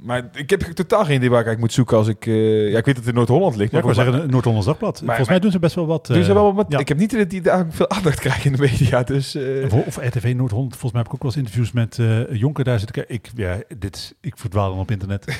[0.00, 2.26] maar ik heb totaal geen idee waar ik eigenlijk moet zoeken als ik...
[2.26, 3.70] eh, ja, ik weet dat het in Noord-Holland ligt.
[3.72, 4.98] Ja, ik maar wil zeggen, Noord-Hollands Dagblad.
[4.98, 6.06] Volgens mij maar- doen ze best wel wat.
[6.06, 6.78] doen ze eh, wel wat, ja.
[6.78, 9.02] Ik heb niet dat die daar veel aandacht krijgen in de media.
[9.02, 10.70] Dus, eh, Of RTV Noord-Holland.
[10.70, 13.14] Volgens mij heb ik ook wel eens interviews met eh, Jonker daar kijken.
[13.14, 15.24] Ik, ja, dit, is- ik verdwaal dan op internet.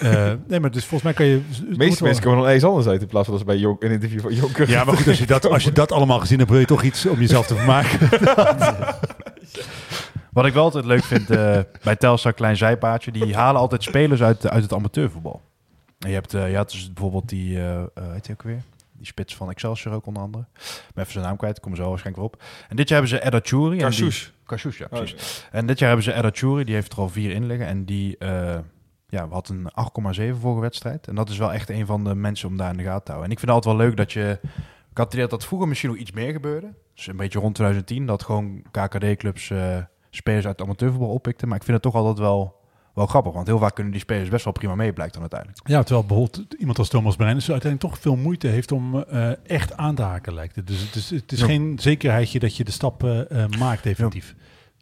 [0.00, 1.40] Eh, nee, maar dus volgens mij kan je...
[1.70, 3.90] De meeste mensen komen dan eens anders uit in plaats van als bij Jonk, een
[3.90, 4.68] interview van Jonker.
[4.70, 6.82] Ja, maar goed, als je, dat, als je dat allemaal gezien hebt, wil je toch
[6.82, 8.08] iets om jezelf te vermaken.
[10.32, 14.22] Wat ik wel altijd leuk vind eh, bij Telstar, klein zijpaadje, die halen altijd spelers
[14.22, 15.42] uit, uit het amateurvoetbal.
[15.98, 17.58] En je, hebt, eh, je had dus bijvoorbeeld die,
[17.94, 18.60] weet je ook weer?
[18.96, 20.46] Die spits van Excelsior ook onder andere.
[20.94, 22.42] Ben even zijn naam kwijt, kom er zo waarschijnlijk wel op.
[22.68, 23.40] En dit jaar hebben ze Edda
[23.70, 23.88] en ja,
[24.90, 25.48] Oh, precies.
[25.50, 27.66] En dit jaar hebben ze Edda die heeft er al vier in liggen.
[27.66, 28.58] En die eh
[29.08, 29.70] ja, had een
[30.34, 31.08] 8,7 vorige wedstrijd.
[31.08, 33.10] En dat is wel echt een van de mensen om daar in de gaten te
[33.10, 33.30] houden.
[33.30, 34.38] En ik vind het altijd wel leuk dat je...
[34.90, 36.74] Ik had het idee dat dat vroeger misschien nog iets meer gebeurde.
[36.94, 39.76] Dus een beetje rond 2010, dat gewoon KKD-clubs eh,
[40.10, 41.48] spelers uit amateurvoetbal oppikten.
[41.48, 42.55] Maar ik vind het toch altijd wel,
[42.96, 43.32] wel grappig.
[43.32, 45.68] Want heel vaak kunnen die spelers best wel prima mee, blijkt dan uiteindelijk.
[45.68, 49.30] Ja, terwijl bijvoorbeeld iemand als Thomas Brein dus uiteindelijk toch veel moeite heeft om eh,
[49.46, 50.66] echt aan te haken, lijkt het.
[50.66, 51.46] Dus het is, het is Ja.
[51.46, 54.34] geen zekerheidje dat je de stap eh, eh, maakt, definitief.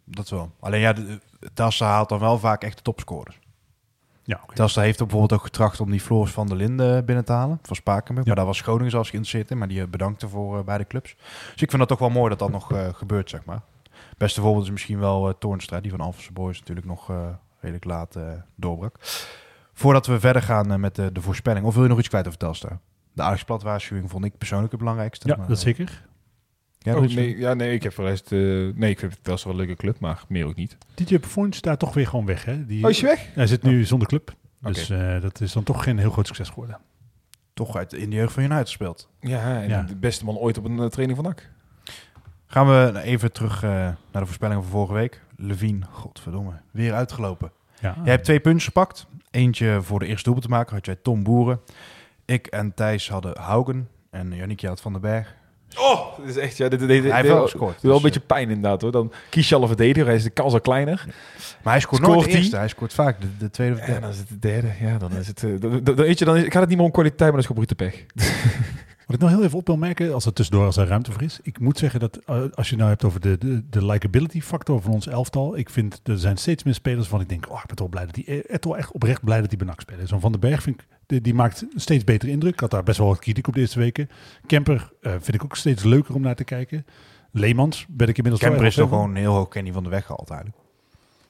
[0.05, 0.51] Dat wel.
[0.59, 0.93] Alleen ja,
[1.53, 3.39] Telstar haalt dan wel vaak echt de topscorers.
[4.23, 4.53] Ja, oké.
[4.55, 7.59] Telstar heeft ook bijvoorbeeld ook getracht om die Floris van der Linden binnen te halen.
[7.61, 8.19] Van Spakenburg.
[8.27, 8.33] Ja.
[8.33, 9.57] Maar daar was Groningen zelfs geïnteresseerd in.
[9.57, 11.15] Maar die bedankte voor beide clubs.
[11.51, 13.61] Dus ik vind dat toch wel mooi dat dat nog gebeurt, zeg maar.
[14.17, 15.79] Beste voorbeeld is misschien wel Toornstra.
[15.81, 17.11] Die van Alphense Boys natuurlijk nog
[17.65, 18.23] redelijk laat eh,
[18.55, 18.95] doorbrak.
[19.73, 21.65] Voordat we verder gaan eh, met de, de voorspelling.
[21.65, 22.79] Of wil je nog iets kwijt over Telstar?
[23.13, 25.27] De Ajax platwaarschuwing vond ik persoonlijk het belangrijkste.
[25.27, 26.05] Ja, maar, dat eh, zeker.
[26.79, 28.31] ja, Oh, nee, ja, nee, ik heb voor de rest...
[28.31, 28.39] eh,
[28.79, 30.77] nee, ik vind het wel zo'n leuke club, maar meer ook niet.
[30.93, 32.65] DJ Performance daar toch weer gewoon weg, hè?
[32.65, 33.27] Die, Oh, is je weg?
[33.33, 34.33] Hij zit nu zonder club.
[34.59, 36.77] Dus eh, dat is dan toch geen heel groot succes geworden.
[37.53, 39.09] toch uit, in de jeugd van United gespeeld.
[39.19, 39.81] Ja, en Ja.
[39.81, 41.49] de beste man ooit op een eh, training van NAC.
[42.47, 45.21] Gaan we even terug eh, naar de voorspellingen van vorige week.
[45.37, 47.51] Levine, godverdomme, weer uitgelopen.
[47.79, 49.07] Ja, Jij hebt twee puntjes gepakt.
[49.31, 51.59] Eentje voor de eerste doelpunt te maken had jij Tom Boeren.
[52.25, 53.89] Ik en Thijs hadden Haugen.
[54.09, 55.35] En Janniek had Van den Berg.
[55.77, 56.57] Oh, dit is echt...
[56.57, 57.81] Ja, dit, dit, dit, hij heeft wel gescoord.
[57.81, 58.91] wel een dus, beetje pijn inderdaad hoor.
[58.91, 60.99] Dan kies je al een verdediger, hij is de kans al kleiner.
[61.07, 61.13] eh,
[61.63, 62.55] maar hij scoort, scoort nooit de eerste.
[62.57, 63.99] Hij scoort vaak de, de tweede of derde.
[64.01, 64.71] dan is het de derde.
[64.81, 65.43] Ja, dan is het...
[65.43, 67.41] eh, dan, dan, dan, weet je, dan is, gaat het niet meer om kwaliteit, maar
[67.41, 68.05] dat is gewoon brute pech.
[69.05, 71.21] Wat ik nog heel even op wil merken, als het tussendoor als er ruimte voor
[71.21, 71.39] is.
[71.43, 74.81] Ik moet zeggen dat eh, als je nou hebt over de, de, de likability factor
[74.81, 75.57] van ons elftal.
[75.57, 78.05] Ik vind er zijn steeds meer spelers van ik denk, oh ik ben toch blij
[78.05, 80.07] dat die eh, toch echt oprecht blij dat die benak spelen.
[80.07, 82.53] Zo'n Van den Berg vind ik, die, die maakt steeds betere indruk.
[82.53, 84.09] Ik had daar best wel wat kritiek op de eerste weken.
[84.45, 86.85] Kemper eh, vind ik ook steeds leuker om naar te kijken.
[87.31, 90.29] Leemans ben ik inmiddels Kemper is toch gewoon heel hoog Kenny van de Weg gehaald
[90.29, 90.64] eigenlijk.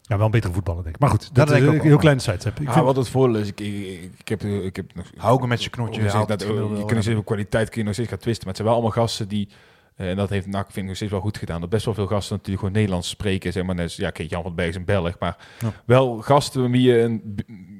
[0.08, 1.02] Ja, wel een betere voetballer denk ik.
[1.02, 2.60] Maar goed, dat, denk is ik een heel kleine sites heb.
[2.60, 5.06] Ik Ah, vind, wat het voordeel is, ik, ik, ik heb, ik heb nog...
[5.48, 7.04] Met zijn knotje Oh, haalt dat, je kunt hebben.
[7.04, 8.48] zeggen, kwaliteit kun je nog steeds gaan twisten.
[8.48, 9.48] Maar het zijn wel allemaal gasten die...
[9.96, 11.62] eh, en dat heeft NAC vind ik nog steeds wel goed gedaan.
[11.62, 13.52] Dat best wel veel gasten natuurlijk gewoon Nederlands spreken.
[13.52, 15.20] Zeg maar, net, ja, kijk, Jan van Berg is een Belg.
[15.20, 15.74] Maar Ja.
[15.86, 17.00] wel gasten waarmee je...
[17.00, 17.36] Een,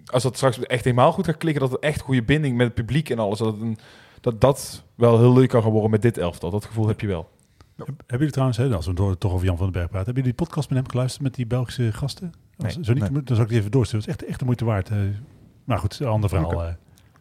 [0.06, 1.62] als dat straks echt helemaal goed gaat klikken...
[1.62, 3.40] dat het echt goede binding met het publiek en alles...
[3.40, 3.78] dat het een,
[4.22, 6.50] dat, dat wel heel leuk kan gaan worden met dit elftal.
[6.52, 7.30] Dat gevoel heb je wel.
[7.78, 10.38] Hebben jullie trouwens, hè, als we toch over Jan van den Berg praten, hebben jullie
[10.38, 12.34] die podcast met hem geluisterd met die Belgische gasten?
[12.58, 13.24] Als- Nee, zo niet, nee.
[13.24, 14.06] dan zal ik die even doorsturen.
[14.06, 14.90] Het is echt, echt de moeite waard.
[14.90, 14.98] eh.
[15.64, 16.64] maar goed, een ander verhaal.
[16.64, 16.74] Eh.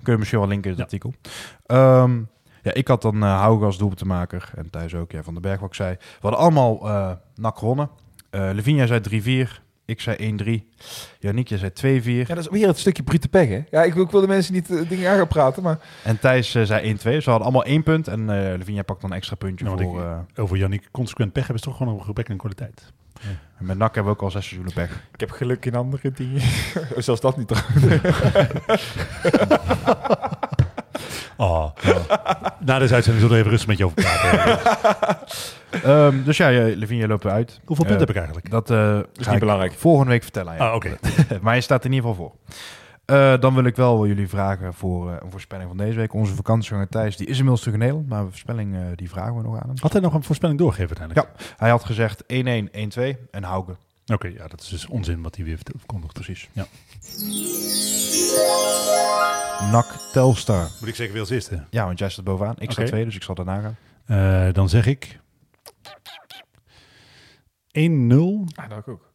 [0.02, 0.98] Kun je misschien wel linken in het Ja.
[0.98, 1.20] artikel.
[1.66, 2.18] Ehm,
[2.62, 4.50] ja, ik had dan uh, Haugen als doelpuntenmaker.
[4.56, 5.96] En Thijs ook, ja, Van den Berg wat ik zei.
[6.00, 7.90] We hadden allemaal eh NAC gewonnen.
[8.30, 9.62] Levinia zei 3-4.
[9.86, 10.78] Ik zei 1-3.
[11.18, 12.04] Janniek, jij zei 2-4.
[12.28, 13.62] Ja, dat is weer het stukje brute pech, hè?
[13.70, 15.78] Ja, ik, ik wil de mensen niet eh, dingen aan gaan praten, maar...
[16.02, 16.98] En Thijs eh, zei 1-2.
[17.00, 18.08] Ze hadden allemaal één punt.
[18.08, 20.00] En eh Levinia pakt dan een extra puntje Nou, voor...
[20.00, 22.92] ik- eh, over Jannik consequent pech hebben is toch gewoon een gebrek aan kwaliteit.
[23.58, 25.02] en met NAC hebben we ook al zes seizoenen pech.
[25.12, 26.40] Ik heb geluk in andere dingen.
[26.96, 27.48] Zelfs dat niet
[31.36, 31.70] Oh,
[32.60, 34.58] Na deze uitzending zullen we even rustig met je over praten.
[35.84, 37.60] Ehm, dus ja, je- loopt eruit.
[37.64, 38.50] Hoeveel Eh, punten heb ik eigenlijk?
[38.50, 39.72] Dat eh ga niet ik belangrijk.
[39.72, 40.68] volgende week vertellen aan jou.
[40.70, 40.96] Ah, oké.
[41.42, 42.56] maar je staat in ieder geval voor.
[43.04, 46.12] Eh, dan wil ik wel jullie vragen voor eh, een voorspelling van deze week.
[46.14, 48.08] Onze vakantieganger Thijs, die is inmiddels terug in Nederland.
[48.08, 49.76] Maar een voorspelling, eh, die vragen we nog aan hem.
[49.80, 51.52] Had hij nog een voorspelling doorgegeven uiteindelijk?
[51.56, 53.76] Hij had gezegd 1-1, 1-2 en Haugen.
[54.06, 56.12] Oké, ja, dat is dus onzin wat hij weer verkondigt.
[56.12, 56.48] Precies.
[56.52, 56.66] Ja.
[59.70, 60.70] NAC Telstar.
[60.80, 61.64] Moet ik zeker weer als eerste?
[61.70, 62.54] Ja, want jij staat bovenaan.
[62.58, 63.76] Ik sta twee, dus ik zal daarna gaan.
[64.46, 65.20] Eh, dan zeg ik
[67.72, 68.46] 1-0.
[68.54, 69.12] Ah, dat ook.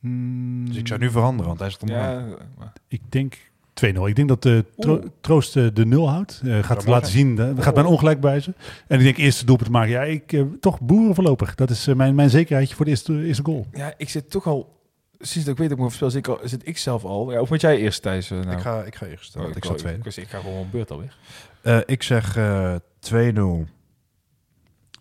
[0.00, 2.28] Hmm, Dus ik zou nu veranderen, want hij staat onderaan.
[2.28, 4.06] Ja, maar- Ik denk 2-0.
[4.08, 5.04] Ik denk dat de tro- Oeh.
[5.20, 6.40] Troost eh, de nul houdt.
[6.44, 7.38] Eh, gaat mooi laten zien.
[7.38, 8.54] eh, gaat mijn ongelijk buizen.
[8.86, 9.90] En ik denk eerste doelpunt maken.
[9.90, 11.54] Ja, ik eh, toch boeren voorlopig.
[11.54, 13.66] Dat is mijn, mijn zekerheidje voor de eerste, eerste goal.
[13.72, 14.72] ja, ik zit toch al...
[15.18, 17.32] Sinds dat ik weet dat ik me voorspel, zit, ik al- zit ik zelf al...
[17.32, 18.28] Ja, of moet jij eerst, Thijs?
[18.28, 18.50] nou?
[18.50, 20.08] Ik, ga, ik ga eerst, Oh, want ik wou- tweede.
[20.08, 21.16] Ik, ik ga gewoon een beurt alweer.
[21.62, 22.74] Eh, ik zeg eh
[23.12, 23.16] 2-0,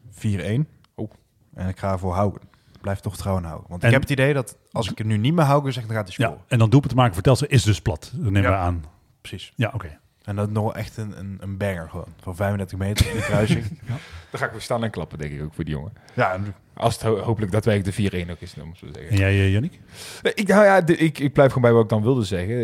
[0.09, 0.65] 4-1.
[0.97, 1.09] Oeh.
[1.53, 2.41] En ik ga voor Haugen.
[2.83, 3.65] Blijf toch trouwen houden.
[3.69, 5.85] Want En- ik heb het idee dat als ik het nu niet meer Haugen zeg,
[5.85, 6.43] dan gaat hij Ja, scoren.
[6.47, 8.11] en dan doelpunt te maken voor Telstra is dus plat.
[8.15, 8.49] Dat nemen Ja.
[8.49, 8.83] we aan.
[9.21, 9.53] Precies.
[9.55, 9.97] Ja, oké.
[10.23, 12.07] En dat is nog echt een, een, een banger gewoon.
[12.21, 13.65] Van 35 meter in de kruising.
[14.31, 15.93] Dan ga ik weer staan en klappen, denk ik ook voor die jongen.
[16.13, 18.85] ja, en- Als het ho- hopelijk daadwerkelijk de 4-1 ook is, dan moet ik zo
[18.85, 19.17] En zeggen.
[19.17, 19.79] jij, eh, Yannick?
[20.21, 22.55] Nee, Ik, nou ja, de- ik, ik blijf gewoon bij wat ik dan wilde zeggen.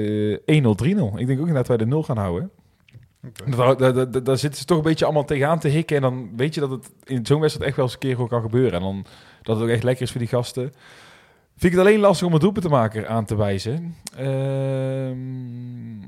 [0.45, 1.17] Eh 1-0, 3-0.
[1.19, 2.51] Ik denk ook dat wij de 0 gaan houden.
[3.55, 5.95] Daar, daar, daar, daar zitten ze toch een beetje allemaal tegenaan te hikken.
[5.95, 8.27] En dan weet je dat het in zo'n wedstrijd echt wel eens een keer gewoon
[8.29, 8.73] kan gebeuren.
[8.73, 9.05] En dan
[9.41, 10.73] dat het ook echt lekker is voor die gasten.
[11.59, 13.95] Vind ik het alleen lastig om het doelpunt te maken aan te wijzen.
[14.15, 16.01] Ehm,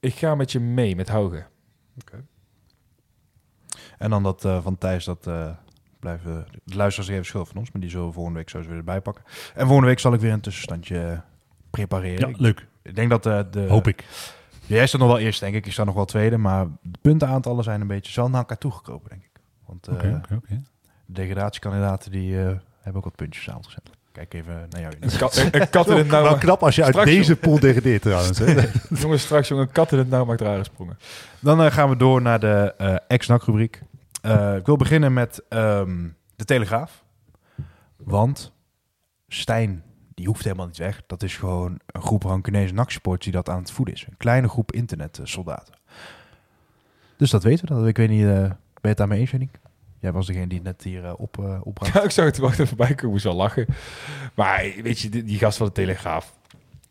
[0.00, 1.44] ik ga met je mee, met Hauge.
[3.98, 5.50] en dan dat eh, van Thijs, dat eh,
[6.00, 7.70] blijven de luisteraars even schuld van ons.
[7.72, 9.24] Maar die zullen we volgende week sowieso weer erbij pakken.
[9.54, 11.22] En volgende week zal ik weer een tussenstandje
[11.70, 12.28] prepareren.
[12.28, 12.66] Ja, leuk.
[12.82, 13.60] Ik denk dat eh, de...
[13.60, 14.04] Hoop ik.
[14.66, 15.66] Jij staat nog wel eerst, denk ik.
[15.66, 16.36] Ik sta nog wel tweede.
[16.36, 19.35] Maar de puntenaantallen zijn een beetje zo naar elkaar toegekropen, denk ik.
[19.66, 20.62] Want eh, de
[21.06, 22.44] degradatiekandidaten die eh,
[22.80, 23.90] hebben ook wat puntjes samen gezet.
[24.16, 24.94] Kijk even naar jou.
[25.00, 26.22] Een kat, een, een kat in het nauw.
[26.22, 28.38] Wel knap als je uit deze pool degradeert trouwens.
[28.38, 28.54] Hè?
[29.00, 30.98] Jongens, straks jongen, een kat in het nauw maakt rare sprongen.
[31.40, 33.82] Dan eh, gaan we door naar de eh ex-NAC-rubriek.
[34.22, 37.04] Eh, ik wil beginnen met ehm, de Telegraaf.
[37.96, 38.52] Want
[39.28, 39.82] Stijn,
[40.14, 41.02] die hoeft helemaal niet weg.
[41.06, 44.06] Dat is gewoon een groep Rancunese NAC-supporters die dat aan het voeden is.
[44.08, 45.74] Een kleine groep internetsoldaten.
[47.16, 47.74] Dus dat weten we.
[47.74, 47.86] Dat.
[47.86, 48.50] Ik weet niet, eh,
[48.86, 49.50] je het daarmee eens, Janik?
[50.00, 51.92] Jij was degene die net hier eh, op, opbracht.
[51.94, 53.66] Ja, ik zag het wacht even bij komen, moest al lachen.
[54.34, 56.32] Maar weet je, die, die gast van de Telegraaf.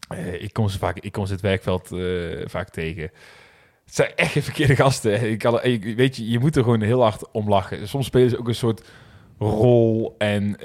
[0.09, 1.87] eh, ik, kom ze vaak, ik kom ze het werkveld
[2.49, 3.03] vaak tegen.
[3.85, 5.29] Het zijn echt verkeerde gasten.
[5.31, 7.87] Ik kan, ik- weet je, je moet er gewoon heel hard om lachen.
[7.87, 8.83] Soms spelen ze ook een soort
[9.39, 10.15] rol.
[10.17, 10.57] En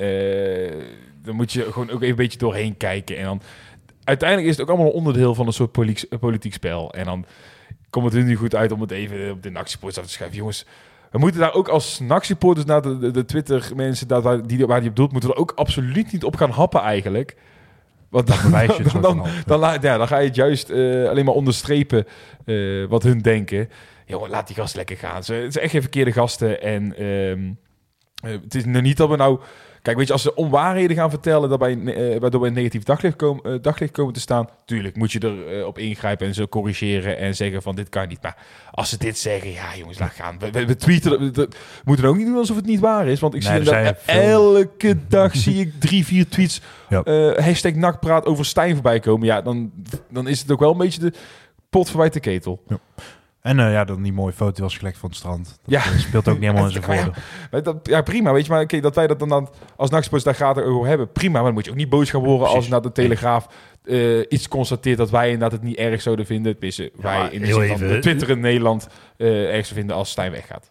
[1.22, 3.16] dan moet je gewoon ook even een beetje doorheen kijken.
[3.16, 3.42] En dan
[4.04, 6.92] uiteindelijk is het ook allemaal een onderdeel van een soort politiek, politiek spel.
[6.94, 7.24] En dan
[7.90, 10.36] komt het nu goed uit om het even op de actiepost af te schrijven.
[10.36, 10.66] Jongens,
[11.10, 14.88] we moeten daar ook als NAC-supporters naar de, de, de Twitter-mensen waar, die, waar die
[14.90, 17.36] op doelt, moeten we er ook absoluut niet op gaan happen eigenlijk.
[18.08, 21.34] Want dan, dan, dan, dan, laat- ja, dan ga je het juist eh, alleen maar
[21.34, 22.06] onderstrepen
[22.44, 23.68] eh, wat hun denken.
[24.06, 25.24] Jongen, laat die gast lekker gaan.
[25.24, 26.62] Ze, het zijn echt geen verkeerde gasten.
[26.62, 27.50] En ehm,
[28.22, 29.40] eh, het is nog niet dat we nou...
[29.82, 31.48] Kijk, weet je, als ze onwaarheden gaan vertellen...
[31.48, 34.48] Daarbij, eh, waardoor we in negatief daglicht komen, eh, daglicht komen te staan...
[34.64, 37.18] tuurlijk moet je erop op ingrijpen en ze corrigeren...
[37.18, 38.22] en zeggen van dit kan niet.
[38.22, 38.36] Maar
[38.70, 40.38] als ze dit zeggen, ja jongens, laat gaan.
[40.38, 41.48] We, we, we tweeten, we, we
[41.84, 43.20] moeten ook niet doen alsof het niet waar is.
[43.20, 46.60] Want ik Nee, zie veel- elke dag zie ik drie, vier tweets...
[46.88, 47.02] Ja.
[47.02, 49.26] eh, hashtag nakpraat over Stijn voorbij komen.
[49.26, 49.70] Ja, dan,
[50.10, 51.12] dan is het ook wel een beetje de
[51.70, 52.62] pot voorbij de ketel.
[53.40, 55.44] En eh, ja, dan die mooie foto was gelekt van het strand.
[55.44, 55.92] Dat Ja.
[55.92, 57.12] eh, speelt ook niet helemaal in zijn ja,
[57.50, 57.62] voordeel.
[57.62, 58.52] Dat, ja, prima, weet je.
[58.52, 61.32] Maar oké, dat wij dat dan, dan als nachtsports daar gaat over hebben, prima.
[61.34, 63.46] Maar dan moet je ook niet boos gaan worden als naar de Telegraaf
[63.84, 66.52] eh, iets constateert dat wij inderdaad het niet erg zouden vinden.
[66.52, 70.70] Tenminste, wij in de de Twitter in Nederland eh erg zouden vinden als Stijn weggaat.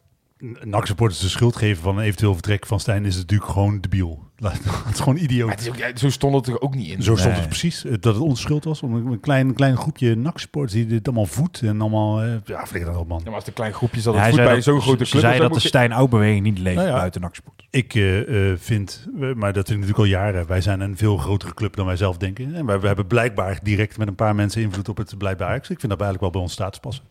[0.63, 4.29] NAC-supporters de schuld geven van een eventueel vertrek van Stijn is natuurlijk gewoon debiel.
[4.86, 5.46] Het is gewoon idioot.
[5.48, 7.04] Maar het is ook, ja, zo stond het er ook niet in.
[7.04, 7.40] Zo stond Nee.
[7.40, 8.82] het precies, eh, dat het onze schuld was.
[8.84, 12.22] Om een een klein, klein groepje NAC-supporters die dit allemaal voedt en allemaal...
[12.22, 13.18] eh, ja, flikker dat op, man.
[13.18, 15.06] Ja, maar als het een klein groepje zat, Ja, het zei bij dat- zo'n grote
[15.06, 15.24] ze club.
[15.24, 16.96] zei dat de je- Stijn Oud-beweging niet leeft Nou ja.
[16.96, 17.64] buiten NAC-sport.
[17.70, 21.18] Ik eh, eh, vind, maar dat vind ik natuurlijk al jaren, wij zijn een veel
[21.18, 22.56] grotere club dan wij zelf denken.
[22.56, 25.70] En wij, we hebben blijkbaar direct met een paar mensen invloed op het blijkbaar Ajax.
[25.70, 27.04] Ik vind dat eigenlijk wel bij ons status passen.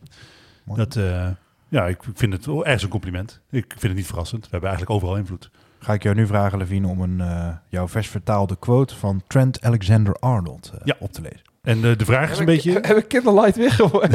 [0.65, 0.79] Mooi.
[0.81, 1.27] Dat, eh,
[1.69, 3.41] ja, ik vind het wel ergens een compliment.
[3.51, 4.43] Ik vind het niet verrassend.
[4.43, 5.51] We hebben eigenlijk overal invloed.
[5.79, 9.63] Ga ik jou nu vragen, Levine, om een, eh, jouw vers vertaalde quote van Trent
[9.63, 10.97] Alexander-Arnold eh, Ja.
[10.99, 11.41] op te lezen.
[11.63, 12.73] En eh, de vraag is een ik- beetje...
[12.83, 14.11] Heb ik Candlelight weer geworden?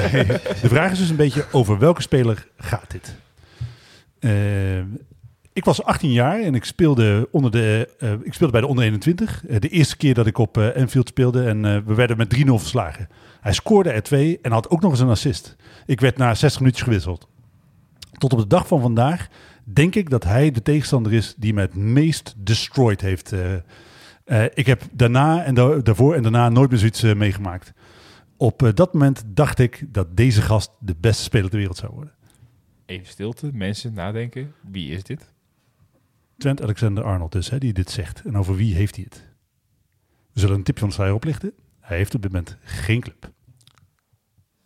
[0.62, 3.16] De vraag is dus een beetje over welke speler gaat dit?
[5.54, 8.84] Ik was 18 jaar en ik speelde, onder de, eh, ik speelde bij de onder
[8.86, 9.46] 21.
[9.48, 12.60] Eh, de eerste keer dat ik op Enfield speelde en eh, we werden met 3-0
[12.60, 13.08] verslagen.
[13.42, 15.56] Hij scoorde er twee en had ook nog eens een assist.
[15.86, 17.28] Ik werd na 60 minuutjes gewisseld.
[18.18, 19.28] Tot op de dag van vandaag
[19.64, 23.32] denk ik dat hij de tegenstander is die me het meest destroyed heeft.
[23.32, 23.54] eh.
[24.24, 27.74] Eh, ik heb daarna en da- daarvoor en daarna nooit meer zoiets eh, meegemaakt.
[28.38, 32.14] Op dat moment dacht ik dat deze gast de beste speler ter wereld zou worden.
[32.86, 34.54] Even stilte, mensen nadenken.
[34.72, 35.32] Wie is dit?
[36.38, 38.22] Trent Alexander-Arnold dus, hè, die dit zegt.
[38.26, 39.28] En over wie heeft hij het?
[40.34, 41.54] We zullen een tipje van de sluier oplichten.
[41.80, 43.32] Hij heeft op dit moment geen club.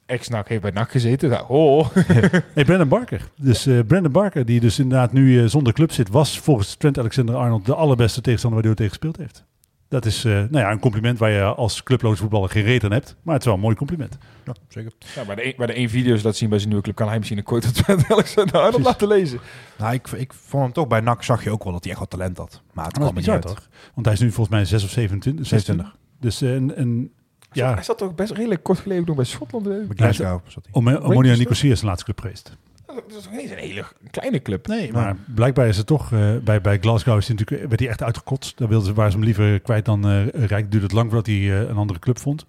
[0.07, 1.29] Ex-NAC heeft bij NAC gezeten.
[1.29, 1.89] Nou, oh.
[2.53, 3.29] Hey, Brandon Barker.
[3.35, 6.99] Dus eh, Brandon Barker, die dus inderdaad nu eh, zonder club zit, was volgens Trent
[6.99, 9.45] Alexander-Arnold de allerbeste tegenstander waar hij ooit tegen gespeeld heeft.
[9.89, 12.91] Dat is eh, nou ja, een compliment waar je als clubloos voetballer geen reet aan
[12.91, 13.15] hebt.
[13.21, 14.17] Maar het is wel een mooi compliment.
[14.45, 14.91] Ja, zeker.
[15.15, 17.07] Ja, bij, de een, bij de één video's laat zien bij zijn nieuwe club, kan
[17.07, 19.39] hij misschien een quote van Alexander Arnold laten lezen.
[19.77, 22.01] Nou, ik, ik vond hem toch bij NAC zag je ook wel dat hij echt
[22.01, 22.61] wat talent had.
[22.73, 23.41] Maar het dat kwam niet uit.
[23.41, 23.69] toch?
[23.93, 25.47] Want hij is nu volgens mij 6 of 27.
[25.47, 25.95] 26.
[26.19, 27.11] Dus eh, een, een,
[27.51, 27.73] Ja.
[27.73, 29.63] Hij zat toch best redelijk kort geleden nog bij Schotland.
[29.63, 30.73] Bij Glasgow zat hij.
[30.73, 32.57] Om- Omonia Nicosia is de laatste club geweest.
[32.85, 34.67] Dat is toch niet een hele kleine club.
[34.67, 36.11] Nee, maar blijkbaar is het toch...
[36.13, 38.57] eh, bij, bij Glasgow is hij natuurlijk, werd hij echt uitgekotst.
[38.57, 40.71] Daar wilden ze, waren ze hem liever kwijt dan uh, Rijk.
[40.71, 42.45] Duurde het lang voordat hij eh, een andere club vond.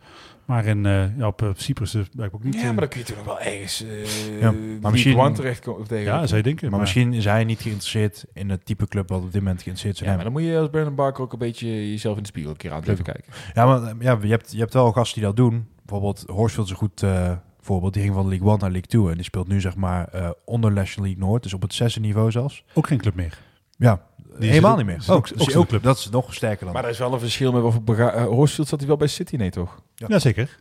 [0.48, 2.54] Maar in, eh, ja, op, eh, Cyprus uh, ik ook niet.
[2.54, 5.80] Ja, maar dan kun je toch wel ergens uh, Ja, maar misschien- One terechtkomen.
[5.80, 6.70] Of tegen ja, zou je denken.
[6.70, 9.94] Maar, misschien is hij niet geïnteresseerd in het type club wat op dit moment geïnteresseerd
[9.94, 12.22] is in Ja, maar dan moet je als Brandon Barker ook een beetje jezelf in
[12.22, 13.32] de spiegel een keer aan blijven kijken.
[13.54, 15.66] Ja, maar eh, ja, je, hebt, je hebt wel gasten die dat doen.
[15.82, 17.92] Bijvoorbeeld Horsfield is een goed eh, voorbeeld.
[17.92, 19.08] Die ging van League 1 naar League 2.
[19.08, 21.42] En die speelt nu zeg maar eh, onder National League Noord.
[21.42, 22.64] Dus op het zesde niveau zelfs.
[22.74, 23.38] Ook geen club meer.
[23.76, 24.02] Ja,
[24.40, 25.14] Die helemaal zit- niet meer.
[25.16, 25.82] ook- dus ook club.
[25.82, 26.74] Dat is nog sterker dan.
[26.74, 29.50] Maar er is wel een verschil met wat Horsfield zat hij wel bij City, nee
[29.50, 29.82] toch?
[29.94, 30.06] Ja.
[30.10, 30.58] Ja, zeker.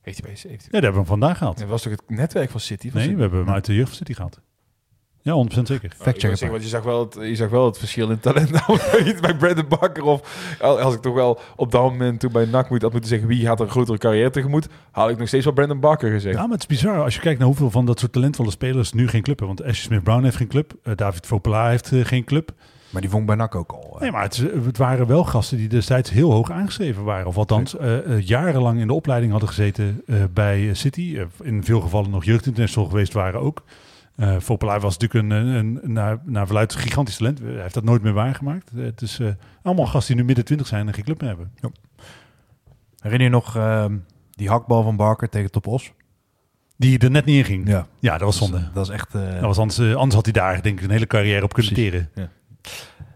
[0.00, 0.52] Heeft hij bij City?
[0.54, 1.58] Ja, daar hebben we hem vandaag gehaald.
[1.58, 2.86] Dat was toch het netwerk van City?
[2.90, 3.14] Van Nee, City?
[3.16, 4.40] we hebben hem uit de jeugd van City gehaald.
[5.28, 5.84] Ja, 100% zeker.
[5.84, 8.50] Ik wou zeggen, want je zag, wel het, je zag wel het verschil in talent.
[8.66, 12.32] Nou, niet bij Brandon Bakker of al- als ik toch wel op dat moment toen
[12.32, 15.18] bij NAC moet, had moeten zeggen wie gaat er een grotere carrière tegemoet, had ik
[15.18, 16.34] nog steeds wel Brandon Bakker gezegd.
[16.36, 18.92] Ja, maar het is bizar als je kijkt naar hoeveel van dat soort talentvolle spelers
[18.92, 19.56] nu geen club hebben.
[19.56, 20.72] Want Ashley Smith-Brown heeft geen club.
[20.82, 22.50] eh, David Vopela heeft eh, geen club.
[22.90, 23.90] Maar die vond ik bij NAC ook al.
[23.94, 24.00] eh.
[24.00, 27.26] Nee, maar het, het waren wel gasten die destijds heel hoog aangeschreven waren.
[27.26, 27.76] Of althans,
[28.20, 31.18] jarenlang in de opleiding hadden gezeten eh, bij City.
[31.42, 33.62] In veel gevallen nog jeugdinternational geweest waren ook.
[34.18, 37.38] Eh Vopelaar was natuurlijk een, een, een naar, naar verluidt gigantisch talent.
[37.38, 38.70] Hij heeft dat nooit meer waargemaakt.
[38.76, 39.28] Eh, het is eh,
[39.62, 41.52] allemaal gasten die nu midden twintig zijn en geen club meer hebben.
[42.98, 43.96] Herinner je nog ehm,
[44.30, 45.92] die hakbal van Barker tegen Top Os?
[46.76, 47.68] Die er net niet in ging.
[47.68, 48.12] Ja, Ja.
[48.12, 48.58] dat was zonde.
[48.60, 49.14] Dat, dat is echt...
[49.14, 51.52] eh, Dat was anders, eh, anders had hij daar denk ik een hele carrière op
[51.52, 52.10] kunnen teren.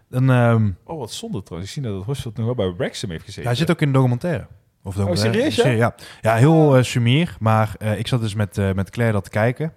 [0.09, 1.75] een, ehm, Oh, wat zonde trouwens.
[1.75, 3.45] Ik zie dat Horsfield nog wel bij Wrexham heeft gezeten.
[3.45, 4.47] hij zit ook in de documentaire.
[4.83, 5.51] Of documentaire.
[5.51, 5.69] serieus, ja?
[5.69, 5.95] ja?
[6.21, 7.35] Ja, heel eh sumier.
[7.39, 9.73] Maar eh, ik zat dus met, eh, met Claire dat te kijken.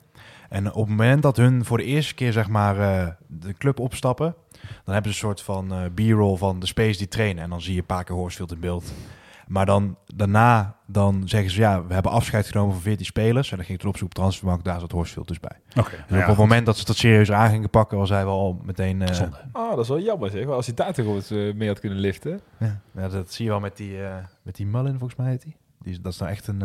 [0.49, 3.80] En op het moment dat hun voor de eerste keer zeg maar eh, de club
[3.80, 4.34] opstappen...
[4.84, 7.42] dan hebben ze een soort van eh b-roll van de space die trainen.
[7.44, 8.92] En dan zie je een paar keer Horsfield in beeld.
[9.47, 11.61] Maar dan daarna dan zeggen ze...
[11.61, 13.51] ja, we hebben afscheid genomen van 14 spelers.
[13.51, 14.64] En dan ging ik erop zoeken op transfermarkt.
[14.64, 15.57] Daar zat Horsfield dus bij.
[15.76, 16.05] Oké.
[16.09, 17.99] Dus op het moment dat ze dat serieus aan gingen pakken...
[17.99, 19.03] was hij wel al meteen...
[19.03, 19.36] eh, Zonde.
[19.53, 20.47] Ah, dat is wel jammer zeg.
[20.47, 22.40] Als hij daar toch wat eh, mee had kunnen liften.
[22.59, 25.42] Ja, ja, dat zie je wel met die, eh met die Mullen, volgens mij heet
[25.42, 25.57] die.
[25.82, 26.62] die is- dat is nou echt een...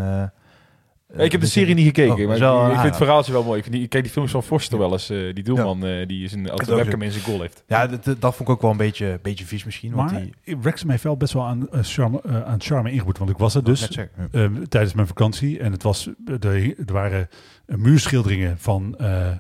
[1.14, 3.44] eh, ik heb de serie niet gekeken, Oh, maar ik, een vind het verhaaltje wel
[3.44, 3.58] mooi.
[3.58, 6.08] Ik, vind die, ik kijk die films van Forster wel eens, eh, die doelman eh,
[6.08, 7.64] die is een webcam in zijn goal heeft.
[7.68, 9.92] Ja, dat, dat vond ik ook wel een beetje, beetje vies misschien.
[9.94, 13.18] Want Maar die, Wrexham heeft wel best wel aan, charme, aan charme ingeboet.
[13.18, 14.08] Want ik was er dus ja.
[14.32, 15.60] eh, tijdens mijn vakantie.
[15.60, 16.46] En het was, er,
[16.86, 17.30] er waren
[17.66, 19.38] muurschilderingen van eh, eh,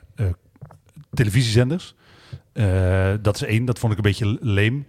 [1.13, 1.95] televisiezenders.
[2.53, 4.85] Eh, dat is één, dat vond ik een beetje leem.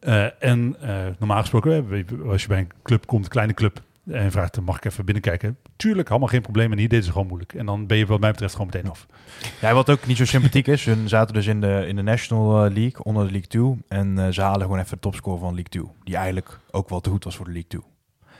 [0.00, 4.30] Eh, en eh, normaal gesproken, als je bij een club komt, een kleine club, en
[4.30, 5.58] vraagt, mag ik even binnenkijken?
[5.76, 6.72] Tuurlijk, allemaal geen probleem.
[6.72, 7.52] En hier deden ze gewoon moeilijk.
[7.54, 9.06] En dan ben je wat mij betreft gewoon meteen af.
[9.60, 12.64] Ja, wat ook niet zo sympathiek is, hun zaten dus in de, in de National
[12.64, 13.76] eh, League, onder de League 2.
[13.88, 15.84] En eh, ze halen gewoon even de topscore van League 2.
[16.04, 17.82] Die eigenlijk ook wel te goed was voor de League 2.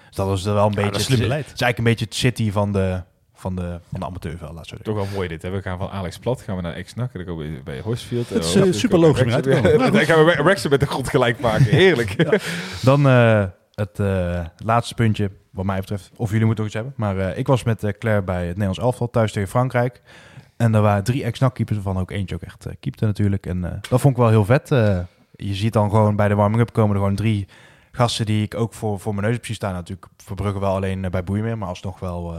[0.06, 0.90] Dus dat was wel een beetje...
[0.90, 1.46] dat is slim het, beleid.
[1.46, 3.02] het is eigenlijk een beetje het city van de,
[3.34, 4.76] van de, van de amateurvel, laat zo.
[4.82, 5.42] Toch wel mooi dit.
[5.42, 5.50] Hè?
[5.50, 7.12] We gaan van Alex Plat gaan we naar ex-NAC.
[7.12, 8.28] En dan komen we bij Horsfield.
[8.28, 9.32] Het is, dan super logisch.
[9.42, 11.64] Dan gaan we Wrexham met de grond gelijk maken.
[11.64, 12.40] Heerlijk.
[12.82, 13.44] Dan eh,
[13.76, 16.10] het eh, laatste puntje, wat mij betreft.
[16.16, 16.94] Of jullie moeten nog iets hebben.
[16.96, 20.02] Maar eh, ik was met eh, Claire bij het Nederlands elftal thuis tegen Frankrijk.
[20.56, 23.46] En er waren drie ex-NAC-keepers, waarvan ook eentje ook echt keepte natuurlijk.
[23.46, 24.68] En dat vond ik wel heel vet.
[25.32, 27.48] Je ziet dan gewoon bij de warming-up komen er gewoon drie
[27.92, 29.72] gasten die ik ook voor, voor mijn neus staan.
[29.72, 32.34] Natuurlijk Verbrugge wel alleen bij Boeimeer, maar alsnog wel...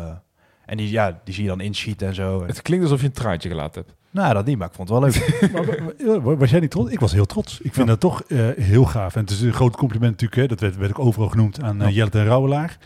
[0.65, 2.45] en die, ja, die zie je dan inschieten en zo.
[2.45, 3.97] Het klinkt alsof je een traantje gelaten hebt.
[4.17, 5.39] Nou, dat niet, maar ik vond het wel leuk.
[5.53, 5.65] Maar
[6.05, 6.91] wa- wa- was jij niet trots?
[6.91, 7.59] Ik was heel trots.
[7.61, 9.15] Ik vind dat toch eh, heel gaaf.
[9.15, 10.41] En het is een groot compliment natuurlijk.
[10.41, 10.47] Hè.
[10.47, 11.89] Dat werd, werd ook overal genoemd aan uh, Ja.
[11.93, 12.77] Jellet en Rauwelaar.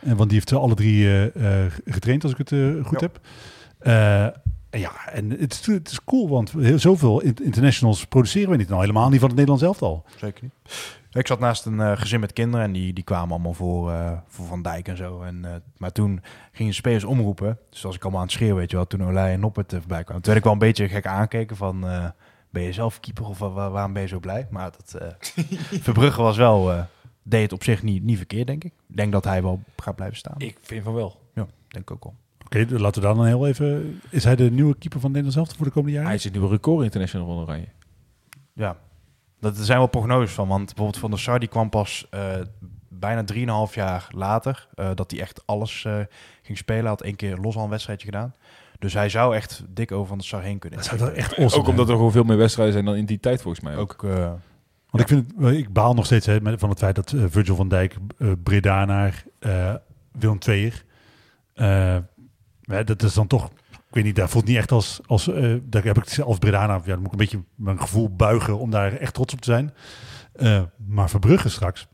[0.00, 3.00] En want die heeft ze alle drie eh, eh, getraind, als ik het eh, goed
[3.00, 3.20] heb.
[4.78, 8.68] Ja, en het is, het is cool, want heel, zoveel in- internationals produceren we niet.
[8.68, 10.04] Nou, helemaal niet van het Nederlands elftal.
[10.16, 10.52] Zeker niet.
[11.12, 14.12] Ik zat naast een eh, gezin met kinderen en die, die kwamen allemaal voor, eh,
[14.26, 15.22] voor Van Dijk en zo.
[15.22, 16.20] En, eh, maar toen
[16.52, 17.58] gingen de spelers omroepen.
[17.70, 19.78] Dus als ik allemaal aan het schreeuwen, weet je wel, toen Olij en Noppert er
[19.78, 20.22] voorbij kwamen.
[20.22, 22.04] Toen werd ik wel een beetje gek aangekeken van, eh,
[22.50, 24.46] ben je zelf keeper of wa- wa- waarom ben je zo blij?
[24.50, 25.08] Maar dat, eh
[25.86, 26.82] Verbrugge was wel, eh,
[27.22, 28.72] deed het op zich niet, niet verkeerd, denk ik.
[28.88, 30.34] Ik denk dat hij wel gaat blijven staan.
[30.38, 31.20] Ik vind van wel.
[31.34, 32.14] Ja, denk ik ook wel.
[32.54, 34.00] Oké, dan laten we dan heel even...
[34.10, 36.08] Is hij de nieuwe keeper van het Nederlands elftal voor de komende jaren?
[36.08, 37.68] Hij is het nieuwe record international van Oranje.
[38.52, 38.76] Ja,
[39.40, 40.48] dat, er zijn wel prognoses van.
[40.48, 42.20] Want bijvoorbeeld Van der Sar die kwam pas eh,
[42.88, 43.24] bijna
[43.68, 44.68] 3,5 jaar later.
[44.74, 45.98] eh, dat hij echt alles eh,
[46.42, 46.80] ging spelen.
[46.82, 48.34] Hij had één keer los al een wedstrijdje gedaan.
[48.78, 50.78] Dus hij zou echt dik over Van der Sar heen kunnen.
[50.78, 53.20] Dat zou echt awesome Ook omdat er gewoon veel meer wedstrijden zijn dan in die
[53.20, 53.76] tijd volgens mij.
[53.76, 54.04] Ook.
[54.04, 54.10] ook...
[54.10, 54.32] eh,
[54.90, 57.56] Want ik, vind het, ik baal nog steeds hè, met- van het feit dat Virgil
[57.56, 59.74] van Dijk, eh Breda naar eh,
[60.12, 60.84] Willem Tweeër.
[62.64, 65.54] Hè, dat is dan toch, ik weet niet, dat voelt niet echt als, als eh,
[65.62, 68.58] daar heb ik zelf Breda naar, ja, dan moet ik een beetje mijn gevoel buigen
[68.58, 69.74] om daar echt trots op te zijn.
[70.32, 71.86] Eh, maar Verbrugge straks,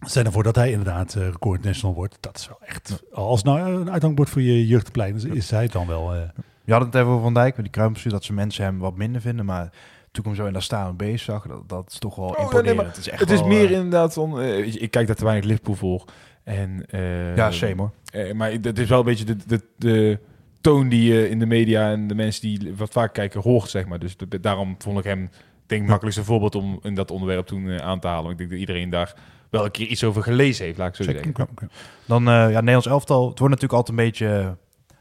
[0.00, 3.60] stel ervoor dat hij inderdaad eh, record international wordt, dat is wel echt, als nou
[3.60, 6.14] een uithangbord voor je jeugdplein is, is hij het dan wel.
[6.14, 6.20] eh,
[6.66, 8.12] je had het even over Van Dijk met die kruimpersuur.
[8.12, 9.44] Dat ze mensen hem wat minder vinden.
[9.44, 9.70] Maar
[10.10, 12.76] toen ik hem zo in dat staan bezig zag, dat, dat is toch wel imponerend.
[12.76, 15.74] maar het is, echt Het is meer inderdaad je, ik kijk daar te weinig Liverpool
[15.74, 16.04] voor.
[16.46, 17.90] En, eh, Ja, same hoor.
[18.12, 20.18] eh, maar het is wel een beetje de, de, de
[20.60, 23.86] toon die je in de media en de mensen die wat vaak kijken hoort, zeg
[23.86, 23.98] maar.
[23.98, 25.30] Dus de- daarom vond ik hem, ik
[25.66, 28.30] denk, het makkelijkste voorbeeld om in dat onderwerp toen eh, aan te halen.
[28.30, 29.14] Ik denk dat iedereen daar
[29.50, 31.24] wel een keer iets over gelezen heeft, laat ik zo Zeker.
[31.36, 31.70] zeggen.
[32.06, 33.28] Dan, eh ja, Nederlands elftal.
[33.28, 34.48] Het wordt natuurlijk altijd een beetje eh,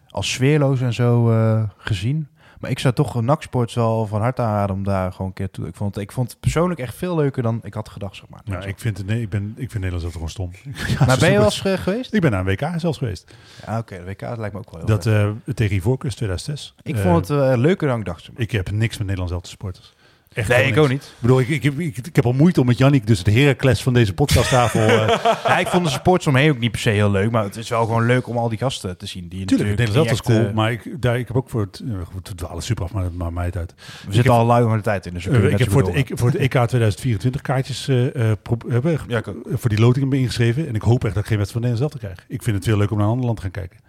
[0.09, 2.27] als sfeerloos en zo eh, gezien.
[2.59, 5.51] Maar ik zou toch een NAC-sport wel van harte aanraden om daar gewoon een keer
[5.51, 5.67] toe.
[5.67, 8.29] Ik vond, het, ik vond het persoonlijk echt veel leuker dan ik had gedacht, zeg
[8.29, 8.41] maar.
[8.43, 10.51] Ja, ik vind, het, nee, ik, ben, ik vind Nederlands zelf gewoon stom.
[11.07, 12.13] maar ben je wel eens eh, geweest?
[12.13, 13.35] Ik ben naar een WK zelfs geweest.
[13.65, 13.97] Ja, oké.
[13.97, 16.75] de WK lijkt me ook wel heel Dat eh tegen Ivoorkust 2006.
[16.83, 18.21] Ik Eh, vond het eh, leuker dan ik dacht.
[18.23, 18.41] zeg maar.
[18.41, 19.93] Ik heb niks met Nederlands elftal supporters.
[20.35, 21.03] Echt Nee, ik ook niet.
[21.03, 23.27] Ik bedoel, ik, ik, heb- ik, ik heb al moeite om met Jannik, dus het
[23.27, 24.79] Heracles van deze podcasttafel...
[24.81, 25.07] eh
[25.47, 27.31] Ja, ik vond de supporters omheen ook niet per se heel leuk.
[27.31, 29.27] Maar het is wel gewoon leuk om al die gasten te zien.
[29.27, 31.81] Die Tuurlijk, natuurlijk elftal is cool, maar ik, daar, ik heb ook voor het...
[31.85, 33.73] Uh, goed, we dwalen super af, maar dat maakt mij het uit.
[33.77, 35.13] eh, we zitten al lang de tijd in.
[35.13, 38.37] Dus Eh, kunnen ik heb voor het, ik, voor het EK 2024 kaartjes eh, eh,
[38.41, 40.67] pro- hebben, Ja, eh, voor die loting ben ingeschreven.
[40.67, 42.29] En ik hoop echt dat ik geen wedstrijd van Nederland zelf krijg.
[42.37, 43.79] Ik vind het veel leuk om naar een ander land te gaan kijken.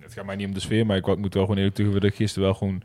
[0.00, 2.10] Het gaat mij niet om de sfeer, maar ik moet wel gewoon eerlijk toegeven dat
[2.10, 2.82] ik gisteren wel gewoon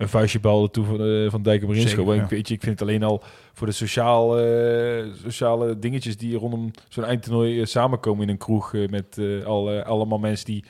[0.00, 2.14] een vuistje bal toe van, eh, van Dijk en Zeker, Brinsko.
[2.14, 2.22] ja.
[2.22, 3.22] Ik, weet je, ik vind het alleen al
[3.52, 8.72] voor de sociaal, eh, sociale dingetjes die rondom zo'n eindtoernooi eh, samenkomen in een kroeg
[8.72, 10.64] met eh, al, eh, allemaal mensen die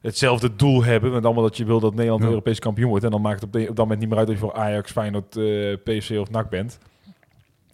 [0.00, 1.10] hetzelfde doel hebben.
[1.12, 2.28] Want allemaal dat je wil dat Nederland Ja.
[2.28, 3.04] Europees kampioen wordt.
[3.04, 4.54] En dan maakt het op, de- op dat moment niet meer uit of je voor
[4.54, 6.78] Ajax, Feyenoord, eh PSV of NAC bent.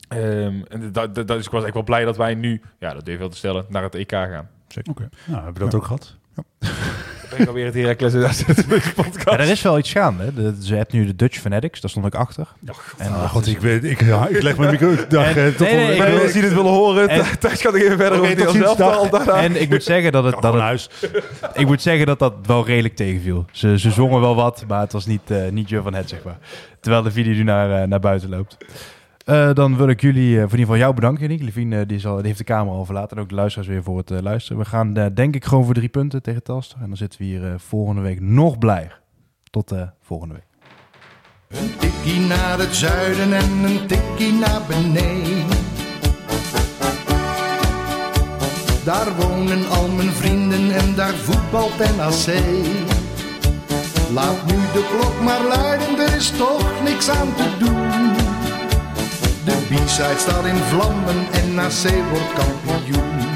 [0.08, 2.94] Ehm, en dat, dat, dat is, ik was echt wel blij dat wij nu, ja,
[2.94, 4.48] dat durf ik wel te stellen, naar het EK gaan.
[4.90, 5.08] Oké.
[5.26, 6.16] Nou, hebben we dat ook gehad?
[6.34, 6.44] Dan
[7.34, 9.24] ben ik alweer het Heracles uit deze podcast.
[9.30, 10.22] Ja, er is wel iets gaande.
[10.24, 10.34] hè.
[10.34, 12.46] De, ze hebt nu de Dutch Fanatics, daar stond ik achter.
[12.98, 14.94] En dat god, is- ik, weet, ik, ja, ik leg mijn micro...
[15.08, 17.74] Dacht, En- eh, tot nee, nee, ik wil- die dit willen horen, En- thuis gaat
[17.74, 19.08] ik even verder Oké, over zelf dag.
[19.08, 19.42] daarna.
[19.42, 20.88] En ik moet zeggen dat het, dat huis.
[21.54, 23.44] ik moet zeggen dat dat wel redelijk tegenviel.
[23.52, 26.22] Ze, ze zongen wel wat, maar het was niet, eh niet je van het, zeg
[26.22, 26.38] maar.
[26.80, 28.56] Terwijl de video nu naar, eh, naar buiten loopt.
[29.24, 31.42] Eh, dan wil ik jullie, eh, voor in ieder geval jou bedanken, Nick.
[31.42, 33.16] Levine eh, die, zal, die heeft de camera al verlaten.
[33.16, 34.58] En ook de luisteraars weer voor het luisteren.
[34.58, 36.80] We gaan denk ik gewoon voor drie punten tegen Telstar.
[36.80, 39.00] En dan zitten we hier volgende week nog blijer.
[39.50, 40.44] Tot volgende week.
[41.48, 45.46] Een tikkie naar het zuiden en een tikkie naar beneden.
[48.84, 52.26] Daar wonen al mijn vrienden en daar voetbalt NAC.
[54.12, 58.03] Laat nu de klok maar luiden, er is toch niks aan te doen.
[59.68, 63.33] De B-side staat in vlammen en NAC wordt kampioen.